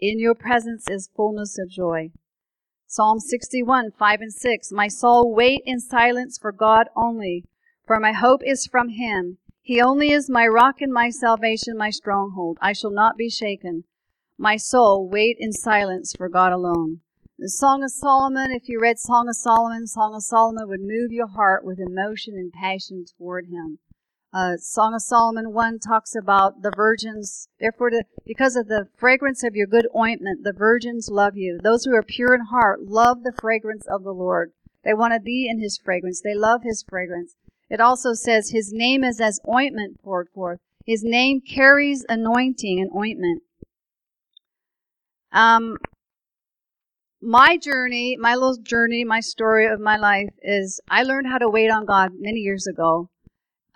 In 0.00 0.18
your 0.18 0.34
presence 0.34 0.88
is 0.88 1.10
fullness 1.14 1.58
of 1.58 1.70
joy. 1.70 2.10
Psalm 2.86 3.20
61, 3.20 3.92
5 3.98 4.20
and 4.20 4.32
6. 4.32 4.72
My 4.72 4.88
soul 4.88 5.34
wait 5.34 5.62
in 5.64 5.80
silence 5.80 6.38
for 6.38 6.52
God 6.52 6.88
only, 6.96 7.44
for 7.86 8.00
my 8.00 8.12
hope 8.12 8.42
is 8.44 8.66
from 8.66 8.90
him. 8.90 9.38
He 9.62 9.80
only 9.80 10.10
is 10.10 10.28
my 10.28 10.46
rock 10.46 10.80
and 10.80 10.92
my 10.92 11.08
salvation, 11.08 11.76
my 11.76 11.90
stronghold. 11.90 12.58
I 12.60 12.72
shall 12.72 12.90
not 12.90 13.16
be 13.16 13.30
shaken. 13.30 13.84
My 14.42 14.56
soul, 14.56 15.08
wait 15.08 15.36
in 15.38 15.52
silence 15.52 16.14
for 16.18 16.28
God 16.28 16.52
alone. 16.52 16.98
The 17.38 17.48
Song 17.48 17.84
of 17.84 17.92
Solomon, 17.92 18.50
if 18.50 18.68
you 18.68 18.80
read 18.80 18.98
Song 18.98 19.28
of 19.28 19.36
Solomon, 19.36 19.86
Song 19.86 20.16
of 20.16 20.24
Solomon 20.24 20.66
would 20.66 20.80
move 20.80 21.12
your 21.12 21.28
heart 21.28 21.64
with 21.64 21.78
emotion 21.78 22.34
and 22.34 22.52
passion 22.52 23.04
toward 23.16 23.46
him. 23.46 23.78
Uh, 24.34 24.56
Song 24.56 24.94
of 24.94 25.02
Solomon 25.02 25.52
1 25.52 25.78
talks 25.78 26.16
about 26.16 26.62
the 26.62 26.72
virgins. 26.74 27.46
Therefore, 27.60 27.92
because 28.26 28.56
of 28.56 28.66
the 28.66 28.88
fragrance 28.98 29.44
of 29.44 29.54
your 29.54 29.68
good 29.68 29.86
ointment, 29.96 30.42
the 30.42 30.52
virgins 30.52 31.08
love 31.08 31.36
you. 31.36 31.60
Those 31.62 31.84
who 31.84 31.94
are 31.94 32.02
pure 32.02 32.34
in 32.34 32.46
heart 32.46 32.82
love 32.82 33.22
the 33.22 33.36
fragrance 33.40 33.86
of 33.86 34.02
the 34.02 34.10
Lord. 34.10 34.50
They 34.82 34.92
want 34.92 35.14
to 35.14 35.20
be 35.20 35.48
in 35.48 35.60
his 35.60 35.78
fragrance. 35.78 36.20
They 36.20 36.34
love 36.34 36.64
his 36.64 36.82
fragrance. 36.82 37.36
It 37.70 37.80
also 37.80 38.12
says 38.12 38.50
his 38.50 38.72
name 38.72 39.04
is 39.04 39.20
as 39.20 39.38
ointment 39.48 40.02
poured 40.02 40.30
forth. 40.34 40.58
His 40.84 41.04
name 41.04 41.42
carries 41.42 42.04
anointing 42.08 42.80
and 42.80 42.90
ointment. 42.92 43.44
Um, 45.32 45.76
my 47.20 47.56
journey, 47.56 48.16
my 48.18 48.34
little 48.34 48.56
journey, 48.56 49.04
my 49.04 49.20
story 49.20 49.66
of 49.66 49.80
my 49.80 49.96
life 49.96 50.30
is 50.42 50.80
I 50.88 51.02
learned 51.04 51.28
how 51.28 51.38
to 51.38 51.48
wait 51.48 51.70
on 51.70 51.86
God 51.86 52.12
many 52.18 52.40
years 52.40 52.66
ago. 52.66 53.08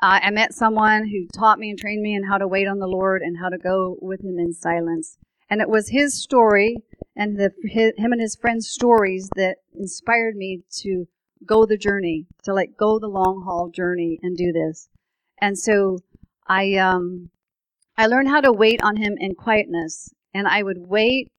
Uh, 0.03 0.21
I 0.23 0.31
met 0.31 0.53
someone 0.53 1.09
who 1.09 1.27
taught 1.29 1.59
me 1.59 1.71
and 1.71 1.79
trained 1.79 2.03
me 2.03 2.15
in 2.15 2.25
how 2.25 2.39
to 2.39 2.49
wait 2.49 2.69
on 2.69 2.79
the 2.79 2.87
Lord 2.87 3.23
and 3.23 3.39
how 3.39 3.49
to 3.49 3.57
go 3.57 3.97
with 4.03 4.23
Him 4.23 4.39
in 4.39 4.53
silence. 4.53 5.17
And 5.49 5.61
it 5.61 5.69
was 5.69 5.89
his 5.89 6.21
story 6.21 6.79
and 7.15 7.39
the, 7.39 7.53
his, 7.63 7.93
him 7.97 8.13
and 8.13 8.21
his 8.21 8.37
friends' 8.37 8.69
stories 8.69 9.31
that 9.37 9.59
inspired 9.75 10.37
me 10.37 10.63
to 10.79 11.07
go 11.45 11.65
the 11.65 11.77
journey, 11.77 12.27
to 12.43 12.53
like 12.53 12.77
go 12.77 12.99
the 12.99 13.07
long 13.07 13.43
haul 13.45 13.69
journey 13.69 14.19
and 14.23 14.37
do 14.37 14.53
this. 14.53 14.89
And 15.41 15.59
so 15.59 15.99
I 16.47 16.75
um 16.75 17.31
I 17.97 18.07
learned 18.07 18.29
how 18.29 18.41
to 18.41 18.53
wait 18.53 18.83
on 18.83 18.97
him 18.97 19.17
in 19.19 19.35
quietness, 19.35 20.13
and 20.35 20.47
I 20.47 20.63
would 20.63 20.79
wait. 20.79 21.31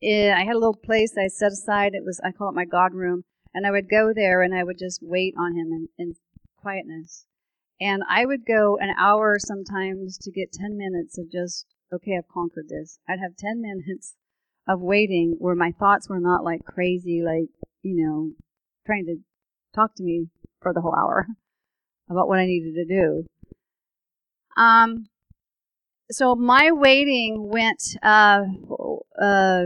In, 0.00 0.32
I 0.32 0.44
had 0.44 0.56
a 0.56 0.58
little 0.58 0.76
place 0.76 1.14
I 1.16 1.28
set 1.28 1.52
aside. 1.52 1.94
It 1.94 2.04
was 2.04 2.20
I 2.24 2.32
call 2.32 2.50
it 2.50 2.54
my 2.54 2.64
God 2.64 2.92
room, 2.92 3.24
and 3.54 3.66
I 3.66 3.70
would 3.70 3.88
go 3.88 4.12
there 4.14 4.42
and 4.42 4.54
I 4.54 4.64
would 4.64 4.78
just 4.78 5.00
wait 5.02 5.34
on 5.38 5.56
him 5.56 5.72
in, 5.72 5.88
in 5.98 6.14
quietness. 6.60 7.26
And 7.80 8.02
I 8.08 8.24
would 8.26 8.46
go 8.46 8.78
an 8.78 8.94
hour 8.98 9.38
sometimes 9.38 10.18
to 10.18 10.30
get 10.30 10.52
ten 10.52 10.76
minutes 10.76 11.18
of 11.18 11.30
just 11.30 11.66
okay, 11.92 12.16
I've 12.16 12.28
conquered 12.28 12.68
this. 12.68 12.98
I'd 13.08 13.20
have 13.20 13.36
ten 13.36 13.60
minutes 13.60 14.14
of 14.68 14.80
waiting 14.80 15.36
where 15.38 15.54
my 15.54 15.72
thoughts 15.72 16.08
were 16.08 16.20
not 16.20 16.44
like 16.44 16.64
crazy, 16.64 17.22
like 17.22 17.48
you 17.82 18.04
know, 18.04 18.32
trying 18.86 19.06
to 19.06 19.16
talk 19.74 19.94
to 19.96 20.02
me 20.02 20.28
for 20.60 20.72
the 20.72 20.80
whole 20.80 20.94
hour 20.94 21.26
about 22.10 22.28
what 22.28 22.38
I 22.38 22.46
needed 22.46 22.74
to 22.74 22.84
do. 22.84 23.26
Um, 24.56 25.08
so 26.10 26.34
my 26.34 26.70
waiting 26.72 27.48
went. 27.50 27.82
Uh, 28.02 28.42
uh, 29.20 29.64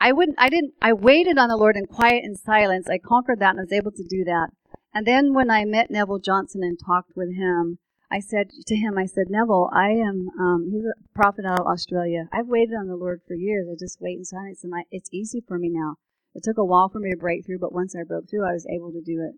I 0.00 0.12
wouldn't. 0.12 0.38
I 0.38 0.48
didn't. 0.48 0.72
I 0.80 0.92
waited 0.92 1.38
on 1.38 1.48
the 1.48 1.56
Lord 1.56 1.76
in 1.76 1.86
quiet 1.86 2.24
and 2.24 2.38
silence. 2.38 2.88
I 2.88 2.98
conquered 2.98 3.40
that, 3.40 3.50
and 3.50 3.58
was 3.58 3.72
able 3.72 3.92
to 3.92 4.04
do 4.08 4.24
that. 4.24 4.48
And 4.94 5.06
then 5.06 5.34
when 5.34 5.50
I 5.50 5.64
met 5.64 5.90
Neville 5.90 6.18
Johnson 6.18 6.62
and 6.62 6.78
talked 6.84 7.12
with 7.14 7.36
him, 7.36 7.78
I 8.10 8.18
said 8.18 8.50
to 8.66 8.74
him, 8.74 8.98
I 8.98 9.06
said, 9.06 9.26
Neville, 9.28 9.70
I 9.72 9.90
am. 9.90 10.28
Um, 10.38 10.68
he's 10.72 10.84
a 10.84 11.14
prophet 11.14 11.44
out 11.44 11.60
of 11.60 11.66
Australia. 11.66 12.28
I've 12.32 12.48
waited 12.48 12.74
on 12.74 12.88
the 12.88 12.96
Lord 12.96 13.20
for 13.26 13.34
years. 13.34 13.68
I 13.70 13.76
just 13.78 14.00
wait 14.00 14.18
in 14.18 14.24
silence, 14.24 14.64
and 14.64 14.74
I, 14.74 14.84
it's 14.90 15.10
easy 15.12 15.42
for 15.46 15.58
me 15.58 15.70
now. 15.70 15.96
It 16.34 16.42
took 16.42 16.58
a 16.58 16.64
while 16.64 16.88
for 16.88 16.98
me 16.98 17.10
to 17.10 17.16
break 17.16 17.46
through, 17.46 17.58
but 17.60 17.72
once 17.72 17.94
I 17.94 18.02
broke 18.02 18.28
through, 18.28 18.48
I 18.48 18.52
was 18.52 18.66
able 18.66 18.90
to 18.92 19.00
do 19.00 19.22
it. 19.22 19.34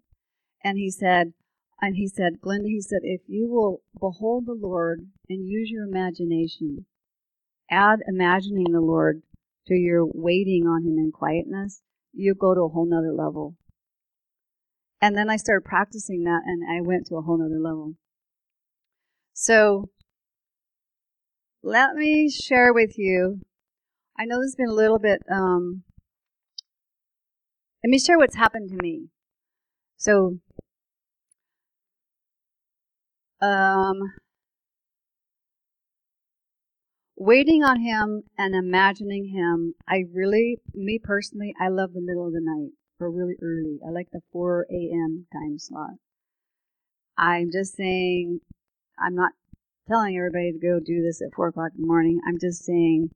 And 0.65 0.79
he 0.79 0.91
said, 0.91 1.33
and 1.83 1.97
he 1.97 2.07
said, 2.07 2.41
Glenda, 2.41 2.67
he 2.67 2.81
said, 2.81 3.01
if 3.03 3.23
you 3.27 3.49
will 3.51 3.83
behold 3.99 4.47
the 4.47 4.55
Lord 4.55 5.01
and 5.29 5.49
use 5.49 5.69
your 5.69 5.85
imagination, 5.85 6.87
add 7.69 7.99
imagining 8.07 8.73
the 8.73 8.81
Lord 8.81 9.23
to 9.67 9.75
your 9.75 10.07
waiting 10.07 10.65
on 10.67 10.83
Him 10.85 10.97
in 10.97 11.11
quietness, 11.13 11.83
you 12.13 12.35
go 12.35 12.55
to 12.55 12.63
a 12.63 12.69
whole 12.69 12.89
nother 12.89 13.13
level. 13.13 13.57
And 15.01 15.17
then 15.17 15.29
I 15.29 15.37
started 15.37 15.65
practicing 15.65 16.23
that, 16.25 16.43
and 16.47 16.63
I 16.71 16.81
went 16.81 17.07
to 17.09 17.17
a 17.17 17.23
whole 17.23 17.39
nother 17.39 17.59
level. 17.61 17.95
So, 19.33 19.91
let 21.65 21.95
me 21.97 22.31
share 22.31 22.73
with 22.73 22.97
you. 22.97 23.41
I 24.17 24.25
know 24.25 24.39
this 24.39 24.51
has 24.51 24.57
been 24.57 24.69
a 24.69 24.75
little 24.75 24.99
bit 24.99 25.21
um, 25.31 25.83
let 27.83 27.91
me 27.91 27.99
share 27.99 28.19
what's 28.19 28.37
happened 28.37 28.71
to 28.71 28.77
me. 28.81 29.09
So, 29.97 30.39
um, 33.43 33.99
waiting 37.17 37.63
on 37.63 37.81
him 37.81 38.23
and 38.39 38.55
imagining 38.55 39.29
him, 39.29 39.75
I 39.87 40.05
really, 40.13 40.59
me 40.75 40.99
personally, 41.03 41.55
I 41.61 41.69
love 41.69 41.93
the 41.93 42.01
middle 42.01 42.27
of 42.27 42.33
the 42.33 42.41
night 42.41 42.71
or 43.01 43.11
really 43.11 43.35
early. 43.43 43.79
I 43.87 43.91
like 43.91 44.09
the 44.13 44.21
4 44.33 44.67
a.m. 44.71 45.27
time 45.33 45.59
slot. 45.59 45.97
I'm 47.19 47.51
just 47.53 47.77
saying, 47.77 48.41
I'm 48.99 49.15
not 49.15 49.33
telling 49.89 50.17
everybody 50.17 50.53
to 50.53 50.59
go 50.59 50.79
do 50.79 51.03
this 51.03 51.21
at 51.21 51.35
4 51.35 51.49
o'clock 51.49 51.73
in 51.77 51.83
the 51.83 51.87
morning. 51.87 52.21
I'm 52.27 52.39
just 52.41 52.65
saying, 52.65 53.11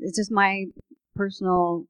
it's 0.00 0.18
just 0.18 0.30
my 0.30 0.66
personal 1.14 1.84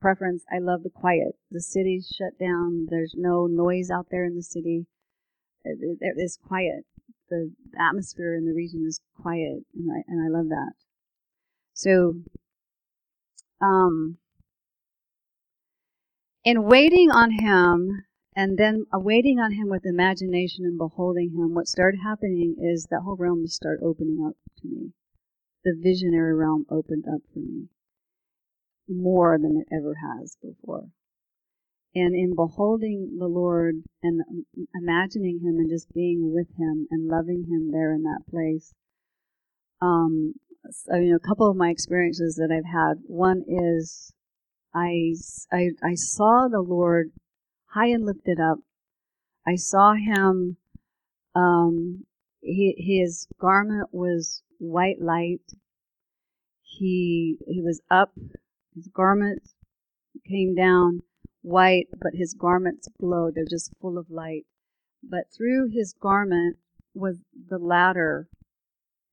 preference. 0.00 0.44
I 0.52 0.58
love 0.58 0.82
the 0.82 0.90
quiet. 0.90 1.36
The 1.50 1.60
city's 1.60 2.12
shut 2.14 2.38
down. 2.38 2.86
There's 2.90 3.14
no 3.16 3.46
noise 3.46 3.90
out 3.90 4.06
there 4.10 4.24
in 4.24 4.36
the 4.36 4.42
city. 4.42 4.86
It, 5.64 5.78
it, 5.80 6.14
it's 6.16 6.36
quiet. 6.36 6.84
The 7.34 7.52
atmosphere 7.80 8.36
in 8.36 8.46
the 8.46 8.54
region 8.54 8.84
is 8.86 9.00
quiet, 9.20 9.64
and 9.74 9.90
I 9.90 10.04
and 10.06 10.24
I 10.24 10.28
love 10.28 10.48
that. 10.50 10.72
So, 11.72 12.22
um, 13.60 14.18
in 16.44 16.62
waiting 16.62 17.10
on 17.10 17.32
Him, 17.32 18.04
and 18.36 18.56
then 18.56 18.86
waiting 18.92 19.40
on 19.40 19.52
Him 19.52 19.68
with 19.68 19.84
imagination 19.84 20.64
and 20.64 20.78
beholding 20.78 21.30
Him, 21.30 21.54
what 21.54 21.66
started 21.66 21.98
happening 22.04 22.56
is 22.60 22.86
that 22.90 23.00
whole 23.00 23.16
realm 23.16 23.46
started 23.48 23.84
opening 23.84 24.24
up 24.24 24.36
to 24.60 24.68
me. 24.68 24.92
The 25.64 25.74
visionary 25.76 26.34
realm 26.34 26.66
opened 26.70 27.06
up 27.12 27.22
for 27.32 27.40
me 27.40 27.68
more 28.88 29.38
than 29.38 29.56
it 29.56 29.74
ever 29.74 29.94
has 29.94 30.36
before. 30.40 30.88
And 31.96 32.14
in 32.14 32.34
beholding 32.34 33.16
the 33.18 33.28
Lord 33.28 33.76
and 34.02 34.22
imagining 34.74 35.40
Him 35.40 35.58
and 35.58 35.70
just 35.70 35.92
being 35.94 36.32
with 36.34 36.48
Him 36.58 36.88
and 36.90 37.08
loving 37.08 37.44
Him 37.48 37.70
there 37.70 37.94
in 37.94 38.02
that 38.02 38.22
place, 38.28 38.74
um, 39.80 40.34
so, 40.70 40.96
you 40.96 41.10
know, 41.10 41.16
a 41.16 41.28
couple 41.28 41.48
of 41.48 41.56
my 41.56 41.68
experiences 41.68 42.36
that 42.36 42.50
I've 42.50 42.64
had. 42.64 42.94
One 43.06 43.44
is 43.46 44.12
I, 44.74 45.14
I, 45.52 45.70
I 45.82 45.94
saw 45.94 46.48
the 46.48 46.62
Lord 46.62 47.12
high 47.66 47.88
and 47.88 48.04
lifted 48.04 48.40
up. 48.40 48.58
I 49.46 49.56
saw 49.56 49.94
Him. 49.94 50.56
Um, 51.34 52.06
he, 52.40 52.74
his 52.78 53.26
garment 53.40 53.88
was 53.92 54.42
white 54.58 55.00
light. 55.00 55.42
He 56.62 57.36
he 57.46 57.60
was 57.62 57.80
up 57.90 58.12
his 58.74 58.88
garment 58.88 59.42
came 60.28 60.54
down 60.54 61.02
white, 61.44 61.88
but 62.00 62.14
his 62.14 62.34
garments 62.34 62.88
glowed. 62.98 63.34
They're 63.34 63.44
just 63.44 63.74
full 63.80 63.98
of 63.98 64.10
light. 64.10 64.46
But 65.02 65.30
through 65.30 65.68
his 65.68 65.92
garment 65.92 66.56
was 66.94 67.18
the 67.48 67.58
ladder. 67.58 68.28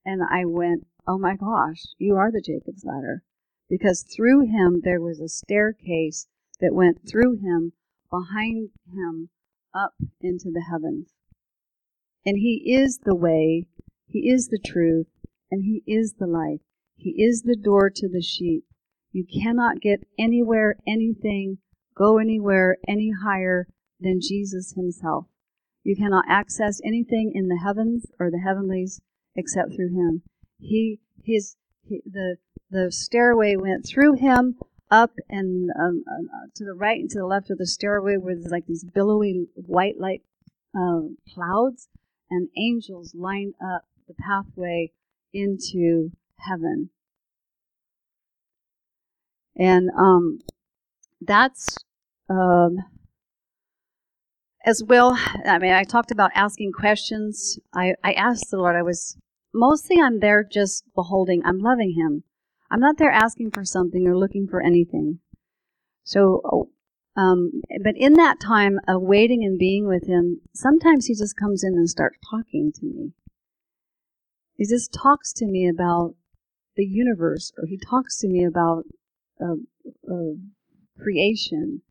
And 0.06 0.22
I 0.24 0.46
went, 0.46 0.88
Oh 1.08 1.18
my 1.18 1.36
gosh, 1.36 1.84
you 1.98 2.16
are 2.16 2.32
the 2.32 2.42
Jacob's 2.42 2.86
ladder. 2.86 3.24
Because 3.70 4.04
through 4.04 4.42
him 4.42 4.82
there 4.84 5.02
was 5.02 5.20
a 5.20 5.28
staircase 5.28 6.28
that 6.60 6.74
went 6.74 7.08
through 7.08 7.38
him, 7.38 7.74
behind 8.10 8.70
him, 8.86 9.30
up 9.74 9.94
into 10.22 10.52
the 10.52 10.66
heavens. 10.70 11.14
And 12.26 12.38
he 12.38 12.74
is 12.74 13.00
the 13.04 13.16
way, 13.16 13.66
he 14.08 14.30
is 14.30 14.48
the 14.48 14.60
truth, 14.60 15.08
and 15.50 15.64
he 15.64 15.84
is 15.86 16.14
the 16.14 16.28
life. 16.28 16.62
He 16.96 17.24
is 17.24 17.42
the 17.42 17.56
door 17.56 17.90
to 17.90 18.08
the 18.08 18.22
sheep. 18.22 18.66
You 19.12 19.26
cannot 19.26 19.82
get 19.82 20.08
anywhere, 20.20 20.76
anything, 20.88 21.58
go 21.96 22.18
anywhere 22.18 22.78
any 22.88 23.12
higher 23.24 23.68
than 24.00 24.20
Jesus 24.22 24.74
himself. 24.74 25.28
You 25.84 25.96
cannot 25.96 26.26
access 26.28 26.80
anything 26.84 27.32
in 27.34 27.48
the 27.48 27.62
heavens 27.64 28.06
or 28.20 28.30
the 28.30 28.39
heavenlies 28.39 29.02
except 29.36 29.74
through 29.76 29.89
him. 29.89 30.22
He, 30.60 31.00
his, 31.24 31.56
he, 31.84 32.02
the, 32.06 32.38
the 32.70 32.92
stairway 32.92 33.56
went 33.56 33.86
through 33.86 34.16
him 34.16 34.58
up 34.92 35.12
and 35.30 35.70
um, 35.80 36.04
uh, 36.08 36.48
to 36.56 36.66
the 36.66 36.74
right 36.74 37.00
and 37.00 37.10
to 37.10 37.20
the 37.20 37.26
left 37.26 37.50
of 37.50 37.58
the 37.58 37.66
stairway 37.66 38.18
were 38.18 38.36
like 38.50 38.68
these 38.68 38.84
billowy 38.84 39.48
white 39.56 39.98
light 40.00 40.22
uh, 40.78 41.02
clouds, 41.34 41.88
and 42.30 42.50
angels 42.58 43.14
lined 43.16 43.54
up 43.64 43.86
the 44.08 44.14
pathway 44.14 44.92
into 45.34 46.12
heaven. 46.38 46.89
And 49.58 49.89
um, 49.98 50.39
that's 51.22 51.78
um, 52.30 52.78
as 54.66 54.84
well, 54.84 55.18
I 55.46 55.58
mean, 55.58 55.74
I 55.74 55.84
talked 55.84 56.12
about 56.12 56.32
asking 56.36 56.72
questions. 56.74 57.60
I, 57.74 57.96
I 58.04 58.14
asked 58.14 58.52
the 58.52 58.58
Lord, 58.58 58.76
I 58.76 58.84
was 58.84 59.18
mostly 59.54 60.00
I'm 60.00 60.20
there 60.20 60.44
just 60.50 60.84
beholding, 60.96 61.42
I'm 61.44 61.60
loving 61.60 61.96
Him. 61.98 62.24
I'm 62.70 62.80
not 62.80 62.98
there 62.98 63.12
asking 63.12 63.52
for 63.52 63.66
something 63.66 64.08
or 64.08 64.18
looking 64.18 64.48
for 64.48 64.62
anything. 64.62 65.20
So, 66.04 66.70
um, 67.18 67.62
but 67.84 67.96
in 67.98 68.14
that 68.14 68.40
time 68.40 68.80
of 68.88 69.02
waiting 69.02 69.44
and 69.44 69.58
being 69.58 69.88
with 69.88 70.08
Him, 70.08 70.42
sometimes 70.54 71.08
He 71.08 71.16
just 71.16 71.36
comes 71.36 71.64
in 71.64 71.74
and 71.74 71.90
starts 71.90 72.18
talking 72.30 72.72
to 72.76 72.86
me. 72.86 73.12
He 74.58 74.66
just 74.66 74.94
talks 74.94 75.34
to 75.34 75.46
me 75.46 75.68
about 75.68 76.14
the 76.76 76.86
universe, 76.86 77.52
or 77.58 77.66
He 77.66 77.78
talks 77.78 78.20
to 78.20 78.28
me 78.28 78.46
about 78.46 78.84
uh, 79.42 79.56
uh, 80.10 80.36
creation 81.02 81.82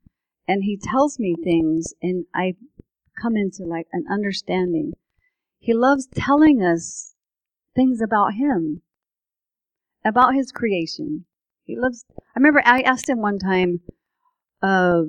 and 0.46 0.64
he 0.64 0.76
tells 0.76 1.18
me 1.18 1.36
things 1.42 1.94
and 2.02 2.24
I 2.34 2.54
come 3.20 3.36
into 3.36 3.64
like 3.64 3.86
an 3.92 4.04
understanding. 4.10 4.92
He 5.58 5.74
loves 5.74 6.08
telling 6.14 6.62
us 6.62 7.14
things 7.74 8.00
about 8.00 8.34
him, 8.34 8.82
about 10.04 10.34
his 10.34 10.50
creation. 10.50 11.26
He 11.64 11.76
loves, 11.78 12.04
I 12.18 12.38
remember 12.38 12.62
I 12.64 12.80
asked 12.80 13.08
him 13.08 13.20
one 13.20 13.38
time, 13.38 13.80
uh, 14.62 15.02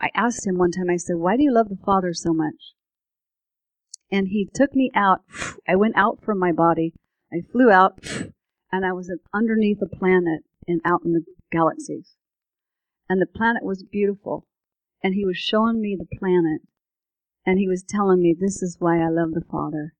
I 0.00 0.10
asked 0.14 0.46
him 0.46 0.58
one 0.58 0.72
time, 0.72 0.90
I 0.90 0.96
said, 0.96 1.16
why 1.16 1.36
do 1.36 1.42
you 1.42 1.52
love 1.52 1.68
the 1.68 1.78
Father 1.84 2.12
so 2.12 2.32
much? 2.32 2.74
And 4.10 4.28
he 4.28 4.48
took 4.52 4.74
me 4.74 4.90
out. 4.94 5.20
I 5.68 5.76
went 5.76 5.96
out 5.96 6.24
from 6.24 6.38
my 6.38 6.50
body. 6.50 6.94
I 7.32 7.42
flew 7.52 7.70
out 7.70 7.98
and 8.72 8.84
I 8.84 8.92
was 8.92 9.12
underneath 9.34 9.78
a 9.82 9.96
planet 9.96 10.42
and 10.66 10.80
out 10.84 11.02
in 11.04 11.12
the 11.12 11.24
galaxies 11.52 12.17
and 13.08 13.20
the 13.20 13.26
planet 13.26 13.64
was 13.64 13.82
beautiful. 13.82 14.46
And 15.02 15.14
he 15.14 15.24
was 15.24 15.36
showing 15.36 15.80
me 15.80 15.96
the 15.96 16.18
planet, 16.18 16.62
and 17.46 17.58
he 17.58 17.68
was 17.68 17.84
telling 17.88 18.20
me, 18.20 18.34
This 18.38 18.62
is 18.62 18.76
why 18.80 18.98
I 19.00 19.08
love 19.08 19.32
the 19.32 19.44
Father 19.48 19.94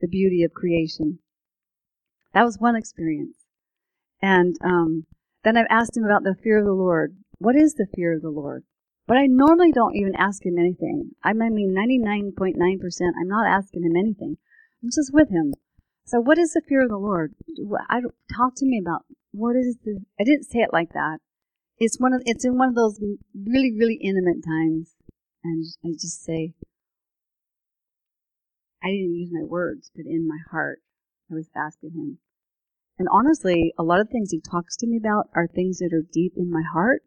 the 0.00 0.08
beauty 0.08 0.42
of 0.42 0.52
creation. 0.52 1.18
That 2.34 2.44
was 2.44 2.58
one 2.58 2.76
experience. 2.76 3.36
And 4.20 4.56
um, 4.62 5.06
then 5.44 5.56
I've 5.56 5.66
asked 5.70 5.96
him 5.96 6.04
about 6.04 6.22
the 6.22 6.36
fear 6.42 6.58
of 6.58 6.66
the 6.66 6.72
Lord. 6.72 7.16
What 7.38 7.56
is 7.56 7.74
the 7.74 7.86
fear 7.94 8.14
of 8.14 8.22
the 8.22 8.30
Lord? 8.30 8.64
But 9.06 9.16
I 9.16 9.26
normally 9.26 9.72
don't 9.72 9.96
even 9.96 10.14
ask 10.16 10.44
him 10.44 10.58
anything. 10.58 11.12
I 11.22 11.32
mean, 11.32 11.74
99.9%, 11.74 12.56
I'm 13.20 13.28
not 13.28 13.46
asking 13.46 13.84
him 13.84 13.96
anything. 13.96 14.36
I'm 14.82 14.90
just 14.90 15.12
with 15.12 15.30
him. 15.30 15.54
So, 16.04 16.20
what 16.20 16.38
is 16.38 16.52
the 16.52 16.62
fear 16.68 16.82
of 16.82 16.88
the 16.88 16.98
Lord? 16.98 17.34
I, 17.88 18.00
talk 18.36 18.54
to 18.56 18.66
me 18.66 18.80
about 18.84 19.02
what 19.32 19.56
is 19.56 19.76
the. 19.84 20.00
I 20.20 20.24
didn't 20.24 20.44
say 20.44 20.60
it 20.60 20.72
like 20.72 20.92
that 20.92 21.18
it's 21.78 21.98
one 21.98 22.12
of 22.12 22.22
it's 22.24 22.44
in 22.44 22.56
one 22.56 22.68
of 22.68 22.74
those 22.74 22.98
really 23.34 23.72
really 23.76 23.98
intimate 24.02 24.44
times, 24.44 24.94
and 25.44 25.64
I 25.84 25.92
just 25.92 26.24
say, 26.24 26.54
I 28.82 28.88
didn't 28.88 29.14
use 29.14 29.30
my 29.32 29.44
words, 29.44 29.90
but 29.94 30.06
in 30.06 30.26
my 30.26 30.38
heart, 30.50 30.80
I 31.30 31.34
was 31.34 31.50
asking 31.56 31.92
him. 31.92 32.18
And 32.98 33.08
honestly, 33.12 33.74
a 33.78 33.82
lot 33.82 34.00
of 34.00 34.08
things 34.08 34.30
he 34.30 34.40
talks 34.40 34.76
to 34.78 34.86
me 34.86 34.96
about 34.96 35.28
are 35.34 35.46
things 35.46 35.78
that 35.78 35.92
are 35.92 36.06
deep 36.10 36.32
in 36.36 36.50
my 36.50 36.62
heart 36.72 37.02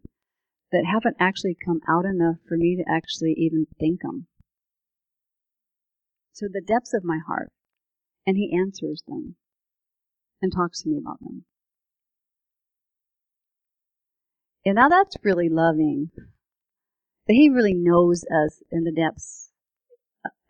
that 0.71 0.85
haven't 0.85 1.17
actually 1.19 1.57
come 1.65 1.81
out 1.87 2.05
enough 2.05 2.35
for 2.47 2.55
me 2.55 2.75
to 2.75 2.91
actually 2.91 3.33
even 3.37 3.65
think 3.79 4.01
them. 4.01 4.27
So 6.31 6.45
the 6.47 6.61
depths 6.61 6.93
of 6.93 7.03
my 7.03 7.17
heart, 7.25 7.51
and 8.27 8.37
he 8.37 8.55
answers 8.55 9.01
them 9.07 9.35
and 10.41 10.53
talks 10.53 10.83
to 10.83 10.89
me 10.89 10.97
about 10.97 11.19
them. 11.21 11.45
Now 14.73 14.89
that's 14.89 15.15
really 15.23 15.49
loving. 15.49 16.11
That 17.27 17.33
He 17.33 17.49
really 17.49 17.73
knows 17.73 18.23
us 18.23 18.61
in 18.71 18.83
the 18.83 18.91
depths 18.91 19.51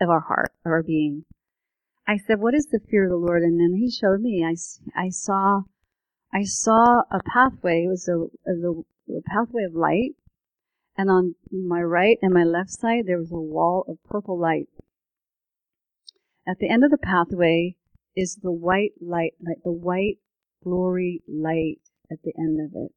of 0.02 0.10
our 0.10 0.22
heart, 0.22 0.52
of 0.66 0.72
our 0.72 0.84
being. 0.84 1.26
I 2.08 2.18
said, 2.18 2.40
"What 2.40 2.56
is 2.56 2.68
the 2.68 2.80
fear 2.80 3.06
of 3.06 3.12
the 3.12 3.18
Lord?" 3.18 3.44
And 3.44 3.60
then 3.60 3.76
He 3.78 3.92
showed 3.92 4.22
me. 4.22 4.44
I, 4.44 4.56
I 5.00 5.10
saw, 5.10 5.62
I 6.34 6.44
saw 6.44 7.04
a 7.12 7.22
pathway. 7.24 7.84
It 7.86 7.90
was 7.90 8.08
a, 8.08 8.28
a, 8.50 9.18
a 9.18 9.22
pathway 9.26 9.64
of 9.64 9.76
light, 9.76 10.16
and 10.98 11.10
on 11.10 11.36
my 11.52 11.82
right 11.82 12.18
and 12.22 12.34
my 12.34 12.44
left 12.44 12.72
side 12.72 13.06
there 13.06 13.20
was 13.20 13.32
a 13.32 13.36
wall 13.36 13.86
of 13.88 14.04
purple 14.04 14.40
light. 14.40 14.70
At 16.48 16.58
the 16.60 16.70
end 16.70 16.84
of 16.84 16.92
the 16.92 16.98
pathway 16.98 17.76
is 18.16 18.40
the 18.42 18.52
white 18.52 18.94
light, 19.00 19.34
like 19.40 19.62
the 19.64 19.72
white 19.72 20.18
glory 20.64 21.22
light 21.28 21.82
at 22.12 22.24
the 22.24 22.34
end 22.38 22.60
of 22.60 22.76
it 22.76 22.92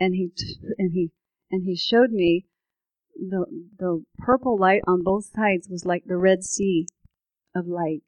and 0.00 0.14
he 0.14 0.32
and 0.78 0.92
he 0.92 1.10
and 1.50 1.64
he 1.64 1.76
showed 1.76 2.10
me 2.10 2.46
the 3.16 3.44
the 3.78 4.04
purple 4.18 4.58
light 4.58 4.82
on 4.86 5.02
both 5.02 5.26
sides 5.26 5.68
was 5.70 5.84
like 5.84 6.04
the 6.06 6.16
red 6.16 6.42
sea 6.44 6.86
of 7.54 7.66
light. 7.66 8.02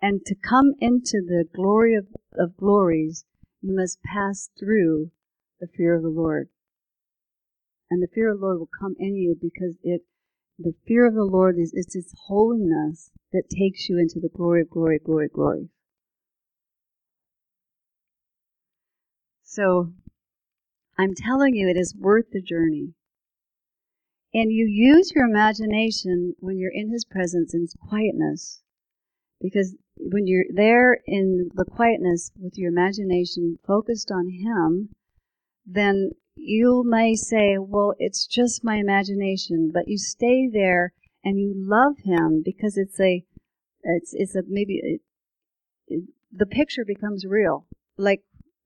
And 0.00 0.20
to 0.26 0.34
come 0.34 0.74
into 0.80 1.22
the 1.26 1.46
glory 1.54 1.94
of, 1.94 2.06
of 2.38 2.56
glories 2.56 3.24
you 3.62 3.74
must 3.74 4.02
pass 4.02 4.50
through 4.58 5.10
the 5.60 5.66
fear 5.66 5.94
of 5.94 6.02
the 6.02 6.10
lord. 6.10 6.50
And 7.90 8.02
the 8.02 8.08
fear 8.14 8.30
of 8.30 8.40
the 8.40 8.46
lord 8.46 8.58
will 8.58 8.68
come 8.78 8.94
in 8.98 9.16
you 9.16 9.36
because 9.40 9.76
it 9.82 10.02
the 10.58 10.74
fear 10.86 11.06
of 11.06 11.14
the 11.14 11.24
lord 11.24 11.56
is 11.58 11.72
it's 11.74 11.96
its 11.96 12.12
holiness 12.26 13.10
that 13.32 13.50
takes 13.50 13.88
you 13.88 13.98
into 13.98 14.20
the 14.20 14.28
glory 14.28 14.60
of 14.60 14.70
glory 14.70 15.00
glory 15.02 15.28
glory. 15.32 15.68
So 19.42 19.92
I'm 20.98 21.14
telling 21.14 21.54
you, 21.54 21.68
it 21.68 21.76
is 21.76 21.94
worth 21.94 22.30
the 22.32 22.40
journey. 22.40 22.94
And 24.32 24.50
you 24.50 24.66
use 24.66 25.12
your 25.14 25.26
imagination 25.26 26.34
when 26.38 26.58
you're 26.58 26.72
in 26.72 26.90
His 26.90 27.04
presence 27.04 27.54
in 27.54 27.66
quietness. 27.88 28.62
Because 29.40 29.76
when 29.96 30.26
you're 30.26 30.46
there 30.52 30.98
in 31.06 31.50
the 31.54 31.64
quietness 31.64 32.32
with 32.36 32.56
your 32.56 32.70
imagination 32.70 33.58
focused 33.66 34.10
on 34.10 34.28
Him, 34.28 34.90
then 35.66 36.10
you 36.36 36.82
may 36.84 37.14
say, 37.14 37.56
well, 37.58 37.94
it's 37.98 38.26
just 38.26 38.64
my 38.64 38.76
imagination, 38.76 39.70
but 39.72 39.86
you 39.86 39.98
stay 39.98 40.48
there 40.52 40.92
and 41.24 41.38
you 41.38 41.52
love 41.56 41.98
Him 42.04 42.42
because 42.44 42.76
it's 42.76 42.98
a, 43.00 43.24
it's, 43.82 44.12
it's 44.14 44.34
a, 44.34 44.42
maybe, 44.48 44.80
it, 44.82 45.00
it, 45.86 46.04
the 46.32 46.46
picture 46.46 46.84
becomes 46.84 47.24
real. 47.24 47.66
Like 47.96 48.22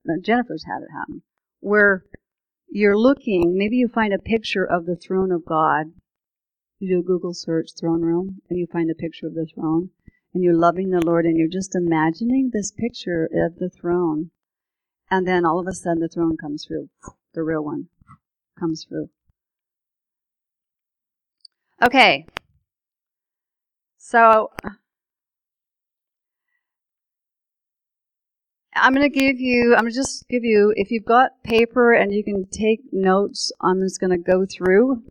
uh, 0.09 0.19
Jennifer's 0.21 0.65
had 0.65 0.81
it 0.81 0.91
happen, 0.91 1.21
where 1.59 2.05
you're 2.71 2.97
looking, 2.97 3.57
maybe 3.57 3.77
you 3.77 3.87
find 3.87 4.13
a 4.13 4.19
picture 4.19 4.65
of 4.65 4.85
the 4.85 4.95
throne 4.95 5.31
of 5.31 5.45
God. 5.45 5.93
You 6.79 6.89
do 6.89 6.99
a 6.99 7.03
Google 7.03 7.33
search, 7.33 7.69
throne 7.77 8.01
room, 8.01 8.41
and 8.49 8.57
you 8.57 8.67
find 8.71 8.89
a 8.89 8.95
picture 8.95 9.27
of 9.27 9.33
the 9.33 9.47
throne, 9.53 9.89
and 10.33 10.43
you're 10.43 10.55
loving 10.55 10.89
the 10.89 11.05
Lord, 11.05 11.25
and 11.25 11.37
you're 11.37 11.47
just 11.47 11.75
imagining 11.75 12.51
this 12.53 12.71
picture 12.71 13.29
of 13.33 13.55
the 13.57 13.69
throne. 13.69 14.31
And 15.11 15.27
then 15.27 15.45
all 15.45 15.59
of 15.59 15.67
a 15.67 15.73
sudden, 15.73 15.99
the 15.99 16.07
throne 16.07 16.37
comes 16.37 16.65
through. 16.65 16.89
The 17.33 17.43
real 17.43 17.63
one 17.63 17.87
comes 18.59 18.85
through. 18.87 19.09
Okay. 21.81 22.25
So, 23.97 24.51
I'm 28.75 28.93
going 28.93 29.09
to 29.09 29.19
give 29.19 29.39
you, 29.39 29.73
I'm 29.75 29.81
going 29.81 29.91
to 29.91 29.97
just 29.97 30.27
give 30.29 30.43
you, 30.43 30.73
if 30.75 30.91
you've 30.91 31.05
got 31.05 31.43
paper 31.43 31.93
and 31.93 32.13
you 32.13 32.23
can 32.23 32.45
take 32.49 32.81
notes, 32.91 33.51
I'm 33.61 33.81
just 33.81 33.99
going 33.99 34.11
to 34.11 34.17
go 34.17 34.45
through. 34.45 35.03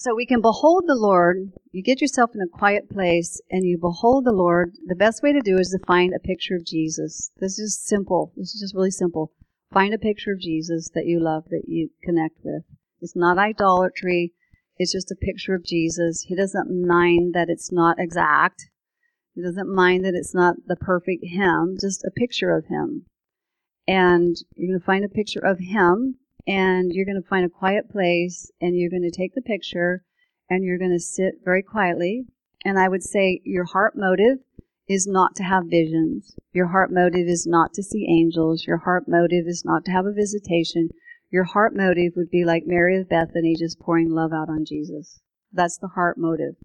So 0.00 0.14
we 0.14 0.26
can 0.26 0.40
behold 0.40 0.84
the 0.86 0.94
Lord. 0.94 1.52
You 1.72 1.82
get 1.82 2.00
yourself 2.00 2.30
in 2.34 2.40
a 2.40 2.46
quiet 2.46 2.88
place 2.88 3.40
and 3.50 3.66
you 3.66 3.78
behold 3.78 4.24
the 4.24 4.32
Lord. 4.32 4.74
The 4.86 4.94
best 4.94 5.22
way 5.22 5.32
to 5.32 5.40
do 5.40 5.58
is 5.58 5.70
to 5.70 5.86
find 5.86 6.14
a 6.14 6.20
picture 6.20 6.54
of 6.54 6.64
Jesus. 6.64 7.32
This 7.38 7.58
is 7.58 7.80
simple. 7.80 8.32
This 8.36 8.54
is 8.54 8.60
just 8.60 8.74
really 8.76 8.92
simple. 8.92 9.32
Find 9.72 9.92
a 9.92 9.98
picture 9.98 10.32
of 10.32 10.40
Jesus 10.40 10.88
that 10.94 11.06
you 11.06 11.20
love, 11.20 11.44
that 11.50 11.64
you 11.66 11.90
connect 12.02 12.36
with. 12.44 12.62
It's 13.00 13.16
not 13.16 13.38
idolatry. 13.38 14.32
It's 14.76 14.92
just 14.92 15.10
a 15.10 15.16
picture 15.16 15.54
of 15.54 15.64
Jesus. 15.64 16.22
He 16.28 16.36
doesn't 16.36 16.70
mind 16.70 17.34
that 17.34 17.48
it's 17.50 17.72
not 17.72 17.98
exact. 17.98 18.70
He 19.38 19.44
doesn't 19.44 19.72
mind 19.72 20.04
that 20.04 20.16
it's 20.16 20.34
not 20.34 20.56
the 20.66 20.74
perfect 20.74 21.24
him, 21.24 21.76
just 21.80 22.02
a 22.02 22.10
picture 22.10 22.50
of 22.50 22.66
him. 22.66 23.06
And 23.86 24.36
you're 24.56 24.72
going 24.72 24.80
to 24.80 24.84
find 24.84 25.04
a 25.04 25.08
picture 25.08 25.38
of 25.38 25.60
him, 25.60 26.16
and 26.44 26.90
you're 26.92 27.04
going 27.04 27.22
to 27.22 27.28
find 27.28 27.46
a 27.46 27.48
quiet 27.48 27.88
place, 27.88 28.50
and 28.60 28.76
you're 28.76 28.90
going 28.90 29.08
to 29.08 29.16
take 29.16 29.36
the 29.36 29.40
picture, 29.40 30.02
and 30.50 30.64
you're 30.64 30.76
going 30.76 30.90
to 30.90 30.98
sit 30.98 31.36
very 31.44 31.62
quietly. 31.62 32.26
And 32.64 32.80
I 32.80 32.88
would 32.88 33.04
say 33.04 33.40
your 33.44 33.62
heart 33.62 33.94
motive 33.94 34.38
is 34.88 35.06
not 35.06 35.36
to 35.36 35.44
have 35.44 35.66
visions. 35.70 36.34
Your 36.52 36.66
heart 36.66 36.90
motive 36.90 37.28
is 37.28 37.46
not 37.46 37.72
to 37.74 37.82
see 37.84 38.08
angels. 38.10 38.66
Your 38.66 38.78
heart 38.78 39.04
motive 39.06 39.46
is 39.46 39.62
not 39.64 39.84
to 39.84 39.92
have 39.92 40.04
a 40.06 40.12
visitation. 40.12 40.88
Your 41.30 41.44
heart 41.44 41.76
motive 41.76 42.14
would 42.16 42.30
be 42.30 42.44
like 42.44 42.66
Mary 42.66 42.98
of 42.98 43.08
Bethany 43.08 43.54
just 43.56 43.78
pouring 43.78 44.10
love 44.10 44.32
out 44.32 44.48
on 44.48 44.64
Jesus. 44.64 45.20
That's 45.52 45.78
the 45.78 45.92
heart 45.94 46.18
motive. 46.18 46.56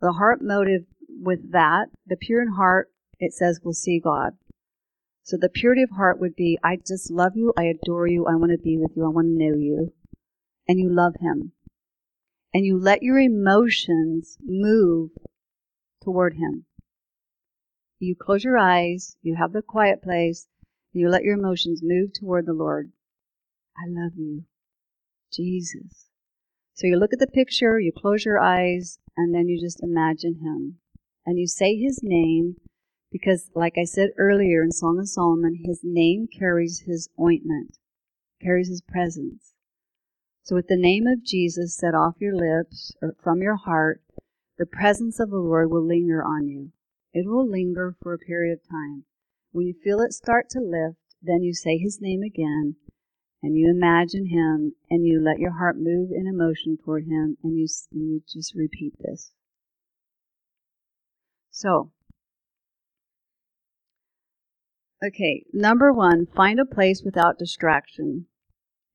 The 0.00 0.12
heart 0.12 0.42
motive 0.42 0.84
with 1.22 1.52
that, 1.52 1.86
the 2.06 2.16
pure 2.16 2.42
in 2.42 2.48
heart, 2.52 2.90
it 3.18 3.32
says, 3.32 3.60
will 3.62 3.72
see 3.72 4.00
God. 4.00 4.32
So 5.22 5.36
the 5.38 5.48
purity 5.48 5.82
of 5.82 5.90
heart 5.90 6.20
would 6.20 6.36
be, 6.36 6.58
I 6.62 6.76
just 6.76 7.10
love 7.10 7.32
you, 7.34 7.52
I 7.56 7.64
adore 7.64 8.06
you, 8.06 8.26
I 8.26 8.34
want 8.36 8.52
to 8.52 8.58
be 8.58 8.76
with 8.76 8.92
you, 8.96 9.04
I 9.04 9.08
want 9.08 9.26
to 9.26 9.44
know 9.44 9.56
you. 9.56 9.92
and 10.68 10.78
you 10.78 10.90
love 10.90 11.14
Him. 11.20 11.52
And 12.52 12.64
you 12.64 12.78
let 12.78 13.02
your 13.02 13.18
emotions 13.18 14.36
move 14.44 15.10
toward 16.02 16.34
Him. 16.34 16.66
You 17.98 18.14
close 18.14 18.44
your 18.44 18.58
eyes, 18.58 19.16
you 19.22 19.36
have 19.36 19.52
the 19.52 19.62
quiet 19.62 20.02
place, 20.02 20.46
you 20.92 21.08
let 21.08 21.24
your 21.24 21.38
emotions 21.38 21.80
move 21.82 22.12
toward 22.12 22.46
the 22.46 22.52
Lord. 22.52 22.92
I 23.76 23.88
love 23.88 24.12
you, 24.16 24.44
Jesus. 25.32 26.06
So 26.74 26.86
you 26.86 26.96
look 26.96 27.12
at 27.12 27.18
the 27.18 27.26
picture, 27.26 27.80
you 27.80 27.92
close 27.96 28.24
your 28.24 28.38
eyes, 28.40 28.98
and 29.16 29.34
then 29.34 29.48
you 29.48 29.60
just 29.60 29.82
imagine 29.82 30.40
Him. 30.42 30.78
And 31.26 31.38
you 31.38 31.46
say 31.46 31.76
His 31.76 32.00
name 32.02 32.56
because, 33.10 33.50
like 33.54 33.74
I 33.78 33.84
said 33.84 34.10
earlier 34.18 34.62
in 34.62 34.72
Song 34.72 34.98
of 34.98 35.08
Solomon, 35.08 35.62
His 35.64 35.80
name 35.82 36.26
carries 36.26 36.80
His 36.86 37.08
ointment, 37.20 37.78
carries 38.42 38.68
His 38.68 38.82
presence. 38.82 39.54
So 40.42 40.56
with 40.56 40.68
the 40.68 40.76
name 40.76 41.06
of 41.06 41.24
Jesus 41.24 41.74
set 41.76 41.94
off 41.94 42.20
your 42.20 42.36
lips 42.36 42.92
or 43.00 43.14
from 43.22 43.40
your 43.40 43.56
heart, 43.56 44.02
the 44.58 44.66
presence 44.66 45.18
of 45.18 45.30
the 45.30 45.38
Lord 45.38 45.70
will 45.70 45.86
linger 45.86 46.22
on 46.22 46.48
you. 46.48 46.72
It 47.12 47.26
will 47.26 47.48
linger 47.48 47.96
for 48.02 48.12
a 48.12 48.18
period 48.18 48.52
of 48.52 48.68
time. 48.68 49.04
When 49.52 49.66
you 49.66 49.74
feel 49.82 50.00
it 50.00 50.12
start 50.12 50.50
to 50.50 50.60
lift, 50.60 50.98
then 51.22 51.42
you 51.42 51.54
say 51.54 51.78
his 51.78 52.00
name 52.00 52.22
again 52.22 52.76
and 53.42 53.56
you 53.56 53.70
imagine 53.70 54.26
him 54.26 54.74
and 54.90 55.06
you 55.06 55.20
let 55.20 55.38
your 55.38 55.52
heart 55.52 55.76
move 55.78 56.10
in 56.10 56.26
emotion 56.26 56.76
toward 56.76 57.04
him 57.04 57.36
and 57.42 57.56
you, 57.58 57.66
and 57.92 58.10
you 58.10 58.22
just 58.28 58.54
repeat 58.54 58.94
this. 58.98 59.32
So, 61.56 61.92
okay, 65.06 65.44
number 65.52 65.92
one, 65.92 66.26
find 66.34 66.58
a 66.58 66.64
place 66.64 67.02
without 67.04 67.38
distraction. 67.38 68.26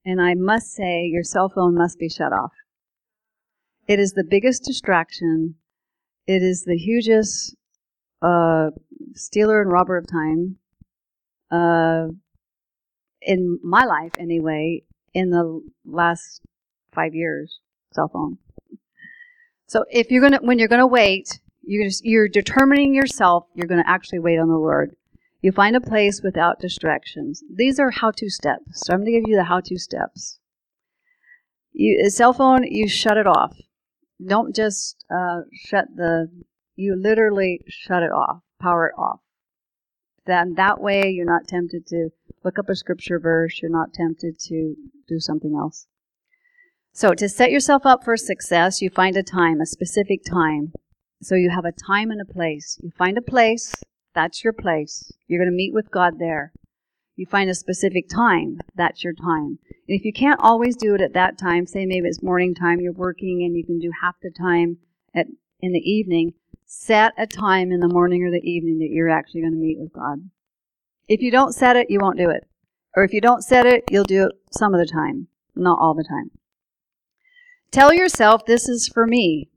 And 0.06 0.22
I 0.22 0.34
must 0.34 0.74
say, 0.74 1.06
your 1.06 1.24
cell 1.24 1.48
phone 1.48 1.74
must 1.74 1.98
be 1.98 2.10
shut 2.10 2.34
off. 2.34 2.52
It 3.88 3.98
is 3.98 4.12
the 4.12 4.26
biggest 4.30 4.66
distraction. 4.66 5.56
It 6.28 6.44
is 6.44 6.66
the 6.66 6.76
hugest 6.78 7.56
uh, 8.22 8.72
stealer 9.14 9.62
and 9.62 9.72
robber 9.72 9.98
of 9.98 10.08
time. 10.08 10.58
Uh, 11.50 12.08
in 13.22 13.58
my 13.64 13.86
life, 13.86 14.12
anyway, 14.18 14.84
in 15.14 15.30
the 15.30 15.62
last 15.86 16.42
five 16.94 17.16
years, 17.16 17.60
cell 17.94 18.10
phone. 18.10 18.38
So 19.68 19.86
if 19.90 20.12
you're 20.12 20.22
gonna, 20.22 20.40
when 20.42 20.60
you're 20.60 20.68
gonna 20.68 20.86
wait, 20.86 21.40
you're 21.70 21.88
just, 21.88 22.04
you're 22.04 22.28
determining 22.28 22.94
yourself. 22.94 23.46
You're 23.54 23.68
gonna 23.68 23.84
actually 23.86 24.20
wait 24.20 24.40
on 24.40 24.48
the 24.48 24.56
Lord. 24.56 24.96
You 25.42 25.52
find 25.54 25.76
a 25.76 25.82
place 25.82 26.22
without 26.22 26.60
distractions. 26.60 27.44
These 27.54 27.80
are 27.80 27.92
how 27.92 28.12
to 28.12 28.30
steps. 28.30 28.86
So 28.86 28.94
I'm 28.94 29.00
going 29.00 29.14
to 29.14 29.20
give 29.20 29.30
you 29.30 29.38
the 29.38 29.46
how 29.46 29.62
to 29.62 29.80
steps. 29.80 30.40
You, 31.72 32.04
a 32.06 32.10
cell 32.10 32.34
phone, 32.34 32.64
you 32.64 32.90
shut 32.90 33.18
it 33.18 33.26
off. 33.26 33.56
Don't 34.26 34.54
just 34.54 35.06
uh, 35.10 35.42
shut 35.54 35.86
the, 35.96 36.28
you 36.76 36.96
literally 37.02 37.62
shut 37.70 38.04
it 38.04 38.12
off, 38.12 38.42
power 38.62 38.88
it 38.88 39.00
off. 39.00 39.22
Then 40.26 40.56
that 40.56 40.82
way 40.82 41.10
you're 41.10 41.26
not 41.26 41.48
tempted 41.48 41.88
to 41.88 42.10
look 42.44 42.60
up 42.60 42.70
a 42.70 42.76
scripture 42.76 43.20
verse, 43.20 43.62
you're 43.62 43.72
not 43.72 43.94
tempted 43.94 44.38
to 44.48 44.76
do 45.08 45.20
something 45.20 45.56
else. 45.58 45.88
So 46.92 47.14
to 47.14 47.30
set 47.30 47.50
yourself 47.50 47.86
up 47.86 48.04
for 48.04 48.18
success, 48.18 48.82
you 48.82 48.90
find 48.90 49.16
a 49.16 49.24
time, 49.24 49.62
a 49.62 49.66
specific 49.66 50.20
time. 50.30 50.74
So 51.22 51.36
you 51.36 51.50
have 51.50 51.66
a 51.66 51.72
time 51.72 52.12
and 52.12 52.22
a 52.22 52.34
place. 52.34 52.80
You 52.82 52.92
find 52.98 53.18
a 53.18 53.22
place 53.22 53.76
that's 54.14 54.44
your 54.44 54.54
place. 54.54 55.12
You're 55.28 55.40
going 55.40 55.52
to 55.52 55.56
meet 55.56 55.74
with 55.74 55.92
God 55.92 56.20
there. 56.20 56.52
You 57.16 57.26
find 57.26 57.50
a 57.50 57.56
specific 57.56 58.10
time. 58.10 58.60
That's 58.76 59.04
your 59.04 59.14
time. 59.14 59.60
And 59.88 59.98
if 59.98 60.06
you 60.06 60.14
can't 60.14 60.40
always 60.42 60.76
do 60.76 60.96
it 60.96 61.02
at 61.02 61.14
that 61.14 61.38
time, 61.38 61.66
say 61.66 61.86
maybe 61.86 62.08
it's 62.08 62.24
morning 62.24 62.56
time, 62.56 62.80
you're 62.80 62.94
working 62.94 63.44
and 63.44 63.56
you 63.56 63.66
can 63.66 63.80
do 63.80 63.92
half 64.02 64.16
the 64.22 64.32
time 64.32 64.78
at, 65.14 65.28
in 65.60 65.74
the 65.74 65.80
evening, 65.80 66.34
set 66.66 67.14
a 67.18 67.28
time 67.28 67.72
in 67.72 67.82
the 67.82 67.88
morning 67.88 68.24
or 68.24 68.32
the 68.32 68.50
evening 68.50 68.80
that 68.80 68.90
you're 68.90 69.10
actually 69.10 69.42
going 69.42 69.54
to 69.54 69.60
meet 69.60 69.80
with 69.80 69.94
God. 69.94 70.30
If 71.08 71.22
you 71.22 71.32
don't 71.32 71.54
set 71.54 71.76
it, 71.76 71.90
you 71.90 72.00
won't 72.02 72.18
do 72.18 72.30
it. 72.30 72.48
Or 72.96 73.04
if 73.04 73.14
you 73.14 73.22
don't 73.22 73.44
set 73.44 73.66
it, 73.66 73.84
you'll 73.90 74.04
do 74.04 74.26
it 74.26 74.32
some 74.52 74.74
of 74.74 74.80
the 74.80 74.92
time, 74.92 75.28
not 75.56 75.80
all 75.80 75.94
the 75.94 76.04
time. 76.04 76.32
Tell 77.72 77.94
yourself 77.94 78.46
this 78.46 78.68
is 78.68 78.90
for 78.92 79.06
me. 79.06 79.50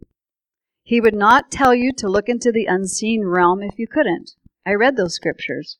He 0.92 1.00
would 1.00 1.14
not 1.14 1.50
tell 1.50 1.74
you 1.74 1.90
to 1.94 2.06
look 2.06 2.28
into 2.28 2.52
the 2.52 2.66
unseen 2.66 3.24
realm 3.24 3.62
if 3.62 3.78
you 3.78 3.86
couldn't. 3.86 4.32
I 4.66 4.74
read 4.74 4.98
those 4.98 5.14
scriptures. 5.14 5.78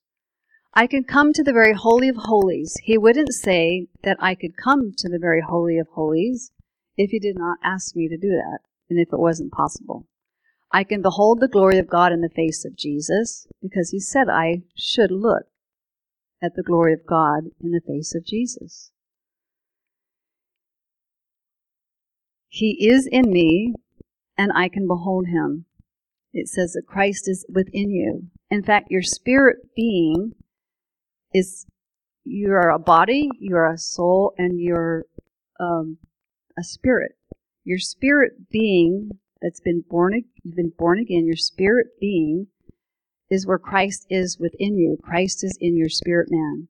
I 0.73 0.87
could 0.87 1.07
come 1.07 1.35
to 1.35 1.45
the 1.45 1.53
very 1.53 1.75
Holy 1.75 2.09
of 2.09 2.17
Holies. 2.17 2.79
He 2.83 2.97
wouldn't 2.97 3.35
say 3.35 3.89
that 4.05 4.17
I 4.21 4.35
could 4.35 4.57
come 4.57 4.95
to 4.97 5.11
the 5.11 5.19
very 5.19 5.43
Holy 5.43 5.77
of 5.79 5.89
Holies 5.89 6.51
if 6.97 7.11
he 7.11 7.19
did 7.19 7.37
not 7.37 7.59
ask 7.63 7.95
me 7.95 8.09
to 8.09 8.17
do 8.17 8.31
that 8.31 8.61
and 8.89 8.99
if 8.99 9.13
it 9.13 9.19
wasn't 9.19 9.53
possible. 9.53 10.07
I 10.73 10.83
can 10.83 11.03
behold 11.03 11.41
the 11.41 11.47
glory 11.47 11.77
of 11.77 11.91
God 11.91 12.11
in 12.11 12.23
the 12.23 12.31
face 12.31 12.65
of 12.65 12.75
Jesus 12.75 13.47
because 13.61 13.91
he 13.91 14.01
said 14.01 14.31
I 14.31 14.63
should 14.75 15.11
look 15.11 15.45
at 16.41 16.55
the 16.55 16.63
glory 16.63 16.95
of 16.95 17.05
God 17.07 17.51
in 17.63 17.73
the 17.73 17.83
face 17.87 18.15
of 18.15 18.25
Jesus. 18.25 18.93
He 22.49 22.89
is 22.89 23.07
in 23.07 23.31
me 23.31 23.75
and 24.37 24.53
I 24.55 24.69
can 24.69 24.87
behold 24.87 25.27
him. 25.27 25.67
It 26.33 26.49
says 26.49 26.73
that 26.73 26.87
Christ 26.87 27.29
is 27.29 27.45
within 27.49 27.91
you. 27.91 28.29
In 28.51 28.63
fact, 28.63 28.91
your 28.91 29.03
spirit 29.03 29.59
being 29.77 30.33
is 31.35 31.67
you 32.25 32.53
are 32.53 32.71
a 32.71 32.79
body, 32.79 33.29
you 33.39 33.57
are 33.57 33.73
a 33.73 33.79
soul, 33.79 34.33
and 34.39 34.61
you're 34.61 35.07
um, 35.61 35.99
a 36.59 36.63
spirit. 36.63 37.13
Your 37.65 37.79
spirit 37.79 38.49
being 38.51 39.11
that's 39.41 39.61
been 39.61 39.85
born, 39.89 40.23
you've 40.43 40.57
been 40.57 40.73
born 40.77 40.99
again. 40.99 41.27
Your 41.27 41.37
spirit 41.37 41.89
being 42.01 42.47
is 43.31 43.47
where 43.47 43.59
Christ 43.59 44.07
is 44.11 44.39
within 44.39 44.77
you. 44.77 44.99
Christ 45.03 45.43
is 45.43 45.57
in 45.61 45.77
your 45.77 45.89
spirit 45.89 46.29
man, 46.31 46.69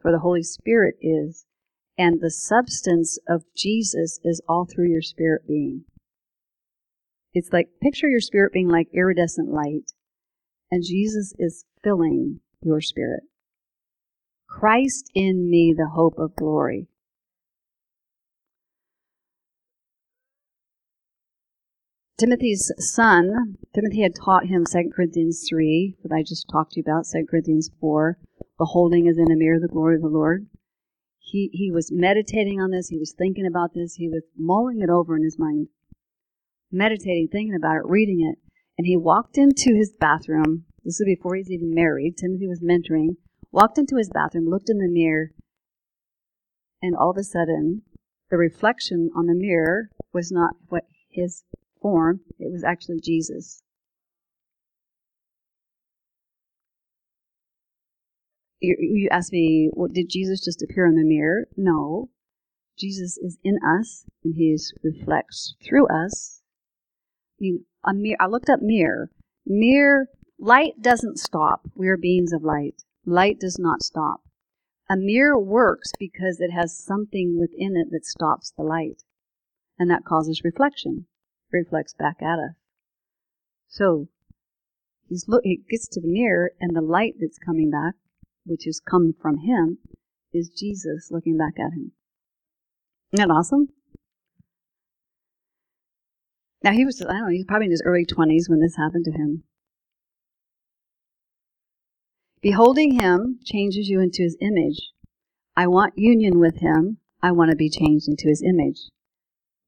for 0.00 0.10
the 0.10 0.18
Holy 0.18 0.42
Spirit 0.42 0.96
is, 1.00 1.46
and 1.96 2.20
the 2.20 2.30
substance 2.30 3.18
of 3.28 3.44
Jesus 3.56 4.18
is 4.24 4.40
all 4.48 4.66
through 4.66 4.88
your 4.88 5.02
spirit 5.02 5.46
being. 5.46 5.84
It's 7.32 7.52
like 7.52 7.68
picture 7.80 8.08
your 8.08 8.20
spirit 8.20 8.52
being 8.52 8.68
like 8.68 8.88
iridescent 8.92 9.48
light, 9.48 9.92
and 10.70 10.84
Jesus 10.84 11.32
is 11.38 11.64
filling 11.82 12.40
your 12.62 12.80
spirit. 12.80 13.22
Christ 14.48 15.10
in 15.14 15.48
me, 15.48 15.74
the 15.76 15.90
hope 15.94 16.18
of 16.18 16.34
glory. 16.34 16.88
Timothy's 22.18 22.70
son, 22.76 23.56
Timothy 23.74 24.02
had 24.02 24.14
taught 24.14 24.44
him 24.44 24.66
2 24.70 24.90
Corinthians 24.94 25.46
3, 25.48 25.96
that 26.02 26.14
I 26.14 26.22
just 26.22 26.50
talked 26.52 26.72
to 26.72 26.80
you 26.80 26.84
about, 26.86 27.06
2 27.10 27.24
Corinthians 27.30 27.70
4, 27.80 28.18
beholding 28.58 29.08
as 29.08 29.16
in 29.16 29.32
a 29.32 29.36
mirror 29.36 29.58
the 29.58 29.68
glory 29.68 29.94
of 29.94 30.02
the 30.02 30.08
Lord. 30.08 30.46
He, 31.18 31.48
he 31.52 31.70
was 31.70 31.90
meditating 31.90 32.60
on 32.60 32.72
this, 32.72 32.88
he 32.88 32.98
was 32.98 33.14
thinking 33.16 33.46
about 33.46 33.72
this, 33.72 33.94
he 33.94 34.08
was 34.08 34.24
mulling 34.36 34.82
it 34.82 34.90
over 34.90 35.16
in 35.16 35.22
his 35.22 35.38
mind, 35.38 35.68
meditating, 36.70 37.28
thinking 37.30 37.54
about 37.54 37.76
it, 37.76 37.86
reading 37.86 38.20
it. 38.20 38.38
And 38.78 38.86
he 38.86 38.96
walked 38.96 39.36
into 39.36 39.74
his 39.74 39.92
bathroom. 39.98 40.64
This 40.84 40.98
was 40.98 41.16
before 41.16 41.36
he's 41.36 41.50
even 41.50 41.74
married. 41.74 42.16
Timothy 42.16 42.48
was 42.48 42.60
mentoring. 42.60 43.16
Walked 43.52 43.78
into 43.78 43.96
his 43.96 44.08
bathroom, 44.08 44.48
looked 44.48 44.70
in 44.70 44.78
the 44.78 44.88
mirror, 44.88 45.32
and 46.82 46.96
all 46.96 47.10
of 47.10 47.16
a 47.16 47.24
sudden, 47.24 47.82
the 48.30 48.36
reflection 48.36 49.10
on 49.14 49.26
the 49.26 49.34
mirror 49.34 49.90
was 50.12 50.30
not 50.32 50.54
what 50.68 50.84
his 51.10 51.44
form, 51.82 52.20
it 52.38 52.50
was 52.50 52.64
actually 52.64 53.00
Jesus. 53.00 53.62
You, 58.60 58.76
you 58.78 59.08
ask 59.10 59.32
me, 59.32 59.70
well, 59.72 59.88
did 59.88 60.10
Jesus 60.10 60.44
just 60.44 60.62
appear 60.62 60.86
in 60.86 60.94
the 60.94 61.04
mirror? 61.04 61.48
No. 61.56 62.10
Jesus 62.78 63.18
is 63.18 63.38
in 63.42 63.56
us, 63.56 64.04
and 64.22 64.34
he 64.36 64.56
reflects 64.82 65.54
through 65.66 65.86
us. 65.88 66.39
I 67.40 67.92
mean, 67.92 68.16
a 68.18 68.22
I 68.22 68.26
looked 68.26 68.50
up 68.50 68.60
mirror. 68.60 69.10
Mirror, 69.46 70.08
light 70.38 70.74
doesn't 70.80 71.18
stop. 71.18 71.62
We 71.74 71.88
are 71.88 71.96
beings 71.96 72.32
of 72.32 72.42
light. 72.42 72.82
Light 73.06 73.40
does 73.40 73.58
not 73.58 73.82
stop. 73.82 74.20
A 74.90 74.96
mirror 74.96 75.38
works 75.38 75.92
because 75.98 76.40
it 76.40 76.50
has 76.50 76.76
something 76.76 77.38
within 77.38 77.76
it 77.76 77.88
that 77.92 78.04
stops 78.04 78.52
the 78.56 78.62
light. 78.62 79.02
And 79.78 79.90
that 79.90 80.04
causes 80.04 80.42
reflection. 80.44 81.06
It 81.52 81.56
reflects 81.56 81.94
back 81.94 82.20
at 82.20 82.38
us. 82.38 82.56
So, 83.68 84.08
he's 85.08 85.26
look, 85.26 85.42
he 85.44 85.62
gets 85.70 85.88
to 85.88 86.00
the 86.00 86.08
mirror, 86.08 86.52
and 86.60 86.76
the 86.76 86.82
light 86.82 87.14
that's 87.18 87.38
coming 87.38 87.70
back, 87.70 87.94
which 88.44 88.66
is 88.66 88.80
come 88.80 89.14
from 89.18 89.38
him, 89.38 89.78
is 90.32 90.50
Jesus 90.50 91.10
looking 91.10 91.38
back 91.38 91.54
at 91.58 91.72
him. 91.72 91.92
Isn't 93.12 93.28
that 93.28 93.32
awesome? 93.32 93.68
Now 96.62 96.72
he 96.72 96.84
was, 96.84 97.00
I 97.00 97.12
don't 97.12 97.22
know, 97.22 97.28
he's 97.28 97.46
probably 97.46 97.66
in 97.66 97.70
his 97.70 97.82
early 97.84 98.04
20s 98.04 98.48
when 98.48 98.60
this 98.60 98.76
happened 98.76 99.04
to 99.06 99.12
him. 99.12 99.44
Beholding 102.42 102.98
him 103.00 103.38
changes 103.44 103.88
you 103.88 104.00
into 104.00 104.22
his 104.22 104.36
image. 104.40 104.92
I 105.56 105.66
want 105.66 105.94
union 105.96 106.38
with 106.38 106.60
him. 106.60 106.98
I 107.22 107.32
want 107.32 107.50
to 107.50 107.56
be 107.56 107.68
changed 107.68 108.08
into 108.08 108.28
his 108.28 108.42
image. 108.42 108.88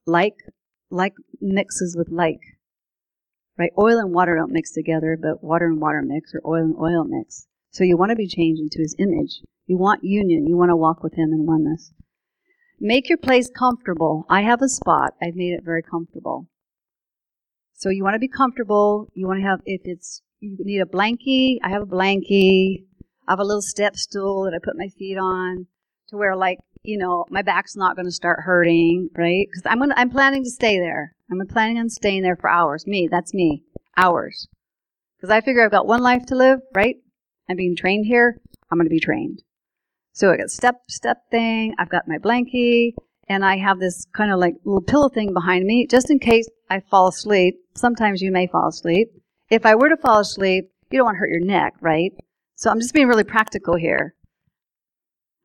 like 0.06 0.36
like 0.90 1.14
mixes 1.40 1.96
with 1.96 2.08
like. 2.10 2.40
Right? 3.58 3.72
Oil 3.78 3.98
and 3.98 4.12
water 4.12 4.36
don't 4.36 4.52
mix 4.52 4.72
together, 4.72 5.18
but 5.20 5.42
water 5.42 5.66
and 5.66 5.80
water 5.80 6.02
mix 6.02 6.34
or 6.34 6.40
oil 6.46 6.64
and 6.64 6.76
oil 6.76 7.04
mix. 7.04 7.46
So 7.70 7.84
you 7.84 7.96
want 7.96 8.10
to 8.10 8.16
be 8.16 8.26
changed 8.26 8.60
into 8.60 8.78
his 8.80 8.94
image. 8.98 9.42
You 9.66 9.78
want 9.78 10.04
union. 10.04 10.46
You 10.46 10.56
want 10.56 10.70
to 10.70 10.76
walk 10.76 11.02
with 11.02 11.14
him 11.14 11.32
in 11.32 11.46
oneness. 11.46 11.92
Make 12.80 13.08
your 13.08 13.18
place 13.18 13.50
comfortable. 13.50 14.24
I 14.28 14.42
have 14.42 14.62
a 14.62 14.68
spot. 14.68 15.14
I've 15.22 15.36
made 15.36 15.52
it 15.52 15.64
very 15.64 15.82
comfortable. 15.82 16.48
So 17.82 17.88
you 17.88 18.04
want 18.04 18.14
to 18.14 18.20
be 18.20 18.28
comfortable. 18.28 19.08
You 19.12 19.26
want 19.26 19.40
to 19.40 19.44
have, 19.44 19.60
if 19.66 19.80
it's, 19.84 20.22
you 20.38 20.56
need 20.60 20.78
a 20.78 20.84
blankie, 20.84 21.56
I 21.64 21.70
have 21.70 21.82
a 21.82 21.86
blankie. 21.86 22.84
I 23.26 23.32
have 23.32 23.40
a 23.40 23.44
little 23.44 23.60
step 23.60 23.96
stool 23.96 24.44
that 24.44 24.54
I 24.54 24.60
put 24.62 24.78
my 24.78 24.86
feet 24.86 25.18
on 25.18 25.66
to 26.10 26.16
where 26.16 26.36
like, 26.36 26.58
you 26.84 26.96
know, 26.96 27.24
my 27.28 27.42
back's 27.42 27.74
not 27.74 27.96
going 27.96 28.06
to 28.06 28.12
start 28.12 28.38
hurting, 28.44 29.10
right? 29.16 29.48
Because 29.50 29.64
I'm 29.66 29.80
gonna, 29.80 29.96
I'm 29.96 30.10
planning 30.10 30.44
to 30.44 30.50
stay 30.50 30.78
there. 30.78 31.16
I'm 31.28 31.44
planning 31.48 31.76
on 31.76 31.88
staying 31.88 32.22
there 32.22 32.36
for 32.36 32.48
hours. 32.48 32.86
Me, 32.86 33.08
that's 33.10 33.34
me. 33.34 33.64
Hours. 33.96 34.46
Because 35.16 35.32
I 35.32 35.40
figure 35.40 35.64
I've 35.64 35.72
got 35.72 35.88
one 35.88 36.02
life 36.02 36.24
to 36.26 36.36
live, 36.36 36.60
right? 36.76 36.94
I'm 37.50 37.56
being 37.56 37.74
trained 37.74 38.06
here. 38.06 38.40
I'm 38.70 38.78
going 38.78 38.86
to 38.86 38.90
be 38.90 39.00
trained. 39.00 39.42
So 40.12 40.30
I 40.30 40.36
got 40.36 40.50
step, 40.50 40.82
step 40.88 41.16
thing. 41.32 41.74
I've 41.80 41.90
got 41.90 42.06
my 42.06 42.18
blankie 42.18 42.92
and 43.28 43.44
I 43.44 43.56
have 43.56 43.80
this 43.80 44.06
kind 44.14 44.32
of 44.32 44.38
like 44.38 44.54
little 44.64 44.82
pillow 44.82 45.08
thing 45.08 45.32
behind 45.32 45.64
me 45.64 45.88
just 45.88 46.10
in 46.10 46.20
case 46.20 46.48
I 46.72 46.80
fall 46.80 47.08
asleep. 47.08 47.56
Sometimes 47.74 48.22
you 48.22 48.32
may 48.32 48.46
fall 48.46 48.68
asleep. 48.68 49.08
If 49.50 49.66
I 49.66 49.74
were 49.74 49.90
to 49.90 49.96
fall 49.98 50.20
asleep, 50.20 50.70
you 50.90 50.98
don't 50.98 51.04
want 51.04 51.16
to 51.16 51.18
hurt 51.18 51.30
your 51.30 51.44
neck, 51.44 51.74
right? 51.82 52.12
So 52.54 52.70
I'm 52.70 52.80
just 52.80 52.94
being 52.94 53.08
really 53.08 53.24
practical 53.24 53.76
here. 53.76 54.14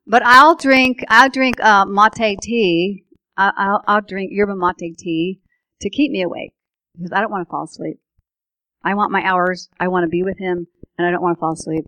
But 0.06 0.24
I'll 0.24 0.56
drink, 0.56 1.04
I'll 1.08 1.28
drink 1.28 1.62
uh, 1.62 1.84
mate 1.84 2.38
tea. 2.40 3.04
I'll, 3.36 3.82
I'll 3.86 4.00
drink 4.00 4.30
yerba 4.32 4.56
mate 4.56 4.96
tea 4.96 5.40
to 5.82 5.90
keep 5.90 6.10
me 6.10 6.22
awake 6.22 6.54
because 6.96 7.12
I 7.12 7.20
don't 7.20 7.30
want 7.30 7.46
to 7.46 7.50
fall 7.50 7.64
asleep. 7.64 7.98
I 8.82 8.94
want 8.94 9.12
my 9.12 9.22
hours. 9.22 9.68
I 9.78 9.88
want 9.88 10.04
to 10.04 10.08
be 10.08 10.22
with 10.22 10.38
him, 10.38 10.66
and 10.96 11.06
I 11.06 11.10
don't 11.10 11.22
want 11.22 11.36
to 11.36 11.40
fall 11.40 11.52
asleep. 11.52 11.84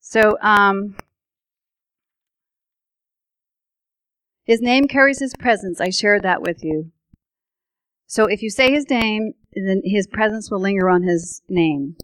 So, 0.00 0.36
um, 0.42 0.96
his 4.44 4.60
name 4.60 4.88
carries 4.88 5.20
his 5.20 5.34
presence. 5.38 5.80
I 5.80 5.90
shared 5.90 6.22
that 6.22 6.42
with 6.42 6.64
you. 6.64 6.90
So, 8.06 8.26
if 8.26 8.42
you 8.42 8.50
say 8.50 8.70
his 8.70 8.88
name, 8.88 9.32
then 9.54 9.82
his 9.84 10.06
presence 10.06 10.50
will 10.50 10.60
linger 10.60 10.88
on 10.88 11.02
his 11.02 11.42
name. 11.48 11.96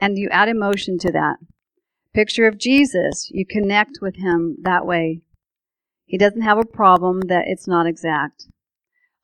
And 0.00 0.18
you 0.18 0.28
add 0.30 0.48
emotion 0.48 0.98
to 0.98 1.12
that. 1.12 1.36
Picture 2.14 2.46
of 2.46 2.58
Jesus, 2.58 3.30
you 3.32 3.44
connect 3.46 3.98
with 4.00 4.16
him 4.16 4.56
that 4.62 4.86
way. 4.86 5.22
He 6.06 6.18
doesn't 6.18 6.42
have 6.42 6.58
a 6.58 6.64
problem 6.64 7.22
that 7.28 7.44
it's 7.46 7.68
not 7.68 7.86
exact. 7.86 8.46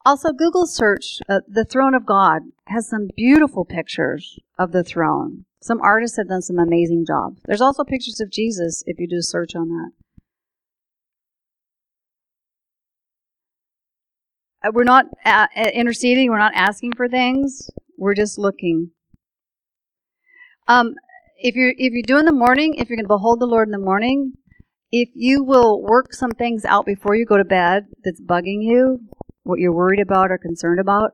Also, 0.07 0.33
Google 0.33 0.67
search 0.67 1.19
uh, 1.29 1.41
the 1.49 1.65
throne 1.65 1.95
of 1.95 2.05
God 2.05 2.43
has 2.67 2.89
some 2.89 3.09
beautiful 3.17 3.65
pictures 3.65 4.39
of 4.59 4.73
the 4.73 4.85
throne. 4.85 5.47
Some 5.63 5.81
artists 5.81 6.19
have 6.19 6.29
done 6.29 6.43
some 6.43 6.59
amazing 6.59 7.07
jobs. 7.07 7.41
There's 7.47 7.63
also 7.63 7.85
pictures 7.85 8.21
of 8.21 8.31
Jesus 8.31 8.85
if 8.87 8.99
you 8.99 9.09
do 9.09 9.17
a 9.17 9.23
search 9.23 9.57
on 9.57 9.69
that. 9.71 10.04
We're 14.73 14.85
not 14.85 15.07
uh, 15.25 15.47
interceding, 15.55 16.31
we're 16.31 16.39
not 16.39 16.55
asking 16.55 16.93
for 16.97 17.09
things, 17.09 17.71
we're 17.99 18.15
just 18.15 18.39
looking. 18.39 18.91
Um, 20.67 20.95
if 21.37 21.55
you're 21.55 21.75
if 21.77 21.93
you 21.93 22.03
do 22.03 22.19
in 22.19 22.25
the 22.25 22.33
morning, 22.33 22.75
if 22.75 22.89
you're 22.89 22.97
going 22.97 23.05
to 23.05 23.09
behold 23.09 23.41
the 23.41 23.47
Lord 23.47 23.69
in 23.69 23.73
the 23.73 23.79
morning, 23.79 24.33
if 24.91 25.11
you 25.15 25.45
will 25.45 25.83
work 25.83 26.15
some 26.15 26.31
things 26.31 26.65
out 26.65 26.87
before 26.87 27.15
you 27.15 27.27
go 27.27 27.37
to 27.37 27.45
bed 27.45 27.87
that's 28.05 28.21
bugging 28.21 28.63
you, 28.63 29.01
what 29.43 29.59
you're 29.59 29.75
worried 29.75 30.01
about 30.01 30.31
or 30.31 30.39
concerned 30.39 30.81
about, 30.81 31.13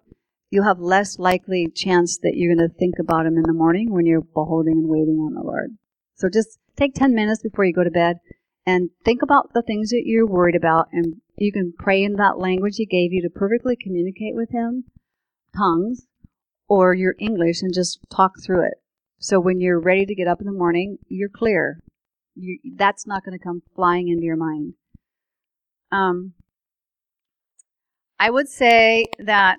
you'll 0.51 0.65
have 0.65 0.79
less 0.79 1.19
likely 1.19 1.69
chance 1.75 2.19
that 2.23 2.35
you're 2.35 2.55
going 2.55 2.69
to 2.69 2.75
think 2.75 2.95
about 3.01 3.27
Him 3.27 3.37
in 3.37 3.43
the 3.43 3.53
morning 3.53 3.93
when 3.93 4.07
you're 4.07 4.21
beholding 4.21 4.75
and 4.75 4.89
waiting 4.89 5.17
on 5.17 5.35
the 5.35 5.43
Lord. 5.43 5.71
So 6.15 6.29
just 6.29 6.59
take 6.77 6.95
10 6.95 7.15
minutes 7.15 7.43
before 7.43 7.65
you 7.65 7.73
go 7.73 7.85
to 7.85 7.91
bed 7.91 8.17
and 8.71 8.91
think 9.05 9.23
about 9.23 9.53
the 9.55 9.63
things 9.63 9.91
that 9.91 10.03
you're 10.05 10.27
worried 10.27 10.57
about 10.57 10.89
and 10.93 11.21
you 11.37 11.53
can 11.53 11.73
pray 11.79 12.03
in 12.03 12.15
that 12.15 12.39
language 12.39 12.77
he 12.77 12.87
gave 12.87 13.13
you 13.13 13.23
to 13.23 13.31
perfectly 13.31 13.77
communicate 13.77 14.35
with 14.35 14.51
him 14.51 14.85
tongues 15.57 16.07
or 16.69 16.95
your 16.95 17.15
english 17.19 17.63
and 17.63 17.73
just 17.75 17.99
talk 18.11 18.33
through 18.45 18.65
it 18.65 18.81
so 19.23 19.39
when 19.39 19.61
you're 19.61 19.79
ready 19.79 20.07
to 20.07 20.15
get 20.15 20.27
up 20.27 20.41
in 20.41 20.47
the 20.47 20.53
morning, 20.53 20.97
you're 21.07 21.29
clear. 21.29 21.81
You, 22.35 22.59
that's 22.75 23.07
not 23.07 23.23
going 23.23 23.39
to 23.39 23.45
come 23.45 23.63
flying 23.77 24.09
into 24.09 24.25
your 24.25 24.37
mind. 24.37 24.75
Um, 25.93 26.33
I 28.19 28.31
would 28.31 28.49
say 28.49 29.05
that 29.19 29.59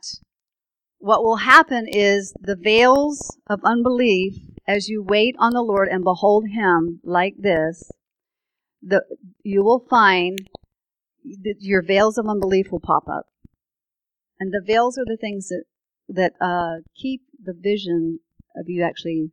what 0.98 1.24
will 1.24 1.38
happen 1.38 1.88
is 1.88 2.34
the 2.42 2.56
veils 2.56 3.38
of 3.48 3.60
unbelief 3.64 4.34
as 4.68 4.90
you 4.90 5.04
wait 5.04 5.36
on 5.38 5.54
the 5.54 5.62
Lord 5.62 5.90
and 5.90 6.04
behold 6.04 6.46
Him 6.50 7.00
like 7.04 7.36
this, 7.38 7.92
the, 8.82 9.04
you 9.44 9.64
will 9.64 9.86
find 9.90 10.38
that 11.24 11.56
your 11.60 11.82
veils 11.82 12.18
of 12.18 12.28
unbelief 12.28 12.72
will 12.72 12.80
pop 12.80 13.08
up. 13.08 13.28
And 14.40 14.52
the 14.52 14.64
veils 14.66 14.98
are 14.98 15.06
the 15.06 15.18
things 15.18 15.50
that, 15.50 15.64
that 16.10 16.34
uh, 16.42 16.82
keep 16.96 17.22
the 17.44 17.54
vision 17.54 18.20
of 18.56 18.66
you 18.68 18.84
actually 18.84 19.32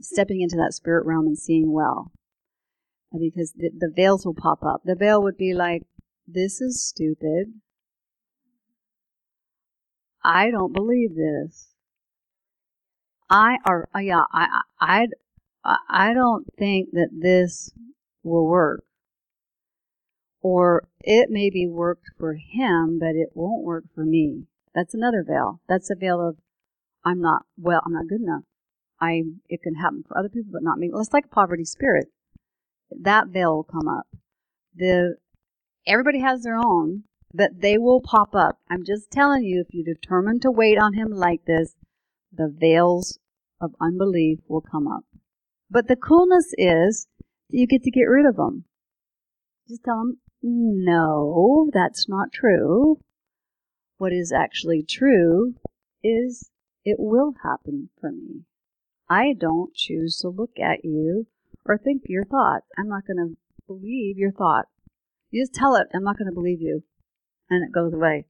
stepping 0.00 0.40
into 0.40 0.56
that 0.56 0.72
spirit 0.72 1.04
realm 1.04 1.26
and 1.26 1.38
seeing 1.38 1.72
well. 1.72 2.12
Because 3.12 3.52
the, 3.52 3.70
the 3.76 3.92
veils 3.94 4.24
will 4.24 4.34
pop 4.34 4.62
up. 4.62 4.82
The 4.84 4.96
veil 4.96 5.22
would 5.22 5.36
be 5.36 5.52
like, 5.52 5.82
this 6.26 6.62
is 6.62 6.82
stupid. 6.82 7.52
I 10.24 10.50
don't 10.50 10.72
believe 10.72 11.14
this. 11.14 11.68
I 13.28 13.56
or 13.66 13.88
yeah, 14.00 14.24
I 14.32 14.62
I 14.80 15.06
I 15.88 16.14
don't 16.14 16.46
think 16.58 16.90
that 16.92 17.08
this 17.12 17.72
will 18.22 18.46
work. 18.46 18.84
Or 20.40 20.88
it 21.00 21.30
may 21.30 21.50
be 21.50 21.66
worked 21.66 22.10
for 22.18 22.34
him, 22.34 22.98
but 22.98 23.14
it 23.14 23.30
won't 23.34 23.64
work 23.64 23.84
for 23.94 24.04
me. 24.04 24.44
That's 24.74 24.94
another 24.94 25.24
veil. 25.26 25.60
That's 25.68 25.90
a 25.90 25.94
veil 25.94 26.26
of 26.26 26.36
I'm 27.04 27.20
not 27.20 27.46
well, 27.56 27.82
I'm 27.84 27.92
not 27.92 28.08
good 28.08 28.20
enough. 28.20 28.44
I 29.00 29.22
it 29.48 29.62
can 29.62 29.74
happen 29.74 30.04
for 30.06 30.16
other 30.16 30.28
people, 30.28 30.50
but 30.52 30.62
not 30.62 30.78
me. 30.78 30.90
Well, 30.90 31.00
it's 31.00 31.12
like 31.12 31.30
poverty 31.30 31.64
spirit. 31.64 32.06
That 32.90 33.28
veil 33.28 33.56
will 33.56 33.64
come 33.64 33.88
up. 33.88 34.06
The 34.74 35.16
everybody 35.86 36.20
has 36.20 36.42
their 36.42 36.56
own, 36.56 37.04
but 37.34 37.60
they 37.60 37.78
will 37.78 38.00
pop 38.00 38.34
up. 38.34 38.58
I'm 38.70 38.84
just 38.84 39.10
telling 39.10 39.44
you, 39.44 39.64
if 39.66 39.74
you 39.74 39.84
determine 39.84 40.40
to 40.40 40.50
wait 40.50 40.78
on 40.78 40.94
Him 40.94 41.10
like 41.10 41.44
this, 41.44 41.74
the 42.32 42.48
veils 42.48 43.18
of 43.60 43.74
unbelief 43.80 44.38
will 44.48 44.60
come 44.60 44.86
up. 44.86 45.04
But 45.70 45.88
the 45.88 45.96
coolness 45.96 46.52
is 46.58 47.06
you 47.52 47.66
get 47.66 47.82
to 47.84 47.90
get 47.90 48.02
rid 48.02 48.26
of 48.26 48.36
them. 48.36 48.64
Just 49.68 49.84
tell 49.84 49.98
them, 49.98 50.18
no, 50.42 51.70
that's 51.72 52.08
not 52.08 52.32
true. 52.32 52.98
What 53.98 54.12
is 54.12 54.32
actually 54.32 54.82
true 54.82 55.54
is 56.02 56.50
it 56.84 56.96
will 56.98 57.34
happen 57.44 57.90
for 58.00 58.10
me. 58.10 58.42
I 59.08 59.34
don't 59.38 59.74
choose 59.74 60.18
to 60.18 60.28
look 60.28 60.58
at 60.58 60.84
you 60.84 61.26
or 61.64 61.78
think 61.78 62.02
your 62.06 62.24
thought. 62.24 62.62
I'm 62.76 62.88
not 62.88 63.06
going 63.06 63.18
to 63.18 63.36
believe 63.66 64.18
your 64.18 64.32
thought. 64.32 64.66
You 65.30 65.42
just 65.42 65.54
tell 65.54 65.76
it, 65.76 65.86
I'm 65.94 66.02
not 66.02 66.18
going 66.18 66.28
to 66.28 66.34
believe 66.34 66.60
you. 66.60 66.82
And 67.48 67.62
it 67.64 67.72
goes 67.72 67.92
away. 67.92 68.26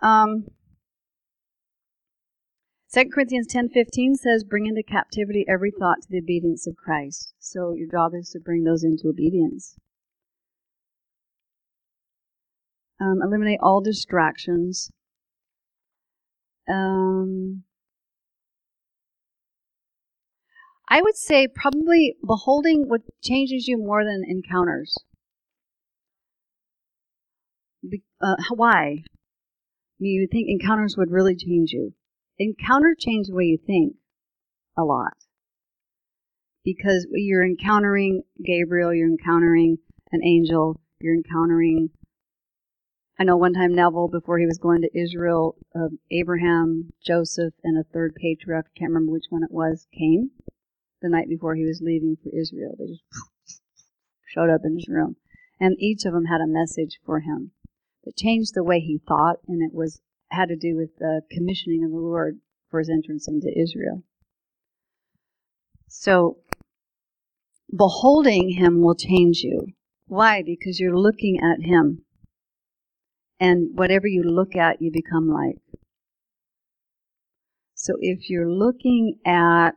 Um, 0.00 0.46
2 2.90 3.10
Corinthians 3.12 3.46
10:15 3.46 4.14
says, 4.14 4.44
"Bring 4.44 4.64
into 4.64 4.82
captivity 4.82 5.44
every 5.46 5.70
thought 5.70 6.00
to 6.00 6.08
the 6.08 6.18
obedience 6.20 6.66
of 6.66 6.76
Christ." 6.76 7.34
So 7.38 7.74
your 7.74 7.86
job 7.86 8.14
is 8.14 8.30
to 8.30 8.40
bring 8.40 8.64
those 8.64 8.82
into 8.82 9.08
obedience. 9.08 9.76
Um, 12.98 13.20
eliminate 13.22 13.60
all 13.62 13.82
distractions. 13.82 14.90
Um, 16.66 17.64
I 20.88 21.02
would 21.02 21.16
say 21.16 21.46
probably 21.46 22.16
beholding 22.24 22.88
what 22.88 23.02
changes 23.22 23.68
you 23.68 23.76
more 23.76 24.02
than 24.02 24.24
encounters. 24.26 24.96
Be, 27.86 28.02
uh, 28.22 28.36
why? 28.54 29.04
I 29.04 30.00
mean, 30.00 30.22
you 30.22 30.26
think 30.26 30.48
encounters 30.48 30.96
would 30.96 31.10
really 31.10 31.36
change 31.36 31.72
you. 31.72 31.94
Encounter 32.38 32.94
change 32.96 33.26
the 33.26 33.34
way 33.34 33.44
you 33.44 33.58
think 33.58 33.96
a 34.76 34.84
lot. 34.84 35.14
Because 36.64 37.06
you're 37.10 37.44
encountering 37.44 38.22
Gabriel, 38.44 38.94
you're 38.94 39.08
encountering 39.08 39.78
an 40.12 40.22
angel, 40.24 40.80
you're 41.00 41.14
encountering. 41.14 41.90
I 43.18 43.24
know 43.24 43.36
one 43.36 43.54
time 43.54 43.74
Neville, 43.74 44.08
before 44.08 44.38
he 44.38 44.46
was 44.46 44.58
going 44.58 44.82
to 44.82 44.98
Israel, 44.98 45.56
uh, 45.74 45.88
Abraham, 46.12 46.92
Joseph, 47.04 47.54
and 47.64 47.76
a 47.76 47.82
third 47.82 48.14
patriarch, 48.14 48.66
I 48.68 48.78
can't 48.78 48.92
remember 48.92 49.12
which 49.12 49.26
one 49.30 49.42
it 49.42 49.50
was, 49.50 49.88
came 49.92 50.30
the 51.02 51.08
night 51.08 51.28
before 51.28 51.56
he 51.56 51.64
was 51.64 51.80
leaving 51.82 52.16
for 52.22 52.30
Israel. 52.36 52.76
They 52.78 52.86
just 52.86 53.02
showed 54.26 54.50
up 54.50 54.60
in 54.64 54.74
his 54.74 54.88
room. 54.88 55.16
And 55.60 55.76
each 55.80 56.04
of 56.04 56.12
them 56.12 56.26
had 56.26 56.40
a 56.40 56.46
message 56.46 57.00
for 57.04 57.20
him. 57.20 57.50
It 58.04 58.16
changed 58.16 58.54
the 58.54 58.62
way 58.62 58.78
he 58.78 59.00
thought, 59.06 59.38
and 59.48 59.60
it 59.60 59.74
was 59.74 60.00
had 60.30 60.48
to 60.48 60.56
do 60.56 60.76
with 60.76 60.96
the 60.98 61.22
commissioning 61.30 61.84
of 61.84 61.90
the 61.90 61.96
Lord 61.96 62.38
for 62.70 62.78
his 62.78 62.90
entrance 62.90 63.28
into 63.28 63.48
Israel. 63.56 64.02
So, 65.88 66.38
beholding 67.74 68.50
him 68.50 68.82
will 68.82 68.94
change 68.94 69.38
you. 69.38 69.68
Why? 70.06 70.42
Because 70.42 70.80
you're 70.80 70.96
looking 70.96 71.38
at 71.38 71.64
him. 71.64 72.04
And 73.40 73.76
whatever 73.76 74.06
you 74.06 74.22
look 74.22 74.56
at, 74.56 74.82
you 74.82 74.90
become 74.90 75.28
like. 75.28 75.58
So 77.74 77.94
if 78.00 78.28
you're 78.28 78.50
looking 78.50 79.18
at 79.24 79.76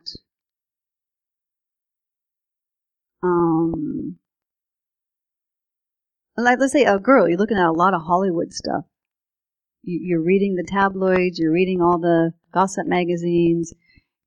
um 3.21 4.17
like 6.35 6.57
let's 6.59 6.73
say 6.73 6.83
a 6.83 6.97
girl, 6.97 7.29
you're 7.29 7.37
looking 7.37 7.57
at 7.57 7.69
a 7.69 7.71
lot 7.71 7.93
of 7.93 8.01
Hollywood 8.01 8.53
stuff. 8.53 8.85
You, 9.83 10.17
are 10.17 10.23
reading 10.23 10.55
the 10.55 10.63
tabloids, 10.63 11.39
you're 11.39 11.51
reading 11.51 11.81
all 11.81 11.99
the 11.99 12.33
gossip 12.53 12.85
magazines, 12.85 13.73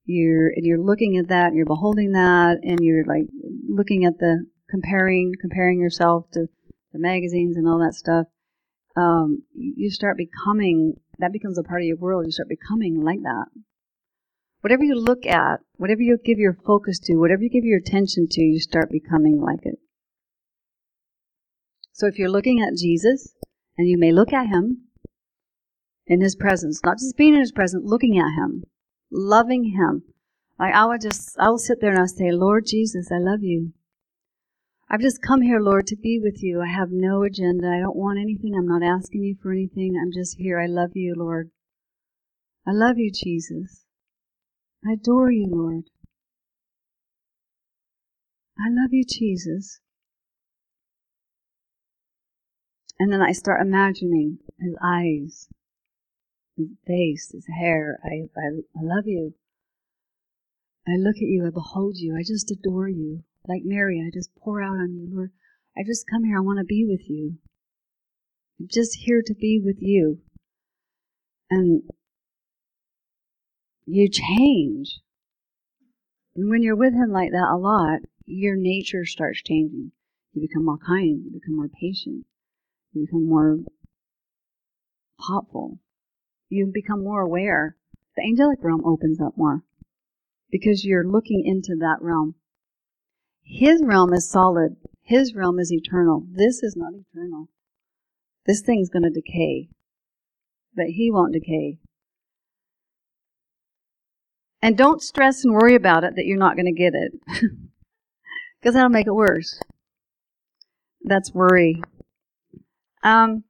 you're 0.04 0.48
and 0.48 0.66
you're 0.66 0.82
looking 0.82 1.16
at 1.16 1.28
that, 1.28 1.54
you're 1.54 1.66
beholding 1.66 2.12
that, 2.12 2.58
and 2.62 2.80
you're 2.80 3.04
like 3.04 3.26
looking 3.68 4.04
at 4.04 4.18
the 4.18 4.46
comparing 4.68 5.32
comparing 5.40 5.80
yourself 5.80 6.26
to 6.32 6.46
the 6.92 6.98
magazines 6.98 7.56
and 7.56 7.68
all 7.68 7.78
that 7.78 7.94
stuff. 7.94 8.26
Um, 8.96 9.42
you 9.54 9.90
start 9.90 10.16
becoming 10.16 10.94
that 11.18 11.32
becomes 11.32 11.58
a 11.58 11.62
part 11.62 11.82
of 11.82 11.86
your 11.86 11.96
world. 11.96 12.26
You 12.26 12.32
start 12.32 12.48
becoming 12.48 13.02
like 13.02 13.22
that. 13.22 13.46
Whatever 14.60 14.82
you 14.82 14.94
look 14.94 15.26
at, 15.26 15.60
whatever 15.76 16.00
you 16.00 16.18
give 16.24 16.38
your 16.38 16.56
focus 16.66 16.98
to, 17.00 17.16
whatever 17.16 17.42
you 17.42 17.50
give 17.50 17.64
your 17.64 17.78
attention 17.78 18.26
to, 18.30 18.40
you 18.40 18.58
start 18.58 18.90
becoming 18.90 19.40
like 19.40 19.60
it. 19.62 19.78
So 21.92 22.06
if 22.06 22.18
you're 22.18 22.30
looking 22.30 22.60
at 22.60 22.76
Jesus, 22.76 23.34
and 23.76 23.88
you 23.88 23.98
may 23.98 24.12
look 24.12 24.32
at 24.32 24.48
him 24.48 24.83
in 26.06 26.20
his 26.20 26.36
presence, 26.36 26.80
not 26.84 26.98
just 26.98 27.16
being 27.16 27.34
in 27.34 27.40
his 27.40 27.52
presence, 27.52 27.84
looking 27.86 28.18
at 28.18 28.34
him, 28.34 28.64
loving 29.10 29.72
him. 29.76 30.02
Like 30.58 30.74
I 30.74 30.84
would 30.86 31.00
just, 31.00 31.36
I 31.38 31.48
will 31.48 31.58
sit 31.58 31.80
there 31.80 31.90
and 31.90 31.98
I'll 31.98 32.08
say, 32.08 32.30
Lord 32.30 32.66
Jesus, 32.66 33.10
I 33.10 33.18
love 33.18 33.42
you. 33.42 33.72
I've 34.90 35.00
just 35.00 35.22
come 35.22 35.42
here, 35.42 35.58
Lord, 35.60 35.86
to 35.88 35.96
be 35.96 36.20
with 36.22 36.42
you. 36.42 36.60
I 36.60 36.68
have 36.68 36.90
no 36.90 37.22
agenda. 37.22 37.68
I 37.68 37.80
don't 37.80 37.96
want 37.96 38.18
anything. 38.18 38.54
I'm 38.54 38.68
not 38.68 38.82
asking 38.82 39.24
you 39.24 39.34
for 39.42 39.50
anything. 39.50 39.98
I'm 40.00 40.12
just 40.12 40.36
here. 40.38 40.60
I 40.60 40.66
love 40.66 40.90
you, 40.94 41.14
Lord. 41.16 41.50
I 42.66 42.72
love 42.72 42.98
you, 42.98 43.10
Jesus. 43.10 43.84
I 44.86 44.92
adore 44.92 45.30
you, 45.30 45.46
Lord. 45.50 45.84
I 48.58 48.68
love 48.70 48.92
you, 48.92 49.04
Jesus. 49.04 49.80
And 52.98 53.12
then 53.12 53.20
I 53.20 53.32
start 53.32 53.60
imagining 53.60 54.38
his 54.60 54.76
eyes, 54.82 55.48
his 56.56 56.68
face, 56.86 57.30
his 57.32 57.46
hair. 57.46 57.98
I, 58.04 58.28
I, 58.36 58.46
I 58.76 58.82
love 58.82 59.06
you. 59.06 59.34
I 60.86 60.96
look 60.96 61.16
at 61.16 61.22
you, 61.22 61.46
I 61.46 61.50
behold 61.50 61.96
you, 61.96 62.14
I 62.14 62.22
just 62.22 62.50
adore 62.50 62.88
you. 62.88 63.24
Like 63.46 63.62
Mary, 63.64 64.02
I 64.06 64.10
just 64.12 64.30
pour 64.36 64.62
out 64.62 64.76
on 64.76 64.94
you, 64.94 65.08
Lord. 65.10 65.30
I 65.76 65.82
just 65.84 66.06
come 66.08 66.24
here, 66.24 66.38
I 66.38 66.40
want 66.40 66.58
to 66.58 66.64
be 66.64 66.84
with 66.86 67.08
you. 67.08 67.38
I'm 68.60 68.68
just 68.70 68.96
here 68.96 69.22
to 69.24 69.34
be 69.34 69.60
with 69.62 69.78
you. 69.80 70.20
And 71.50 71.82
you 73.86 74.08
change. 74.08 75.00
And 76.36 76.50
when 76.50 76.62
you're 76.62 76.76
with 76.76 76.94
Him 76.94 77.10
like 77.10 77.30
that 77.30 77.50
a 77.52 77.56
lot, 77.56 78.00
your 78.26 78.56
nature 78.56 79.04
starts 79.04 79.42
changing. 79.42 79.92
You 80.32 80.42
become 80.42 80.64
more 80.64 80.78
kind, 80.78 81.24
you 81.24 81.30
become 81.32 81.56
more 81.56 81.68
patient, 81.68 82.26
you 82.92 83.06
become 83.06 83.28
more 83.28 83.58
thoughtful, 85.26 85.78
you 86.48 86.70
become 86.72 87.02
more 87.02 87.22
aware. 87.22 87.76
The 88.16 88.22
angelic 88.22 88.58
realm 88.62 88.84
opens 88.84 89.20
up 89.20 89.36
more 89.36 89.62
because 90.50 90.84
you're 90.84 91.06
looking 91.06 91.42
into 91.44 91.74
that 91.80 91.98
realm. 92.00 92.36
His 93.42 93.82
realm 93.84 94.12
is 94.12 94.30
solid, 94.30 94.76
His 95.02 95.34
realm 95.34 95.58
is 95.58 95.72
eternal. 95.72 96.24
This 96.30 96.62
is 96.62 96.76
not 96.76 96.92
eternal. 96.94 97.48
This 98.46 98.60
thing's 98.60 98.88
going 98.88 99.02
to 99.02 99.10
decay, 99.10 99.68
but 100.74 100.86
He 100.86 101.10
won't 101.10 101.32
decay. 101.32 101.78
And 104.62 104.78
don't 104.78 105.02
stress 105.02 105.44
and 105.44 105.52
worry 105.52 105.74
about 105.74 106.04
it 106.04 106.14
that 106.16 106.24
you're 106.24 106.38
not 106.38 106.56
going 106.56 106.66
to 106.66 106.72
get 106.72 106.94
it, 106.94 107.12
because 108.60 108.74
that'll 108.74 108.88
make 108.88 109.06
it 109.06 109.14
worse. 109.14 109.60
That's 111.02 111.34
worry. 111.34 111.82
Um, 113.02 113.44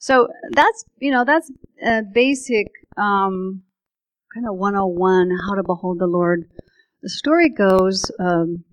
so 0.00 0.28
that's 0.50 0.84
you 0.98 1.12
know 1.12 1.24
that's 1.24 1.52
a 1.86 2.02
basic 2.02 2.66
um, 2.96 3.62
kind 4.34 4.48
of 4.48 4.56
101 4.56 5.30
how 5.46 5.54
to 5.54 5.62
behold 5.62 5.98
the 6.00 6.06
Lord. 6.06 6.50
The 7.02 7.10
story 7.10 7.50
goes 7.50 8.10
um, 8.18 8.64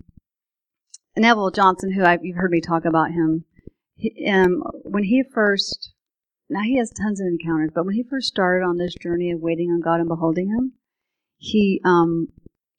Neville 1.16 1.50
Johnson, 1.50 1.92
who 1.92 2.04
I've, 2.04 2.24
you've 2.24 2.36
heard 2.36 2.50
me 2.50 2.60
talk 2.60 2.84
about 2.84 3.10
him, 3.10 3.44
he, 3.94 4.26
um, 4.30 4.62
when 4.84 5.04
he 5.04 5.22
first 5.22 5.92
now 6.48 6.62
he 6.62 6.78
has 6.78 6.90
tons 6.90 7.20
of 7.20 7.26
encounters, 7.26 7.70
but 7.74 7.84
when 7.84 7.94
he 7.94 8.02
first 8.02 8.28
started 8.28 8.64
on 8.64 8.78
this 8.78 8.94
journey 8.94 9.30
of 9.30 9.40
waiting 9.40 9.68
on 9.70 9.80
God 9.80 10.00
and 10.00 10.08
beholding 10.08 10.48
Him, 10.48 10.72
he 11.36 11.80
um, 11.84 12.28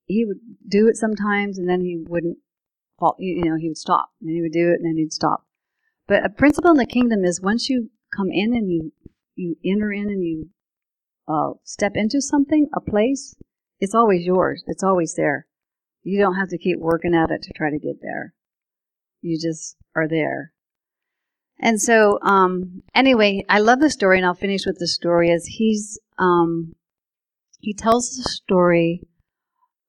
he 0.06 0.26
would 0.26 0.40
do 0.68 0.88
it 0.88 0.98
sometimes, 0.98 1.60
and 1.60 1.70
then 1.70 1.82
he 1.82 2.04
wouldn't 2.08 2.40
you 3.20 3.44
know, 3.46 3.56
he 3.58 3.70
would 3.70 3.78
stop, 3.78 4.10
and 4.22 4.32
he 4.32 4.42
would 4.42 4.52
do 4.52 4.72
it, 4.72 4.82
and 4.82 4.86
then 4.86 4.98
he'd 4.98 5.14
stop. 5.14 5.46
But 6.08 6.26
a 6.26 6.30
principle 6.30 6.72
in 6.72 6.78
the 6.78 6.86
kingdom 6.86 7.24
is 7.24 7.40
once 7.40 7.70
you 7.70 7.92
come 8.16 8.30
in 8.32 8.54
and 8.54 8.72
you 8.72 8.92
you 9.36 9.56
enter 9.64 9.92
in 9.92 10.10
and 10.10 10.24
you 10.24 10.50
uh, 11.28 11.52
step 11.64 11.94
into 11.96 12.22
something, 12.22 12.68
a 12.76 12.82
place, 12.82 13.36
it's 13.80 13.96
always 13.96 14.26
yours. 14.26 14.64
It's 14.68 14.84
always 14.84 15.14
there. 15.16 15.48
You 16.04 16.20
don't 16.20 16.36
have 16.36 16.50
to 16.50 16.58
keep 16.58 16.80
working 16.80 17.14
at 17.14 17.32
it 17.32 17.44
to 17.44 17.54
try 17.54 17.70
to 17.70 17.80
get 17.80 18.02
there. 18.02 18.34
You 19.22 19.40
just 19.40 19.78
are 19.96 20.08
there. 20.08 20.54
And 21.60 21.82
so, 21.82 22.20
um, 22.22 22.84
anyway, 22.96 23.44
I 23.50 23.60
love 23.60 23.80
the 23.80 23.90
story, 23.90 24.18
and 24.18 24.26
I'll 24.26 24.34
finish 24.34 24.66
with 24.66 24.80
the 24.80 24.88
story. 24.88 25.30
As 25.30 25.46
he's 25.46 26.00
um, 26.18 26.76
he 27.60 27.74
tells 27.74 28.16
the 28.16 28.24
story 28.24 29.02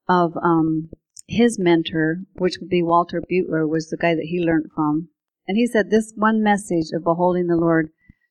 of 0.09 0.37
um, 0.43 0.91
his 1.29 1.59
mentor, 1.59 2.19
which 2.35 2.59
would 2.61 2.69
be 2.69 2.83
Walter 2.83 3.21
Butler, 3.21 3.67
was 3.67 3.89
the 3.89 3.97
guy 3.97 4.15
that 4.15 4.27
he 4.27 4.41
learned 4.41 4.71
from. 4.75 5.09
And 5.47 5.57
he 5.57 5.67
said 5.67 5.91
this 5.91 6.13
one 6.17 6.43
message 6.43 6.91
of 6.93 7.05
beholding 7.05 7.47
the 7.47 7.57
Lord, 7.57 7.91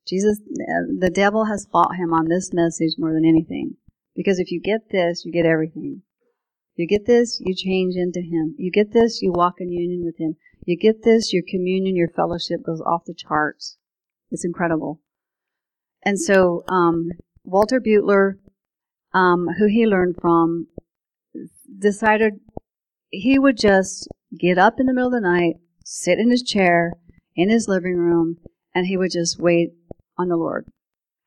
Jesus, 0.10 0.40
the 0.46 1.12
devil 1.14 1.46
has 1.46 1.68
fought 1.72 1.96
him 1.96 2.14
on 2.14 2.28
this 2.28 2.52
message 2.52 2.96
more 2.98 3.14
than 3.14 3.26
anything. 3.26 3.76
Because 4.16 4.40
if 4.40 4.52
you 4.52 4.60
get 4.60 4.90
this, 4.92 5.24
you 5.24 5.32
get 5.32 5.46
everything. 5.46 6.02
You 6.76 6.88
get 6.88 7.06
this, 7.06 7.42
you 7.46 7.54
change 7.54 7.96
into 7.96 8.22
him. 8.22 8.56
You 8.58 8.72
get 8.72 8.92
this, 8.92 9.22
you 9.22 9.32
walk 9.32 9.56
in 9.60 9.72
union 9.72 10.04
with 10.04 10.18
him. 10.18 10.36
You 10.66 10.78
get 10.78 11.04
this, 11.04 11.32
your 11.34 11.44
communion, 11.48 11.96
your 11.96 12.10
fellowship 12.10 12.62
goes 12.66 12.82
off 12.82 13.06
the 13.06 13.14
charts. 13.14 13.78
It's 14.32 14.46
incredible. 14.46 15.02
And 16.04 16.20
so, 16.20 16.64
um, 16.68 17.10
Walter 17.44 17.80
Butler, 17.80 18.40
um, 19.14 19.48
who 19.58 19.68
he 19.68 19.86
learned 19.86 20.16
from, 20.22 20.68
decided 21.78 22.40
he 23.10 23.38
would 23.38 23.58
just 23.58 24.08
get 24.40 24.58
up 24.58 24.80
in 24.80 24.86
the 24.86 24.94
middle 24.94 25.14
of 25.14 25.22
the 25.22 25.28
night, 25.28 25.56
sit 25.84 26.20
in 26.20 26.32
his 26.32 26.44
chair 26.44 26.94
in 27.36 27.50
his 27.50 27.68
living 27.68 27.96
room, 27.96 28.38
and 28.74 28.88
he 28.88 28.98
would 28.98 29.12
just 29.12 29.40
wait 29.40 29.72
on 30.20 30.28
the 30.28 30.38
Lord. 30.38 30.68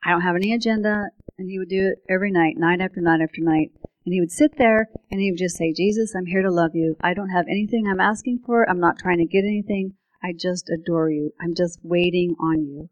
I 0.05 0.11
don't 0.11 0.23
have 0.23 0.37
any 0.37 0.53
agenda, 0.53 1.07
and 1.39 1.49
he 1.51 1.59
would 1.59 1.69
do 1.69 1.89
it 1.89 2.03
every 2.09 2.31
night, 2.31 2.57
night 2.57 2.81
after 2.81 3.01
night 3.01 3.21
after 3.21 3.41
night. 3.41 3.73
And 4.05 4.13
he 4.13 4.21
would 4.21 4.33
sit 4.33 4.59
there 4.59 4.89
and 5.11 5.21
he 5.21 5.31
would 5.31 5.39
just 5.39 5.57
say, 5.57 5.73
Jesus, 5.73 6.15
I'm 6.15 6.27
here 6.27 6.43
to 6.43 6.51
love 6.51 6.75
you. 6.75 6.97
I 7.01 7.15
don't 7.15 7.31
have 7.31 7.47
anything 7.49 7.87
I'm 7.87 8.01
asking 8.01 8.41
for. 8.45 8.69
I'm 8.69 8.81
not 8.81 8.99
trying 8.99 9.19
to 9.19 9.25
get 9.25 9.45
anything. 9.45 9.95
I 10.23 10.33
just 10.37 10.69
adore 10.71 11.11
you. 11.11 11.33
I'm 11.41 11.55
just 11.55 11.79
waiting 11.83 12.35
on 12.41 12.67
you. 12.67 12.91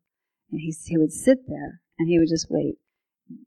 And 0.52 0.60
he, 0.60 0.72
he 0.86 0.96
would 0.96 1.12
sit 1.12 1.48
there 1.48 1.80
and 1.98 2.08
he 2.08 2.18
would 2.18 2.28
just 2.28 2.50
wait. 2.50 2.76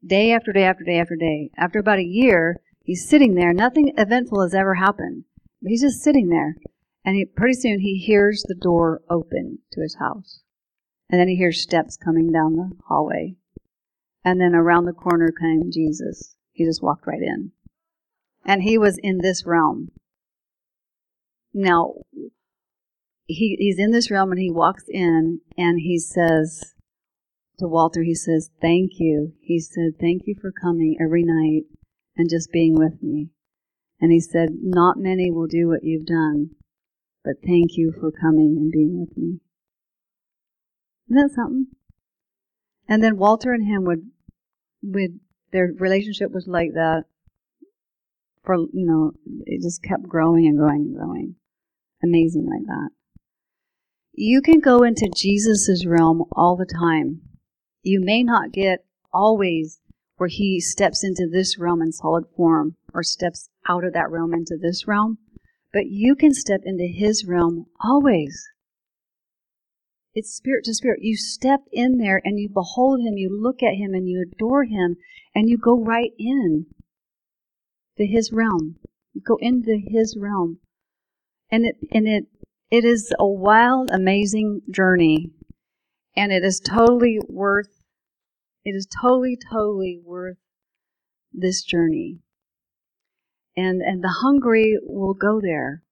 Day 0.05 0.31
after 0.31 0.51
day 0.51 0.63
after 0.63 0.83
day 0.83 0.99
after 0.99 1.15
day. 1.15 1.51
After 1.57 1.79
about 1.79 1.99
a 1.99 2.03
year, 2.03 2.59
he's 2.83 3.07
sitting 3.07 3.35
there. 3.35 3.53
Nothing 3.53 3.93
eventful 3.97 4.41
has 4.41 4.53
ever 4.53 4.75
happened. 4.75 5.23
But 5.61 5.69
He's 5.69 5.81
just 5.81 6.01
sitting 6.01 6.29
there. 6.29 6.57
And 7.05 7.15
he, 7.15 7.25
pretty 7.25 7.53
soon 7.53 7.79
he 7.79 7.97
hears 7.97 8.43
the 8.47 8.55
door 8.55 9.01
open 9.09 9.59
to 9.71 9.81
his 9.81 9.95
house. 9.95 10.42
And 11.14 11.20
then 11.20 11.28
he 11.28 11.36
hears 11.36 11.61
steps 11.61 11.95
coming 11.95 12.32
down 12.32 12.55
the 12.55 12.72
hallway. 12.88 13.36
And 14.26 14.41
then 14.41 14.55
around 14.55 14.86
the 14.86 14.93
corner 14.93 15.32
came 15.32 15.70
Jesus. 15.72 16.36
He 16.53 16.66
just 16.66 16.82
walked 16.82 17.05
right 17.05 17.22
in. 17.22 17.51
And 18.43 18.64
he 18.64 18.80
was 18.80 18.97
in 18.97 19.20
this 19.20 19.45
realm. 19.45 19.89
Now, 21.53 21.93
he, 23.28 23.55
he's 23.59 23.78
in 23.78 23.91
this 23.91 24.09
realm 24.09 24.32
and 24.32 24.41
he 24.41 24.49
walks 24.49 24.86
in 24.89 25.41
and 25.55 25.82
he 25.82 25.99
says 25.99 26.74
to 27.59 27.68
Walter, 27.68 28.01
he 28.01 28.16
says, 28.16 28.49
Thank 28.59 28.93
you. 28.95 29.34
He 29.39 29.59
said, 29.59 29.99
Thank 30.01 30.24
you 30.26 30.34
for 30.41 30.51
coming 30.51 30.97
every 30.99 31.24
night 31.24 31.66
and 32.18 32.28
just 32.28 32.51
being 32.51 32.74
with 32.74 33.03
me. 33.03 33.30
And 34.01 34.11
he 34.11 34.20
said, 34.20 34.49
Not 34.64 34.97
many 34.97 35.30
will 35.30 35.45
do 35.45 35.68
what 35.68 35.84
you've 35.84 36.07
done, 36.07 36.55
but 37.24 37.36
thank 37.45 37.78
you 37.78 37.93
for 38.01 38.11
coming 38.11 38.55
and 38.57 38.72
being 38.72 38.99
with 38.99 39.16
me. 39.16 39.41
Isn't 41.14 41.28
that 41.28 41.36
something? 41.36 41.68
And 42.89 43.03
then 43.03 43.18
Walter 43.18 43.53
and 43.53 43.68
him 43.68 43.84
would, 43.84 44.09
would, 44.82 45.20
their 45.51 45.72
relationship 45.78 46.32
was 46.32 46.47
like 46.47 46.74
that 46.74 47.03
for, 48.43 48.55
you 48.55 48.86
know, 48.88 49.11
it 49.45 49.61
just 49.61 49.84
kept 49.84 50.09
growing 50.09 50.47
and 50.47 50.57
growing 50.57 50.82
and 50.88 50.95
growing. 50.95 51.36
Amazing 52.03 52.47
like 52.49 52.66
that. 52.66 52.89
You 54.14 54.41
can 54.41 54.59
go 54.59 54.82
into 54.82 55.07
jesus's 55.16 55.86
realm 55.86 56.24
all 56.32 56.55
the 56.55 56.66
time. 56.66 57.22
You 57.84 58.01
may 58.01 58.24
not 58.24 58.51
get 58.51 58.84
always 59.14 59.80
where 60.18 60.30
he 60.30 60.59
steps 60.59 61.03
into 61.03 61.30
this 61.32 61.59
realm 61.59 61.84
in 61.84 61.91
solid 61.91 62.26
form 62.36 62.76
or 62.91 63.03
steps 63.03 63.49
out 63.70 63.84
of 63.84 63.93
that 63.93 64.09
realm 64.09 64.34
into 64.34 64.57
this 64.59 64.88
realm, 64.88 65.20
but 65.72 65.86
you 65.86 66.16
can 66.16 66.34
step 66.34 66.61
into 66.66 66.86
his 66.86 67.24
realm 67.24 67.68
always. 67.80 68.49
It's 70.16 70.36
spirit 70.36 70.66
to 70.66 70.74
spirit. 70.74 70.99
You 71.01 71.18
step 71.18 71.61
in 71.72 71.97
there 71.97 72.22
and 72.24 72.39
you 72.39 72.49
behold 72.49 72.99
him, 73.01 73.18
you 73.18 73.30
look 73.32 73.64
at 73.64 73.76
him 73.76 73.93
and 73.93 74.07
you 74.07 74.24
adore 74.32 74.66
him, 74.66 74.97
and 75.34 75.49
you 75.49 75.57
go 75.57 75.82
right 75.82 76.11
in 76.20 76.68
to 77.97 78.05
his 78.05 78.32
realm. 78.32 78.78
You 79.14 79.22
go 79.26 79.38
into 79.39 79.80
his 79.84 80.16
realm. 80.20 80.59
And 81.51 81.66
it 81.66 81.76
and 81.91 82.07
it 82.07 82.26
it 82.70 82.86
is 82.86 83.14
a 83.20 83.28
wild, 83.28 83.89
amazing 83.91 84.61
journey. 84.72 85.32
And 86.16 86.32
it 86.32 86.43
is 86.43 86.59
totally 86.59 87.20
worth 87.28 87.70
it 88.66 88.76
is 88.76 88.88
totally, 89.01 89.38
totally 89.51 89.99
worth 90.03 90.38
this 91.34 91.64
journey. 91.64 92.20
And 93.57 93.82
and 93.82 94.03
the 94.03 94.16
hungry 94.22 94.78
will 94.84 95.16
go 95.16 95.41
there. 95.41 95.84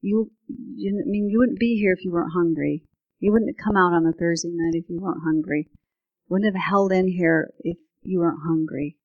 You, 0.00 0.30
you 0.46 1.02
I 1.04 1.08
mean 1.08 1.28
you 1.28 1.38
wouldn't 1.38 1.58
be 1.58 1.76
here 1.76 1.92
if 1.92 2.04
you 2.04 2.12
weren't 2.12 2.32
hungry. 2.34 2.84
You 3.20 3.32
wouldn't 3.32 3.56
have 3.56 3.64
come 3.64 3.76
out 3.76 3.92
on 3.92 4.06
a 4.06 4.12
Thursday 4.12 4.50
night 4.52 4.78
if 4.78 4.88
you 4.88 5.00
weren't 5.00 5.24
hungry. 5.24 5.68
You 5.72 6.34
wouldn't 6.34 6.54
have 6.54 6.62
held 6.62 6.92
in 6.92 7.08
here 7.08 7.50
if 7.60 7.76
you 8.02 8.20
weren't 8.20 8.42
hungry. 8.44 8.96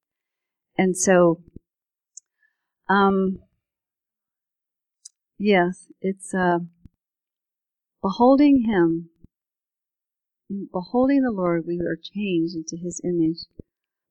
And 0.77 0.95
so, 0.95 1.41
um, 2.87 3.39
yes, 5.39 5.87
it's 6.01 6.33
uh, 6.33 6.59
beholding 8.01 8.65
Him. 8.67 9.09
In 10.49 10.69
beholding 10.71 11.23
the 11.23 11.31
Lord, 11.31 11.63
we 11.65 11.79
are 11.79 11.97
changed 12.01 12.55
into 12.55 12.77
His 12.77 13.01
image. 13.03 13.45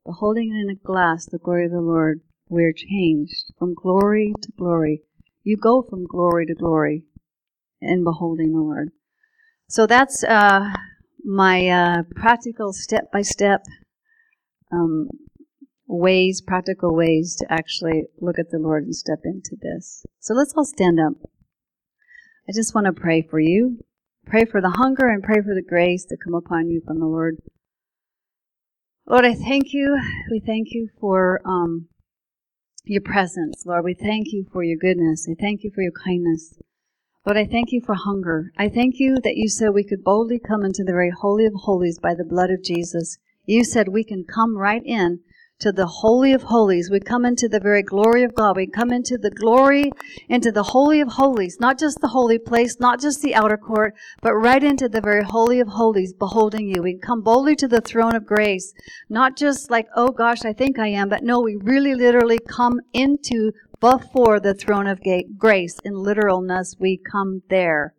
Beholding 0.04 0.50
in 0.50 0.68
a 0.68 0.74
glass 0.74 1.26
the 1.26 1.38
glory 1.38 1.66
of 1.66 1.70
the 1.70 1.80
Lord, 1.80 2.22
we 2.48 2.64
are 2.64 2.72
changed 2.72 3.52
from 3.56 3.74
glory 3.74 4.34
to 4.42 4.52
glory. 4.58 5.02
You 5.44 5.56
go 5.56 5.82
from 5.82 6.06
glory 6.06 6.46
to 6.46 6.54
glory 6.54 7.04
in 7.80 8.02
beholding 8.02 8.52
the 8.52 8.58
Lord. 8.58 8.90
So 9.72 9.86
that's 9.86 10.22
uh, 10.22 10.70
my 11.24 11.66
uh, 11.66 12.02
practical 12.14 12.74
step 12.74 13.10
by 13.10 13.22
step 13.22 13.62
ways, 15.86 16.42
practical 16.42 16.94
ways 16.94 17.34
to 17.36 17.46
actually 17.50 18.04
look 18.20 18.38
at 18.38 18.50
the 18.50 18.58
Lord 18.58 18.84
and 18.84 18.94
step 18.94 19.20
into 19.24 19.56
this. 19.58 20.04
So 20.20 20.34
let's 20.34 20.52
all 20.54 20.66
stand 20.66 21.00
up. 21.00 21.14
I 22.46 22.52
just 22.54 22.74
want 22.74 22.84
to 22.84 22.92
pray 22.92 23.22
for 23.22 23.40
you. 23.40 23.78
Pray 24.26 24.44
for 24.44 24.60
the 24.60 24.76
hunger 24.76 25.08
and 25.08 25.22
pray 25.22 25.40
for 25.40 25.54
the 25.54 25.66
grace 25.66 26.04
to 26.04 26.18
come 26.22 26.34
upon 26.34 26.68
you 26.68 26.82
from 26.86 26.98
the 26.98 27.06
Lord. 27.06 27.38
Lord, 29.06 29.24
I 29.24 29.34
thank 29.34 29.72
you. 29.72 29.98
We 30.30 30.40
thank 30.40 30.68
you 30.72 30.90
for 31.00 31.40
um, 31.46 31.88
your 32.84 33.00
presence, 33.00 33.64
Lord. 33.64 33.86
We 33.86 33.94
thank 33.94 34.32
you 34.32 34.44
for 34.52 34.62
your 34.62 34.76
goodness. 34.76 35.26
I 35.30 35.34
thank 35.40 35.64
you 35.64 35.70
for 35.74 35.80
your 35.80 35.92
kindness. 36.04 36.58
Lord, 37.24 37.36
I 37.36 37.46
thank 37.46 37.70
you 37.70 37.80
for 37.80 37.94
hunger. 37.94 38.50
I 38.58 38.68
thank 38.68 38.98
you 38.98 39.18
that 39.22 39.36
you 39.36 39.48
said 39.48 39.70
we 39.70 39.84
could 39.84 40.02
boldly 40.02 40.40
come 40.40 40.64
into 40.64 40.82
the 40.82 40.90
very 40.90 41.10
holy 41.10 41.46
of 41.46 41.54
holies 41.54 42.00
by 42.00 42.16
the 42.16 42.24
blood 42.24 42.50
of 42.50 42.64
Jesus. 42.64 43.16
You 43.46 43.62
said 43.62 43.86
we 43.86 44.02
can 44.02 44.24
come 44.24 44.58
right 44.58 44.82
in 44.84 45.20
to 45.60 45.70
the 45.70 45.86
holy 45.86 46.32
of 46.32 46.42
holies. 46.42 46.90
We 46.90 46.98
come 46.98 47.24
into 47.24 47.48
the 47.48 47.60
very 47.60 47.84
glory 47.84 48.24
of 48.24 48.34
God. 48.34 48.56
We 48.56 48.66
come 48.66 48.92
into 48.92 49.16
the 49.16 49.30
glory, 49.30 49.92
into 50.28 50.50
the 50.50 50.64
holy 50.64 51.00
of 51.00 51.12
holies, 51.12 51.58
not 51.60 51.78
just 51.78 52.00
the 52.00 52.08
holy 52.08 52.40
place, 52.40 52.80
not 52.80 53.00
just 53.00 53.22
the 53.22 53.36
outer 53.36 53.56
court, 53.56 53.94
but 54.20 54.34
right 54.34 54.64
into 54.64 54.88
the 54.88 55.00
very 55.00 55.22
holy 55.22 55.60
of 55.60 55.68
holies, 55.68 56.12
beholding 56.12 56.66
you. 56.66 56.82
We 56.82 56.98
come 56.98 57.22
boldly 57.22 57.54
to 57.56 57.68
the 57.68 57.80
throne 57.80 58.16
of 58.16 58.26
grace, 58.26 58.74
not 59.08 59.36
just 59.36 59.70
like, 59.70 59.86
oh 59.94 60.08
gosh, 60.08 60.44
I 60.44 60.52
think 60.52 60.76
I 60.76 60.88
am, 60.88 61.08
but 61.08 61.22
no, 61.22 61.40
we 61.40 61.54
really 61.54 61.94
literally 61.94 62.40
come 62.40 62.80
into 62.92 63.52
before 63.82 64.38
the 64.38 64.54
throne 64.54 64.86
of 64.86 65.00
grace. 65.36 65.76
In 65.84 65.94
literalness, 65.94 66.76
we 66.78 66.96
come 67.10 67.42
there. 67.50 67.94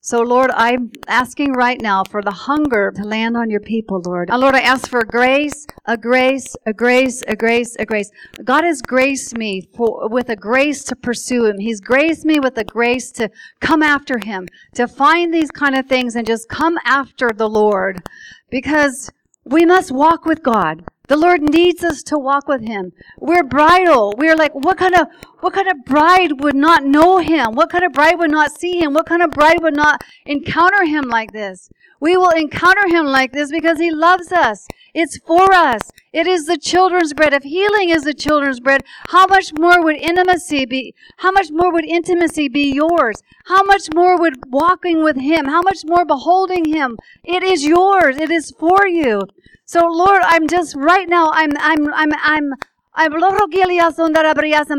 So, 0.00 0.20
Lord, 0.20 0.50
I'm 0.52 0.90
asking 1.06 1.52
right 1.52 1.80
now 1.80 2.02
for 2.02 2.22
the 2.22 2.32
hunger 2.32 2.92
to 2.96 3.04
land 3.04 3.36
on 3.36 3.48
your 3.48 3.60
people, 3.60 4.02
Lord. 4.04 4.30
And 4.30 4.40
Lord, 4.40 4.56
I 4.56 4.60
ask 4.62 4.90
for 4.90 5.04
grace, 5.04 5.64
a 5.84 5.96
grace, 5.96 6.56
a 6.66 6.72
grace, 6.72 7.22
a 7.28 7.36
grace, 7.36 7.76
a 7.78 7.86
grace. 7.86 8.10
God 8.42 8.64
has 8.64 8.82
graced 8.82 9.38
me 9.38 9.62
for, 9.76 10.08
with 10.08 10.28
a 10.28 10.34
grace 10.34 10.82
to 10.86 10.96
pursue 10.96 11.44
Him. 11.44 11.60
He's 11.60 11.80
graced 11.80 12.24
me 12.24 12.40
with 12.40 12.58
a 12.58 12.64
grace 12.64 13.12
to 13.12 13.30
come 13.60 13.80
after 13.80 14.18
Him, 14.18 14.48
to 14.74 14.88
find 14.88 15.32
these 15.32 15.52
kind 15.52 15.76
of 15.76 15.86
things 15.86 16.16
and 16.16 16.26
just 16.26 16.48
come 16.48 16.78
after 16.84 17.30
the 17.32 17.48
Lord. 17.48 18.02
Because 18.50 19.08
we 19.44 19.64
must 19.64 19.92
walk 19.92 20.24
with 20.24 20.42
God. 20.42 20.84
The 21.12 21.18
Lord 21.18 21.42
needs 21.42 21.84
us 21.84 22.02
to 22.04 22.16
walk 22.16 22.48
with 22.48 22.66
Him. 22.66 22.94
We're 23.18 23.42
bridal. 23.42 24.14
We're 24.16 24.34
like, 24.34 24.54
what 24.54 24.78
kind 24.78 24.94
of, 24.94 25.08
what 25.40 25.52
kind 25.52 25.68
of 25.68 25.84
bride 25.84 26.40
would 26.40 26.56
not 26.56 26.86
know 26.86 27.18
Him? 27.18 27.52
What 27.52 27.68
kind 27.68 27.84
of 27.84 27.92
bride 27.92 28.18
would 28.18 28.30
not 28.30 28.58
see 28.58 28.78
Him? 28.78 28.94
What 28.94 29.04
kind 29.04 29.20
of 29.20 29.30
bride 29.30 29.60
would 29.60 29.76
not 29.76 30.02
encounter 30.24 30.86
Him 30.86 31.04
like 31.10 31.32
this? 31.32 31.68
We 32.00 32.16
will 32.16 32.30
encounter 32.30 32.88
Him 32.88 33.04
like 33.04 33.32
this 33.32 33.50
because 33.50 33.78
He 33.78 33.90
loves 33.90 34.32
us. 34.32 34.66
It's 34.94 35.18
for 35.18 35.52
us. 35.52 35.82
It 36.14 36.26
is 36.26 36.46
the 36.46 36.56
children's 36.56 37.12
bread. 37.12 37.34
If 37.34 37.42
healing 37.42 37.90
is 37.90 38.04
the 38.04 38.14
children's 38.14 38.60
bread, 38.60 38.82
how 39.08 39.26
much 39.26 39.52
more 39.52 39.82
would 39.82 39.96
intimacy 39.96 40.64
be? 40.64 40.94
How 41.18 41.30
much 41.30 41.50
more 41.50 41.70
would 41.70 41.84
intimacy 41.84 42.48
be 42.48 42.72
yours? 42.72 43.22
How 43.44 43.62
much 43.64 43.88
more 43.94 44.18
would 44.18 44.36
walking 44.46 45.04
with 45.04 45.16
Him? 45.16 45.44
How 45.44 45.60
much 45.60 45.84
more 45.84 46.06
beholding 46.06 46.64
Him? 46.64 46.96
It 47.22 47.42
is 47.42 47.66
yours. 47.66 48.16
It 48.16 48.30
is 48.30 48.50
for 48.58 48.86
you. 48.86 49.24
So 49.64 49.86
Lord, 49.86 50.22
I'm 50.24 50.48
just 50.48 50.74
right 50.76 51.08
now, 51.08 51.30
I'm, 51.32 51.52
I'm, 51.58 51.92
I'm, 51.94 52.12
I'm, 52.22 52.52
I'm 52.94 53.12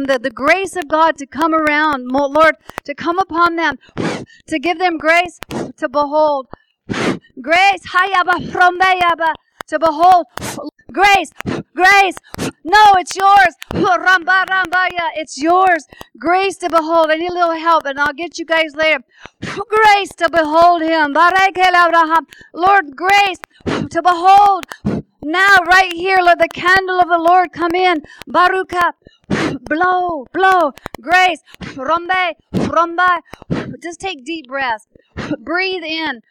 the, 0.04 0.20
the 0.20 0.30
grace 0.30 0.76
of 0.76 0.88
God 0.88 1.18
to 1.18 1.26
come 1.26 1.54
around, 1.54 2.08
Lord, 2.08 2.56
to 2.86 2.94
come 2.94 3.18
upon 3.18 3.56
them, 3.56 3.78
to 4.48 4.60
give 4.60 4.80
them 4.80 4.98
grace 4.98 5.40
to 5.78 5.90
behold. 5.90 6.48
Grace, 7.42 7.82
to 9.68 9.80
behold. 9.80 10.28
Grace, 10.94 11.32
grace. 11.76 12.16
No, 12.64 12.94
it's 12.98 13.16
yours. 13.16 13.56
Ramba. 13.74 14.46
It's 15.16 15.42
yours. 15.42 15.88
Grace 16.20 16.58
to 16.58 16.70
behold. 16.70 17.08
I 17.10 17.16
need 17.16 17.32
a 17.32 17.34
little 17.34 17.56
help, 17.56 17.86
and 17.86 18.00
I'll 18.00 18.14
get 18.14 18.38
you 18.38 18.46
guys 18.46 18.76
later. 18.76 19.04
Grace 19.42 20.10
to 20.18 20.30
behold 20.32 20.84
him. 20.84 21.14
Lord, 22.54 22.96
grace 22.96 23.40
to 23.66 24.02
behold. 24.02 24.66
Now, 25.26 25.56
right 25.66 25.94
here, 25.94 26.20
let 26.22 26.40
the 26.40 26.50
candle 26.50 27.00
of 27.00 27.08
the 27.08 27.18
Lord 27.18 27.54
come 27.54 27.74
in. 27.74 28.04
Baruka. 28.30 28.92
Blow, 29.62 30.26
blow. 30.34 30.74
Grace. 31.00 31.40
Rombe, 31.62 32.34
romba. 32.54 33.22
Just 33.82 34.02
take 34.02 34.26
deep 34.26 34.48
breaths. 34.48 34.86
Breathe 35.40 35.86
in. 35.86 36.22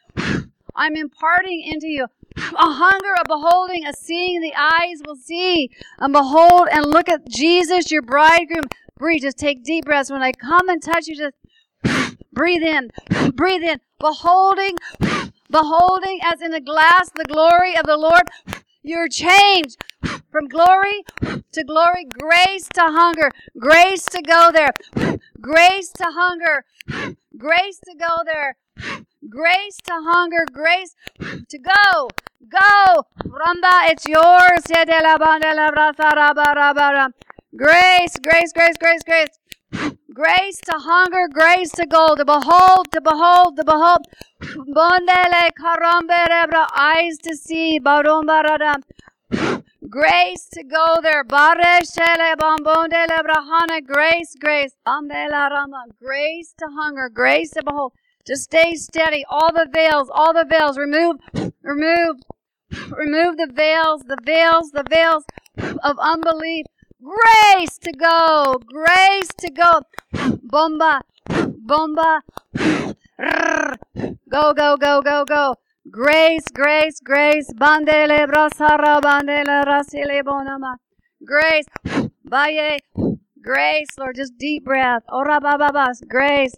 I'm 0.75 0.95
imparting 0.95 1.63
into 1.63 1.87
you 1.87 2.07
a 2.37 2.71
hunger, 2.73 3.15
a 3.21 3.27
beholding, 3.27 3.87
a 3.87 3.93
seeing. 3.93 4.41
The 4.41 4.55
eyes 4.57 5.01
will 5.07 5.17
see 5.17 5.71
and 5.99 6.13
behold 6.13 6.69
and 6.71 6.87
look 6.87 7.09
at 7.09 7.29
Jesus, 7.29 7.91
your 7.91 8.03
bridegroom. 8.03 8.65
Breathe. 8.97 9.23
Just 9.23 9.39
take 9.39 9.65
deep 9.65 9.85
breaths. 9.85 10.11
When 10.11 10.23
I 10.23 10.33
come 10.33 10.69
and 10.69 10.83
touch 10.83 11.09
you, 11.09 11.17
just 11.17 11.37
breathe 12.33 12.63
in, 12.63 12.91
breathe 13.35 13.63
in, 13.63 13.81
beholding, 13.99 14.77
beholding 15.51 16.21
as 16.23 16.41
in 16.41 16.55
a 16.55 16.61
glass 16.61 17.11
the 17.15 17.25
glory 17.25 17.77
of 17.77 17.87
the 17.87 17.97
Lord. 17.97 18.23
You're 18.83 19.09
changed 19.09 19.77
from 20.31 20.49
glory 20.49 21.05
to 21.53 21.65
glory, 21.65 22.05
grace 22.05 22.69
to 22.75 22.81
hunger, 22.81 23.31
grace 23.59 24.05
to 24.07 24.23
go 24.23 24.51
there, 24.53 24.73
grace 25.41 25.91
to 25.93 26.05
hunger, 26.05 26.65
grace 27.37 27.79
to 27.81 27.95
go 27.95 28.19
there, 28.25 28.57
grace 29.29 29.77
to 29.85 29.93
hunger, 29.93 30.45
grace 30.53 30.95
to 31.49 31.59
go, 31.59 32.09
go. 32.49 33.07
Ramba, 33.25 33.91
it's 33.91 34.07
yours. 34.07 34.63
Grace, 37.57 38.17
grace, 38.23 38.53
grace, 38.53 38.77
grace, 38.79 39.03
grace. 39.05 39.39
Grace 40.15 40.59
to 40.67 40.73
hunger, 40.73 41.27
grace 41.33 41.71
to 41.73 41.87
go, 41.87 42.15
to 42.15 42.25
behold, 42.25 42.93
to 42.93 43.01
behold, 43.01 43.57
to 43.57 43.65
behold. 43.65 44.07
Bondele 44.43 45.51
karambe 45.59 46.27
rebra, 46.29 46.67
eyes 46.75 47.17
to 47.19 47.35
see. 47.37 47.81
Barumbarada. 47.81 48.77
Grace 49.89 50.49
to 50.53 50.63
go 50.65 50.99
there. 51.03 51.25
Bare 51.25 51.81
shele 51.83 52.37
bombonde 52.37 53.07
lebrahana. 53.09 53.85
Grace, 53.85 54.35
grace. 54.39 54.75
Bambela 54.87 55.51
rama. 55.51 55.85
Grace 56.01 56.55
to 56.59 56.67
hunger. 56.79 57.09
Grace 57.09 57.51
to 57.51 57.63
behold. 57.65 57.93
To 58.27 58.37
stay 58.37 58.75
steady. 58.77 59.25
All 59.29 59.53
the 59.53 59.67
veils, 59.73 60.09
all 60.13 60.33
the 60.33 60.45
veils. 60.49 60.79
Remove, 60.79 61.17
remove, 61.63 62.17
remove 62.91 63.37
the 63.37 63.51
veils, 63.53 64.03
the 64.03 64.17
veils, 64.25 64.71
the 64.71 64.85
veils 64.89 65.25
of 65.83 65.97
unbelief. 66.01 66.67
Grace 67.03 67.79
to 67.79 67.93
go. 67.93 68.61
Grace 68.65 69.29
to 69.39 69.51
go. 69.51 69.83
Bomba, 70.43 71.03
bomba. 71.67 72.23
Go, 74.31 74.55
go, 74.55 74.77
go, 74.77 75.03
go, 75.03 75.25
go. 75.25 75.55
Grace, 75.91 76.45
grace, 76.55 77.01
grace. 77.01 77.53
Bandele 77.55 78.27
brasara 78.29 79.01
bandele 79.01 79.65
rasile 79.65 80.23
bonama. 80.23 80.77
Grace. 81.27 81.67
Baye. 82.25 82.79
Grace, 83.43 83.89
Lord, 83.99 84.15
just 84.17 84.39
deep 84.39 84.65
breath. 84.65 85.03
Ora 85.11 85.41
bababas. 85.41 86.07
Grace. 86.09 86.55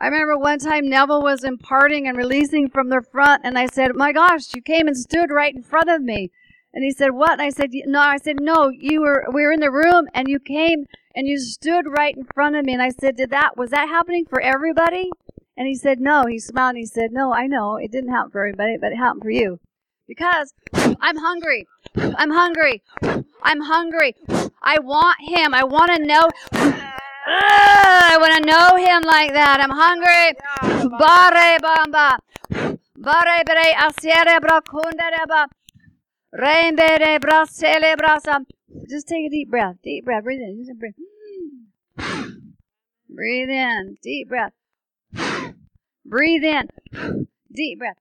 I 0.00 0.06
remember 0.06 0.36
one 0.36 0.58
time 0.58 0.88
Neville 0.88 1.22
was 1.22 1.44
imparting 1.44 2.06
and 2.06 2.16
releasing 2.16 2.68
from 2.68 2.90
the 2.90 3.00
front, 3.10 3.42
and 3.44 3.58
I 3.58 3.66
said, 3.66 3.94
My 3.94 4.12
gosh, 4.12 4.54
you 4.54 4.60
came 4.60 4.86
and 4.86 4.96
stood 4.96 5.30
right 5.30 5.54
in 5.54 5.62
front 5.62 5.88
of 5.88 6.02
me. 6.02 6.30
And 6.74 6.84
he 6.84 6.90
said, 6.90 7.12
What? 7.12 7.32
And 7.32 7.40
I 7.40 7.48
said, 7.48 7.70
No, 7.72 8.00
I 8.00 8.18
said, 8.18 8.36
No, 8.38 8.68
you 8.68 9.00
were 9.00 9.24
we 9.32 9.42
were 9.44 9.52
in 9.52 9.60
the 9.60 9.70
room 9.70 10.08
and 10.12 10.28
you 10.28 10.38
came 10.38 10.84
and 11.14 11.26
you 11.26 11.38
stood 11.38 11.86
right 11.86 12.14
in 12.14 12.24
front 12.34 12.54
of 12.54 12.66
me. 12.66 12.74
And 12.74 12.82
I 12.82 12.90
said, 12.90 13.16
Did 13.16 13.30
that 13.30 13.56
was 13.56 13.70
that 13.70 13.88
happening 13.88 14.26
for 14.26 14.42
everybody? 14.42 15.10
And 15.56 15.66
he 15.66 15.74
said, 15.74 15.98
No. 15.98 16.24
He 16.28 16.38
smiled 16.38 16.76
and 16.76 16.78
he 16.78 16.86
said, 16.86 17.12
No, 17.12 17.32
I 17.32 17.46
know. 17.46 17.76
It 17.76 17.90
didn't 17.90 18.10
happen 18.10 18.30
for 18.30 18.42
everybody, 18.44 18.76
but 18.76 18.92
it 18.92 18.96
happened 18.96 19.22
for 19.22 19.30
you. 19.30 19.58
Because 20.06 20.52
I'm 20.74 21.16
hungry. 21.16 21.66
I'm 21.96 22.30
hungry. 22.30 22.82
I'm 23.42 23.60
hungry. 23.62 24.14
I 24.62 24.78
want 24.80 25.16
him. 25.20 25.54
I 25.54 25.64
want 25.64 25.96
to 25.96 26.04
know. 26.04 26.28
I 27.30 28.16
want 28.20 28.34
to 28.36 28.50
know 28.50 28.76
him 28.76 29.02
like 29.02 29.32
that. 29.32 29.60
I'm 29.60 29.70
hungry. 29.70 30.34
Bare 30.98 31.58
bamba. 31.58 32.18
Bare 32.96 33.44
bere 33.44 33.74
asiere 33.86 34.40
brakundere 34.40 35.24
Rainbere 36.32 37.18
brasele 37.18 37.96
brasa. 37.96 38.44
Just 38.88 39.08
take 39.08 39.26
a 39.26 39.30
deep 39.30 39.50
breath. 39.50 39.76
Deep 39.82 40.04
breath. 40.04 40.24
Breathe 40.24 40.40
in. 40.40 40.64
Just 40.64 40.78
breathe. 40.78 40.94
Breathe 43.08 43.50
in. 43.50 43.96
Deep 44.02 44.28
breath. 44.28 44.52
Breathe 46.04 46.44
in. 46.44 46.68
Deep 47.52 47.78
breath. 47.78 47.98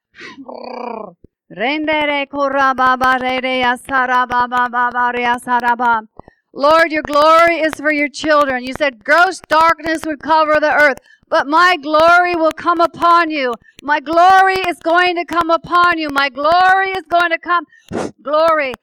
Lord, 6.53 6.91
your 6.91 7.03
glory 7.03 7.57
is 7.61 7.75
for 7.75 7.93
your 7.93 8.09
children. 8.09 8.63
You 8.65 8.73
said 8.77 9.03
gross 9.05 9.41
darkness 9.47 10.05
would 10.05 10.21
cover 10.21 10.59
the 10.59 10.73
earth, 10.73 10.99
but 11.29 11.47
my 11.47 11.77
glory 11.77 12.35
will 12.35 12.51
come 12.51 12.81
upon 12.81 13.31
you. 13.31 13.53
My 13.83 14.01
glory 14.01 14.55
is 14.67 14.77
going 14.79 15.15
to 15.15 15.25
come 15.25 15.49
upon 15.49 15.97
you. 15.97 16.09
My 16.09 16.29
glory 16.29 16.91
is 16.91 17.05
going 17.09 17.31
to 17.31 17.39
come. 17.39 17.65
Glory, 18.23 18.73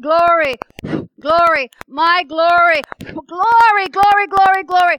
glory, 0.00 0.56
glory, 1.20 1.70
my 1.88 2.24
glory, 2.28 2.82
glory, 3.00 3.88
glory, 3.90 4.26
glory, 4.28 4.64
glory. 4.66 4.96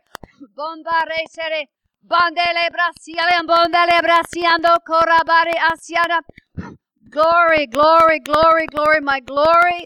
Glory, 7.09 7.67
glory, 7.67 8.19
glory, 8.19 8.67
glory, 8.67 9.01
my 9.01 9.19
glory, 9.21 9.85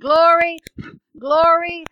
glory, 0.00 0.58
glory, 1.26 1.84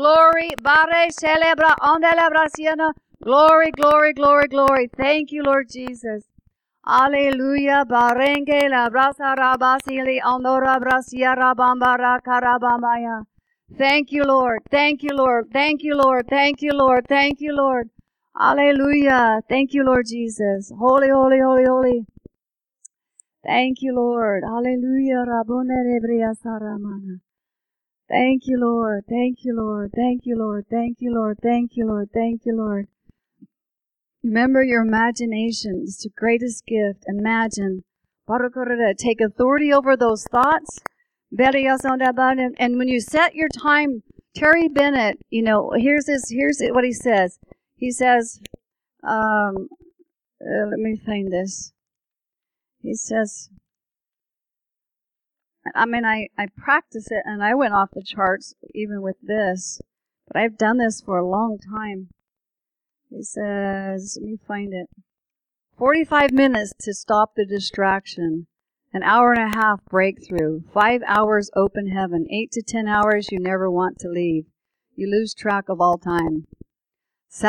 glory. 0.00 0.50
Bare 0.62 1.02
celebra 1.20 1.72
ondele 1.92 2.26
brasiana. 2.34 2.92
Glory, 3.24 3.70
glory, 3.72 4.12
glory, 4.14 4.48
glory. 4.48 4.88
Thank 4.96 5.32
you, 5.32 5.42
Lord 5.42 5.68
Jesus. 5.70 6.24
Alleluia. 6.86 7.84
Barenge 7.86 8.68
la 8.70 8.88
brasa 8.90 9.34
rabasili 9.42 10.20
ondora 10.34 10.78
brasia 10.80 11.34
rabambara 11.42 12.20
karabamaya. 12.28 13.24
Thank 13.78 14.12
you, 14.12 14.24
Lord. 14.24 14.60
Thank 14.70 15.02
you, 15.04 15.14
Lord. 15.16 15.50
Thank 15.52 15.82
you, 15.84 15.96
Lord. 15.96 16.28
Thank 16.28 16.62
you, 16.62 16.72
Lord. 16.74 17.06
Thank 17.08 17.40
you, 17.40 17.54
Lord. 17.54 17.90
Hallelujah. 18.38 19.40
Thank 19.48 19.74
you, 19.74 19.84
Lord 19.84 20.06
Jesus. 20.08 20.72
Holy, 20.78 21.10
holy, 21.10 21.40
holy, 21.40 21.66
holy. 21.66 22.06
Thank 23.44 23.78
you, 23.82 23.94
Lord. 23.94 24.44
Hallelujah. 24.44 25.24
Thank 28.10 28.42
you, 28.46 28.58
Lord. 28.58 29.04
Thank 29.08 29.44
you, 29.44 29.54
Lord. 29.54 29.92
Thank 29.94 30.22
you, 30.24 30.36
Lord. 30.36 30.66
Thank 30.68 30.96
you, 30.98 31.14
Lord. 31.14 31.38
Thank 31.40 31.76
you, 31.76 31.86
Lord. 31.86 32.08
Thank 32.12 32.42
you, 32.44 32.56
Lord. 32.56 32.88
Remember 34.24 34.64
your 34.64 34.82
imagination. 34.82 35.82
is 35.84 35.98
the 35.98 36.10
greatest 36.16 36.66
gift. 36.66 37.04
Imagine. 37.06 37.84
Take 38.98 39.20
authority 39.20 39.72
over 39.72 39.96
those 39.96 40.24
thoughts. 40.24 40.80
And 41.38 42.78
when 42.78 42.88
you 42.88 43.00
set 43.00 43.34
your 43.34 43.48
time, 43.48 44.02
Terry 44.34 44.68
Bennett, 44.68 45.18
you 45.30 45.42
know, 45.42 45.72
here's 45.76 46.08
his, 46.08 46.28
here's 46.30 46.60
what 46.60 46.84
he 46.84 46.92
says. 46.92 47.38
He 47.76 47.92
says, 47.92 48.40
um, 49.04 49.68
uh, 50.40 50.66
let 50.68 50.78
me 50.78 51.00
find 51.04 51.32
this. 51.32 51.72
He 52.82 52.94
says, 52.94 53.50
I 55.74 55.86
mean, 55.86 56.04
I, 56.04 56.28
I 56.38 56.46
practice 56.56 57.08
it 57.10 57.22
and 57.24 57.42
I 57.42 57.54
went 57.54 57.74
off 57.74 57.90
the 57.92 58.02
charts 58.02 58.54
even 58.74 59.02
with 59.02 59.16
this, 59.22 59.80
but 60.26 60.40
I've 60.40 60.58
done 60.58 60.78
this 60.78 61.00
for 61.00 61.18
a 61.18 61.28
long 61.28 61.58
time. 61.58 62.08
He 63.10 63.22
says, 63.22 64.18
let 64.20 64.30
me 64.30 64.38
find 64.46 64.72
it. 64.72 64.88
45 65.76 66.32
minutes 66.32 66.72
to 66.80 66.94
stop 66.94 67.34
the 67.34 67.46
distraction. 67.46 68.46
An 68.92 69.02
hour 69.02 69.32
and 69.32 69.42
a 69.42 69.56
half 69.56 69.84
breakthrough. 69.84 70.62
Five 70.74 71.02
hours 71.06 71.50
open 71.56 71.88
heaven. 71.88 72.26
Eight 72.30 72.50
to 72.52 72.62
ten 72.62 72.88
hours 72.88 73.28
you 73.30 73.38
never 73.38 73.70
want 73.70 73.98
to 74.00 74.08
leave. 74.08 74.46
You 74.96 75.08
lose 75.08 75.32
track 75.32 75.68
of 75.68 75.80
all 75.80 75.96
time. 75.96 76.48
It's 77.28 77.40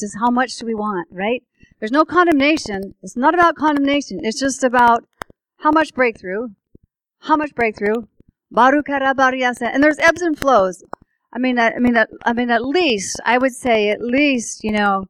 just 0.00 0.18
how 0.18 0.30
much 0.30 0.56
do 0.56 0.66
we 0.66 0.74
want, 0.74 1.08
right? 1.12 1.44
There's 1.78 1.92
no 1.92 2.04
condemnation. 2.04 2.96
It's 3.02 3.16
not 3.16 3.34
about 3.34 3.54
condemnation. 3.54 4.18
It's 4.22 4.40
just 4.40 4.64
about 4.64 5.04
how 5.64 5.70
much 5.70 5.94
breakthrough, 5.94 6.48
how 7.20 7.36
much 7.36 7.54
breakthrough. 7.54 8.02
And 9.74 9.82
there's 9.82 9.98
ebbs 9.98 10.20
and 10.20 10.38
flows. 10.38 10.84
I 11.32 11.38
mean, 11.38 11.58
I, 11.58 11.78
mean, 11.78 11.96
I 12.24 12.32
mean, 12.34 12.50
at 12.50 12.66
least 12.66 13.18
I 13.24 13.38
would 13.38 13.54
say 13.54 13.88
at 13.88 14.02
least 14.02 14.62
you 14.62 14.72
know, 14.72 15.06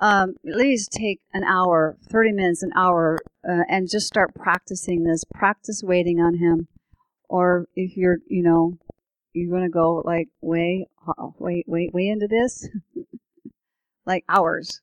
um, 0.00 0.34
at 0.46 0.56
least 0.56 0.90
take 0.90 1.20
an 1.32 1.44
hour, 1.44 1.96
thirty 2.10 2.32
minutes, 2.32 2.64
an 2.64 2.72
hour, 2.74 3.18
uh, 3.48 3.62
and 3.68 3.88
just 3.88 4.08
start 4.08 4.34
practicing 4.34 5.04
this. 5.04 5.22
Practice 5.32 5.80
waiting 5.84 6.20
on 6.20 6.34
Him, 6.34 6.66
or 7.28 7.66
if 7.76 7.96
you're, 7.96 8.18
you 8.26 8.42
know, 8.42 8.78
you're 9.32 9.50
to 9.62 9.68
go 9.70 10.02
like 10.04 10.28
way, 10.40 10.88
way, 11.38 11.62
way, 11.68 11.88
way 11.92 12.08
into 12.08 12.26
this, 12.26 12.68
like 14.06 14.24
hours. 14.28 14.82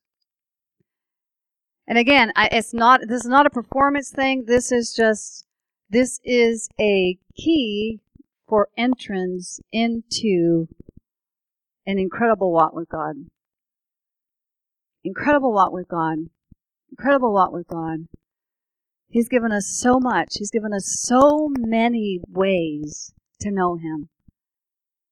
And 1.88 1.98
again, 1.98 2.32
I, 2.34 2.48
it's 2.50 2.74
not. 2.74 3.00
This 3.08 3.22
is 3.22 3.30
not 3.30 3.46
a 3.46 3.50
performance 3.50 4.10
thing. 4.10 4.44
This 4.46 4.72
is 4.72 4.92
just. 4.94 5.46
This 5.88 6.18
is 6.24 6.68
a 6.80 7.16
key 7.36 8.00
for 8.48 8.68
entrance 8.76 9.60
into 9.70 10.66
an 11.86 11.98
incredible 11.98 12.52
walk 12.52 12.74
with 12.74 12.88
God. 12.88 13.14
Incredible 15.04 15.52
walk 15.52 15.72
with 15.72 15.86
God. 15.86 16.18
Incredible 16.90 17.32
walk 17.32 17.52
with 17.52 17.68
God. 17.68 18.08
He's 19.08 19.28
given 19.28 19.52
us 19.52 19.66
so 19.68 20.00
much. 20.00 20.34
He's 20.38 20.50
given 20.50 20.72
us 20.72 20.98
so 21.00 21.48
many 21.56 22.20
ways 22.28 23.12
to 23.40 23.52
know 23.52 23.76
Him. 23.76 24.08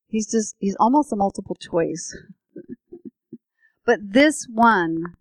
He's 0.08 0.30
just, 0.30 0.56
he's 0.58 0.76
almost 0.80 1.12
a 1.12 1.16
multiple 1.16 1.56
choice. 1.56 2.16
but 3.86 3.98
this 4.02 4.46
one 4.52 5.14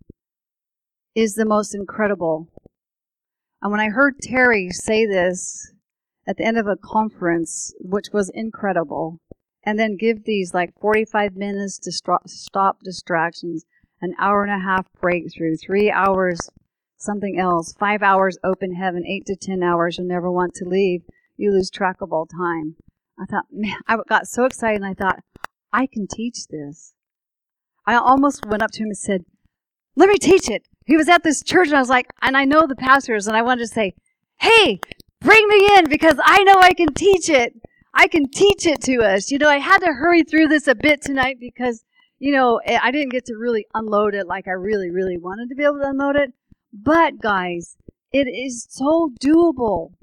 is 1.15 1.35
the 1.35 1.45
most 1.45 1.75
incredible. 1.75 2.47
And 3.61 3.71
when 3.71 3.79
I 3.79 3.89
heard 3.89 4.15
Terry 4.21 4.69
say 4.69 5.05
this 5.05 5.71
at 6.27 6.37
the 6.37 6.45
end 6.45 6.57
of 6.57 6.67
a 6.67 6.77
conference, 6.77 7.73
which 7.79 8.07
was 8.11 8.31
incredible, 8.33 9.19
and 9.65 9.79
then 9.79 9.97
give 9.97 10.25
these 10.25 10.53
like 10.53 10.73
45 10.79 11.35
minutes 11.35 11.79
to 11.79 11.91
stop 11.91 12.79
distractions, 12.83 13.65
an 14.01 14.13
hour 14.19 14.43
and 14.43 14.51
a 14.51 14.63
half 14.63 14.87
breakthrough, 14.99 15.55
three 15.55 15.89
hours 15.89 16.49
something 16.97 17.37
else, 17.37 17.73
five 17.73 18.01
hours 18.01 18.37
open 18.43 18.75
heaven, 18.75 19.05
eight 19.05 19.25
to 19.25 19.35
10 19.35 19.61
hours 19.61 19.97
you'll 19.97 20.07
never 20.07 20.31
want 20.31 20.53
to 20.55 20.65
leave, 20.65 21.01
you 21.35 21.51
lose 21.51 21.69
track 21.69 21.97
of 22.01 22.13
all 22.13 22.25
time. 22.25 22.75
I 23.19 23.25
thought, 23.25 23.45
man, 23.51 23.77
I 23.87 23.97
got 24.07 24.27
so 24.27 24.45
excited 24.45 24.81
and 24.81 24.85
I 24.85 24.93
thought, 24.93 25.19
I 25.71 25.85
can 25.85 26.07
teach 26.07 26.47
this. 26.49 26.93
I 27.85 27.95
almost 27.95 28.45
went 28.45 28.63
up 28.63 28.71
to 28.71 28.83
him 28.83 28.87
and 28.87 28.97
said, 28.97 29.25
let 29.95 30.09
me 30.09 30.17
teach 30.17 30.49
it. 30.49 30.63
He 30.85 30.97
was 30.97 31.09
at 31.09 31.23
this 31.23 31.43
church 31.43 31.67
and 31.67 31.77
I 31.77 31.79
was 31.79 31.89
like, 31.89 32.07
and 32.21 32.35
I 32.35 32.45
know 32.45 32.67
the 32.67 32.75
pastors 32.75 33.27
and 33.27 33.37
I 33.37 33.41
wanted 33.41 33.61
to 33.61 33.67
say, 33.67 33.93
hey, 34.39 34.79
bring 35.21 35.47
me 35.47 35.77
in 35.77 35.89
because 35.89 36.19
I 36.23 36.43
know 36.43 36.59
I 36.59 36.73
can 36.73 36.93
teach 36.93 37.29
it. 37.29 37.53
I 37.93 38.07
can 38.07 38.29
teach 38.29 38.65
it 38.65 38.81
to 38.81 38.97
us. 39.03 39.31
You 39.31 39.37
know, 39.37 39.49
I 39.49 39.59
had 39.59 39.79
to 39.79 39.93
hurry 39.93 40.23
through 40.23 40.47
this 40.47 40.67
a 40.67 40.75
bit 40.75 41.01
tonight 41.01 41.37
because, 41.39 41.83
you 42.19 42.31
know, 42.31 42.59
eh, 42.65 42.79
I 42.81 42.91
didn't 42.91 43.11
get 43.11 43.25
to 43.25 43.35
really 43.35 43.65
unload 43.73 44.15
it 44.15 44.27
like 44.27 44.47
I 44.47 44.51
really, 44.51 44.89
really 44.89 45.17
wanted 45.17 45.49
to 45.49 45.55
be 45.55 45.63
able 45.63 45.79
to 45.79 45.89
unload 45.89 46.15
it. 46.15 46.33
But 46.73 47.21
guys, 47.21 47.77
it 48.11 48.27
is 48.27 48.65
so 48.69 49.11
doable. 49.21 49.93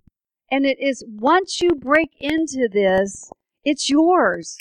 And 0.52 0.66
it 0.66 0.78
is, 0.80 1.04
once 1.06 1.60
you 1.60 1.74
break 1.74 2.10
into 2.18 2.68
this, 2.72 3.30
it's 3.64 3.90
yours. 3.90 4.58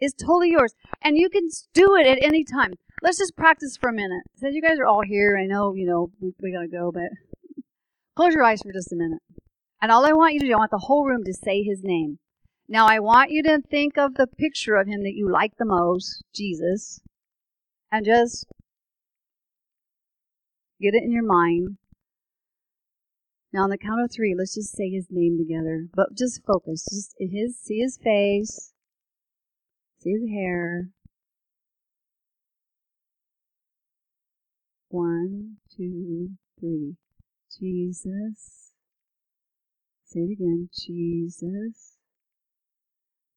It's 0.00 0.14
totally 0.14 0.50
yours. 0.50 0.74
And 1.02 1.16
you 1.18 1.28
can 1.28 1.48
do 1.74 1.96
it 1.96 2.06
at 2.06 2.22
any 2.22 2.44
time. 2.44 2.72
Let's 3.02 3.18
just 3.18 3.36
practice 3.36 3.76
for 3.76 3.90
a 3.90 3.94
minute. 3.94 4.22
Since 4.36 4.54
you 4.54 4.62
guys 4.62 4.78
are 4.78 4.86
all 4.86 5.02
here, 5.02 5.38
I 5.38 5.46
know, 5.46 5.74
you 5.74 5.86
know, 5.86 6.10
we, 6.20 6.32
we 6.42 6.52
gotta 6.52 6.68
go, 6.68 6.90
but 6.92 7.10
close 8.16 8.34
your 8.34 8.44
eyes 8.44 8.62
for 8.62 8.72
just 8.72 8.92
a 8.92 8.96
minute. 8.96 9.22
And 9.80 9.90
all 9.90 10.04
I 10.04 10.12
want 10.12 10.34
you 10.34 10.40
to 10.40 10.46
do, 10.46 10.52
I 10.52 10.58
want 10.58 10.70
the 10.70 10.78
whole 10.78 11.06
room 11.06 11.24
to 11.24 11.32
say 11.32 11.62
his 11.62 11.82
name. 11.82 12.18
Now 12.68 12.86
I 12.86 13.00
want 13.00 13.30
you 13.30 13.42
to 13.44 13.60
think 13.60 13.98
of 13.98 14.14
the 14.14 14.26
picture 14.26 14.76
of 14.76 14.86
him 14.86 15.02
that 15.02 15.14
you 15.14 15.30
like 15.30 15.56
the 15.58 15.64
most, 15.64 16.22
Jesus, 16.34 17.00
and 17.90 18.04
just 18.04 18.46
get 20.80 20.94
it 20.94 21.02
in 21.02 21.12
your 21.12 21.26
mind. 21.26 21.78
Now 23.52 23.64
on 23.64 23.70
the 23.70 23.78
count 23.78 24.02
of 24.02 24.12
three, 24.12 24.34
let's 24.38 24.54
just 24.54 24.76
say 24.76 24.90
his 24.90 25.08
name 25.10 25.36
together. 25.36 25.88
But 25.94 26.16
just 26.16 26.44
focus. 26.44 26.86
Just 26.90 27.16
his 27.18 27.58
see 27.58 27.80
his 27.80 27.98
face. 27.98 28.72
See 30.00 30.12
his 30.12 30.30
hair. 30.30 30.88
One, 34.88 35.56
two, 35.76 36.30
three. 36.58 36.96
Jesus. 37.58 38.72
Say 40.06 40.20
it 40.20 40.32
again. 40.32 40.70
Jesus. 40.72 41.96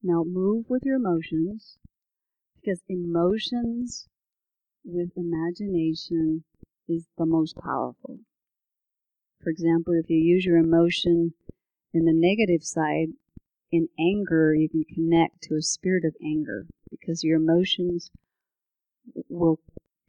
Now 0.02 0.24
move 0.26 0.66
with 0.70 0.84
your 0.86 0.96
emotions 0.96 1.78
because 2.56 2.82
emotions 2.88 4.08
with 4.86 5.10
imagination 5.18 6.46
is 6.88 7.06
the 7.18 7.26
most 7.26 7.58
powerful. 7.58 8.20
For 9.42 9.50
example, 9.50 9.94
if 10.02 10.10
you 10.10 10.18
use 10.18 10.46
your 10.46 10.58
emotion 10.58 11.34
in 11.94 12.06
the 12.06 12.14
negative 12.14 12.64
side, 12.64 13.10
in 13.74 13.90
anger, 14.00 14.54
you 14.54 14.70
can 14.70 14.86
connect 14.86 15.42
to 15.44 15.56
a 15.56 15.62
spirit 15.62 16.06
of 16.06 16.16
anger 16.24 16.68
because 16.90 17.24
your 17.24 17.38
emotions 17.38 18.12
will 19.28 19.60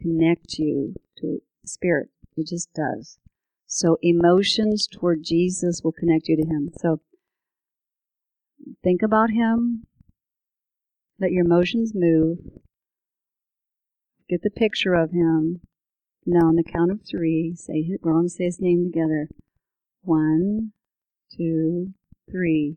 connect 0.00 0.58
you 0.58 0.94
to 1.18 1.40
spirit. 1.66 2.10
It 2.36 2.46
just 2.46 2.72
does. 2.74 3.18
So 3.66 3.98
emotions 4.02 4.86
toward 4.86 5.24
Jesus 5.24 5.82
will 5.82 5.92
connect 5.92 6.28
you 6.28 6.36
to 6.36 6.46
Him. 6.46 6.70
So 6.78 7.00
Think 8.82 9.02
about 9.02 9.30
him. 9.30 9.86
Let 11.20 11.32
your 11.32 11.44
emotions 11.44 11.92
move. 11.94 12.38
Get 14.28 14.42
the 14.42 14.50
picture 14.50 14.94
of 14.94 15.10
him. 15.12 15.60
Now, 16.26 16.48
on 16.48 16.56
the 16.56 16.64
count 16.64 16.90
of 16.90 17.00
three, 17.08 17.54
say 17.54 17.82
his, 17.82 17.98
we're 18.02 18.12
going 18.12 18.26
to 18.26 18.30
say 18.30 18.44
his 18.44 18.60
name 18.60 18.90
together. 18.90 19.28
One, 20.02 20.72
two, 21.36 21.92
three. 22.30 22.76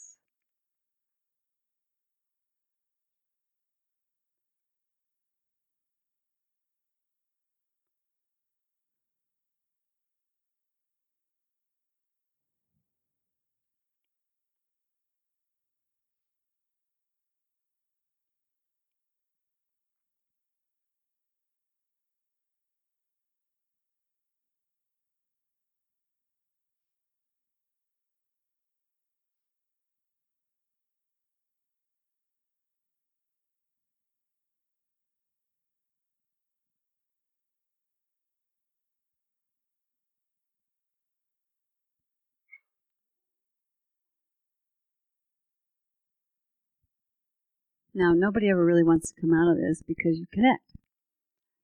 Now, 47.93 48.13
nobody 48.15 48.49
ever 48.49 48.63
really 48.63 48.83
wants 48.83 49.11
to 49.11 49.19
come 49.19 49.33
out 49.33 49.51
of 49.51 49.57
this 49.57 49.81
because 49.85 50.17
you 50.17 50.25
connect. 50.33 50.63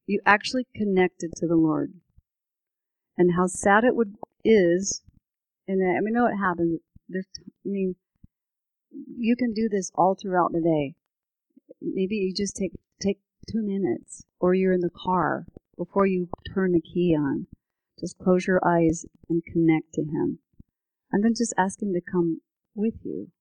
You 0.07 0.19
actually 0.25 0.67
connected 0.75 1.31
to 1.37 1.47
the 1.47 1.55
Lord. 1.55 1.93
And 3.17 3.35
how 3.35 3.47
sad 3.47 3.85
it 3.85 3.95
would 3.95 4.15
is, 4.43 5.01
and 5.67 5.81
I 5.81 6.01
mean, 6.01 6.13
know 6.13 6.23
what 6.23 6.37
happens. 6.37 6.81
There's, 7.07 7.27
I 7.39 7.69
mean, 7.69 7.95
you 8.91 9.35
can 9.37 9.53
do 9.53 9.69
this 9.69 9.89
all 9.95 10.15
throughout 10.15 10.51
the 10.51 10.61
day. 10.61 10.95
Maybe 11.81 12.15
you 12.15 12.33
just 12.33 12.55
take 12.55 12.73
take 13.01 13.19
two 13.49 13.63
minutes, 13.63 14.23
or 14.39 14.53
you're 14.53 14.73
in 14.73 14.81
the 14.81 14.89
car 14.89 15.45
before 15.77 16.05
you 16.05 16.29
turn 16.53 16.73
the 16.73 16.81
key 16.81 17.15
on. 17.17 17.47
Just 17.99 18.17
close 18.17 18.45
your 18.45 18.61
eyes 18.65 19.05
and 19.29 19.43
connect 19.45 19.93
to 19.93 20.01
Him, 20.01 20.39
and 21.11 21.23
then 21.23 21.33
just 21.35 21.53
ask 21.57 21.81
Him 21.81 21.93
to 21.93 22.01
come 22.01 22.41
with 22.75 22.95
you. 23.03 23.31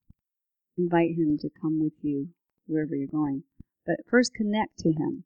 Invite 0.77 1.11
Him 1.11 1.37
to 1.41 1.49
come 1.61 1.81
with 1.81 1.93
you 2.01 2.29
wherever 2.67 2.95
you're 2.95 3.07
going. 3.07 3.43
But 3.85 3.97
first 4.09 4.33
connect 4.33 4.77
to 4.79 4.89
him. 4.89 5.23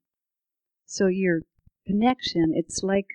So 0.86 1.08
your 1.08 1.42
connection, 1.86 2.54
it's 2.56 2.82
like 2.84 3.08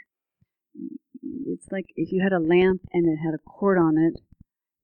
it's 1.23 1.69
like 1.71 1.87
if 1.97 2.13
you 2.13 2.23
had 2.23 2.33
a 2.33 2.41
lamp 2.41 2.83
and 2.93 3.07
it 3.07 3.19
had 3.25 3.35
a 3.35 3.39
cord 3.39 3.79
on 3.79 3.97
it, 3.97 4.21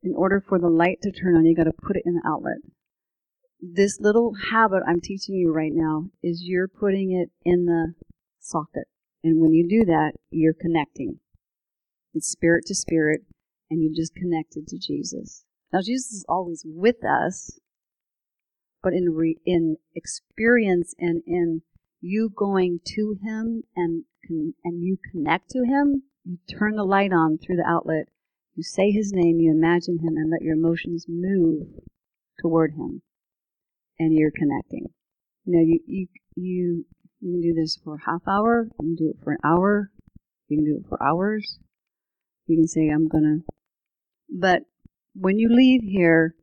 in 0.03 0.15
order 0.15 0.41
for 0.41 0.59
the 0.59 0.69
light 0.69 0.99
to 1.03 1.13
turn 1.13 1.37
on, 1.37 1.45
you 1.45 1.55
got 1.55 1.65
to 1.65 1.73
put 1.73 1.97
it 1.97 2.03
in 2.05 2.15
the 2.15 2.29
outlet. 2.29 2.59
This 3.61 3.99
little 4.01 4.33
habit 4.51 4.83
I'm 4.87 5.01
teaching 5.01 5.37
you 5.37 5.53
right 5.53 5.73
now 5.73 6.07
is 6.23 6.43
you're 6.43 6.69
putting 6.69 7.13
it 7.13 7.31
in 7.45 7.67
the 7.67 7.95
socket. 8.41 8.89
And 9.23 9.41
when 9.41 9.53
you 9.53 9.69
do 9.69 9.85
that, 9.85 10.13
you're 10.31 10.55
connecting. 10.55 11.21
It's 12.13 12.29
spirit 12.29 12.67
to 12.67 12.75
spirit, 12.75 13.23
and 13.71 13.83
you've 13.83 13.97
just 13.97 14.15
connected 14.15 14.67
to 14.69 14.79
Jesus. 14.79 15.45
Now, 15.73 15.79
Jesus 15.81 16.13
is 16.13 16.25
always 16.29 16.63
with 16.67 17.05
us, 17.05 17.59
but 18.83 18.93
in 18.93 19.15
re, 19.15 19.39
in 19.47 19.77
experience 19.95 20.95
and 20.99 21.23
in 21.27 21.63
you 22.01 22.31
going 22.35 22.81
to 22.85 23.17
him 23.23 23.63
and 23.77 24.05
and 24.65 24.83
you 24.85 24.97
connect 25.11 25.51
to 25.51 25.65
him, 25.65 26.05
you 26.25 26.39
turn 26.49 26.77
the 26.77 26.85
light 26.85 27.13
on 27.13 27.39
through 27.39 27.57
the 27.57 27.67
outlet. 27.67 28.07
You 28.55 28.63
say 28.63 28.91
his 28.91 29.13
name, 29.13 29.41
you 29.41 29.51
imagine 29.51 29.99
him, 29.99 30.17
and 30.17 30.31
let 30.31 30.43
your 30.43 30.55
emotions 30.55 31.07
move 31.09 31.67
toward 32.41 32.73
him, 32.73 33.03
and 33.99 34.15
you're 34.15 34.31
connecting. 34.31 34.87
You 35.45 35.57
know, 35.57 35.63
you 35.63 35.81
you 35.87 36.07
you 36.37 36.85
you 37.21 37.33
can 37.33 37.41
do 37.41 37.55
this 37.55 37.79
for 37.83 37.97
a 37.97 38.11
half 38.11 38.23
hour. 38.29 38.69
You 38.81 38.87
can 38.87 38.95
do 38.95 39.11
it 39.11 39.23
for 39.23 39.33
an 39.33 39.39
hour. 39.45 39.91
You 40.49 40.59
can 40.59 40.65
do 40.65 40.77
it 40.79 40.89
for 40.89 41.03
hours. 41.03 41.59
You 42.47 42.57
can 42.57 42.69
say, 42.69 42.89
"I'm 42.89 43.09
gonna," 43.09 43.39
but 44.29 44.63
when 45.15 45.39
you 45.39 45.49
leave 45.49 45.83
here, 45.83 46.35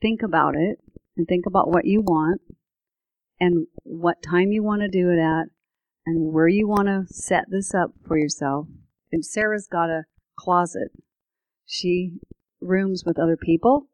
think 0.00 0.22
about 0.22 0.56
it 0.56 0.80
and 1.16 1.26
think 1.26 1.46
about 1.46 1.70
what 1.70 1.84
you 1.84 2.00
want 2.00 2.40
and 3.40 3.66
what 3.82 4.22
time 4.22 4.52
you 4.52 4.62
want 4.62 4.82
to 4.82 4.88
do 4.88 5.10
it 5.10 5.18
at 5.18 5.46
and 6.06 6.32
where 6.32 6.48
you 6.48 6.68
want 6.68 6.86
to 6.86 7.04
set 7.12 7.44
this 7.50 7.74
up 7.74 7.90
for 8.06 8.18
yourself. 8.18 8.66
And 9.12 9.24
Sarah's 9.24 9.66
got 9.66 9.90
a 9.90 10.04
closet. 10.36 10.92
She 11.66 12.18
rooms 12.60 13.04
with 13.04 13.18
other 13.18 13.36
people, 13.36 13.88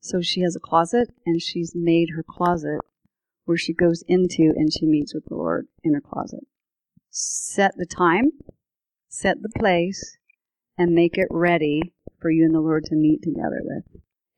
so 0.00 0.20
she 0.20 0.40
has 0.42 0.56
a 0.56 0.60
closet 0.60 1.10
and 1.26 1.42
she's 1.42 1.72
made 1.74 2.10
her 2.16 2.24
closet 2.26 2.80
where 3.44 3.58
she 3.58 3.72
goes 3.72 4.02
into 4.08 4.52
and 4.56 4.72
she 4.72 4.86
meets 4.86 5.14
with 5.14 5.24
the 5.26 5.34
Lord 5.34 5.68
in 5.82 5.94
her 5.94 6.00
closet. 6.00 6.46
Set 7.10 7.72
the 7.76 7.86
time, 7.86 8.30
set 9.08 9.42
the 9.42 9.48
place, 9.58 10.18
and 10.76 10.92
make 10.94 11.16
it 11.16 11.28
ready 11.30 11.94
for 12.20 12.30
you 12.30 12.44
and 12.44 12.54
the 12.54 12.60
Lord 12.60 12.84
to 12.84 12.94
meet 12.94 13.22
together 13.22 13.60
with. 13.62 13.84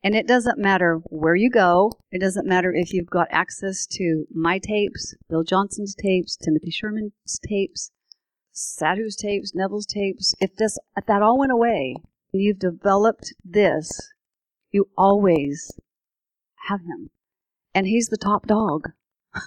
And 0.03 0.15
it 0.15 0.27
doesn't 0.27 0.59
matter 0.59 1.01
where 1.11 1.35
you 1.35 1.51
go. 1.51 1.93
It 2.11 2.21
doesn't 2.21 2.47
matter 2.47 2.73
if 2.75 2.93
you've 2.93 3.11
got 3.11 3.29
access 3.31 3.87
to 3.89 4.27
my 4.35 4.59
tapes, 4.59 5.15
Bill 5.29 5.45
Johnson's 5.45 5.95
tapes, 5.95 6.37
Timothy 6.37 6.71
Sherman's 6.71 7.13
tapes, 7.47 7.91
Sadhu's 8.53 9.15
tapes, 9.15 9.55
Neville's 9.55 9.87
tapes. 9.87 10.35
If 10.41 10.57
this 10.57 10.79
if 10.97 11.05
that 11.07 11.23
all 11.23 11.39
went 11.39 11.53
away, 11.53 11.97
and 12.33 12.43
you've 12.43 12.59
developed 12.59 13.35
this, 13.45 14.13
you 14.71 14.89
always 14.97 15.79
have 16.69 16.81
him. 16.81 17.11
And 17.75 17.87
he's 17.87 18.09
the 18.09 18.17
top 18.17 18.47
dog. 18.47 18.91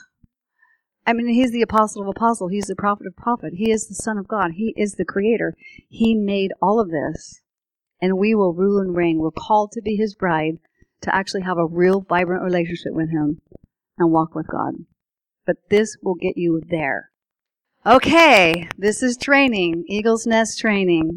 I 1.07 1.13
mean, 1.13 1.27
he's 1.27 1.51
the 1.51 1.61
apostle 1.61 2.03
of 2.03 2.07
apostle. 2.07 2.47
He's 2.47 2.67
the 2.67 2.75
prophet 2.75 3.07
of 3.07 3.15
prophet. 3.15 3.53
He 3.55 3.71
is 3.71 3.87
the 3.87 3.95
son 3.95 4.17
of 4.17 4.27
God. 4.27 4.51
He 4.51 4.73
is 4.77 4.93
the 4.93 5.05
creator. 5.05 5.55
He 5.89 6.13
made 6.13 6.53
all 6.61 6.79
of 6.79 6.91
this. 6.91 7.41
And 8.03 8.17
we 8.17 8.35
will 8.35 8.53
rule 8.53 8.81
and 8.81 8.93
reign. 8.93 9.19
We're 9.19 9.31
called 9.31 9.71
to 9.71 9.81
be 9.81 9.95
his 9.95 10.13
bride, 10.13 10.57
to 11.03 11.15
actually 11.15 11.43
have 11.43 11.57
a 11.57 11.65
real 11.65 12.01
vibrant 12.01 12.43
relationship 12.43 12.91
with 12.91 13.09
him 13.09 13.39
and 13.97 14.11
walk 14.11 14.35
with 14.35 14.45
God. 14.47 14.73
But 15.45 15.55
this 15.69 15.95
will 16.03 16.15
get 16.15 16.37
you 16.37 16.61
there. 16.67 17.11
Okay, 17.85 18.67
this 18.77 19.03
is 19.03 19.15
training, 19.15 19.85
Eagle's 19.87 20.27
Nest 20.27 20.59
training. 20.59 21.11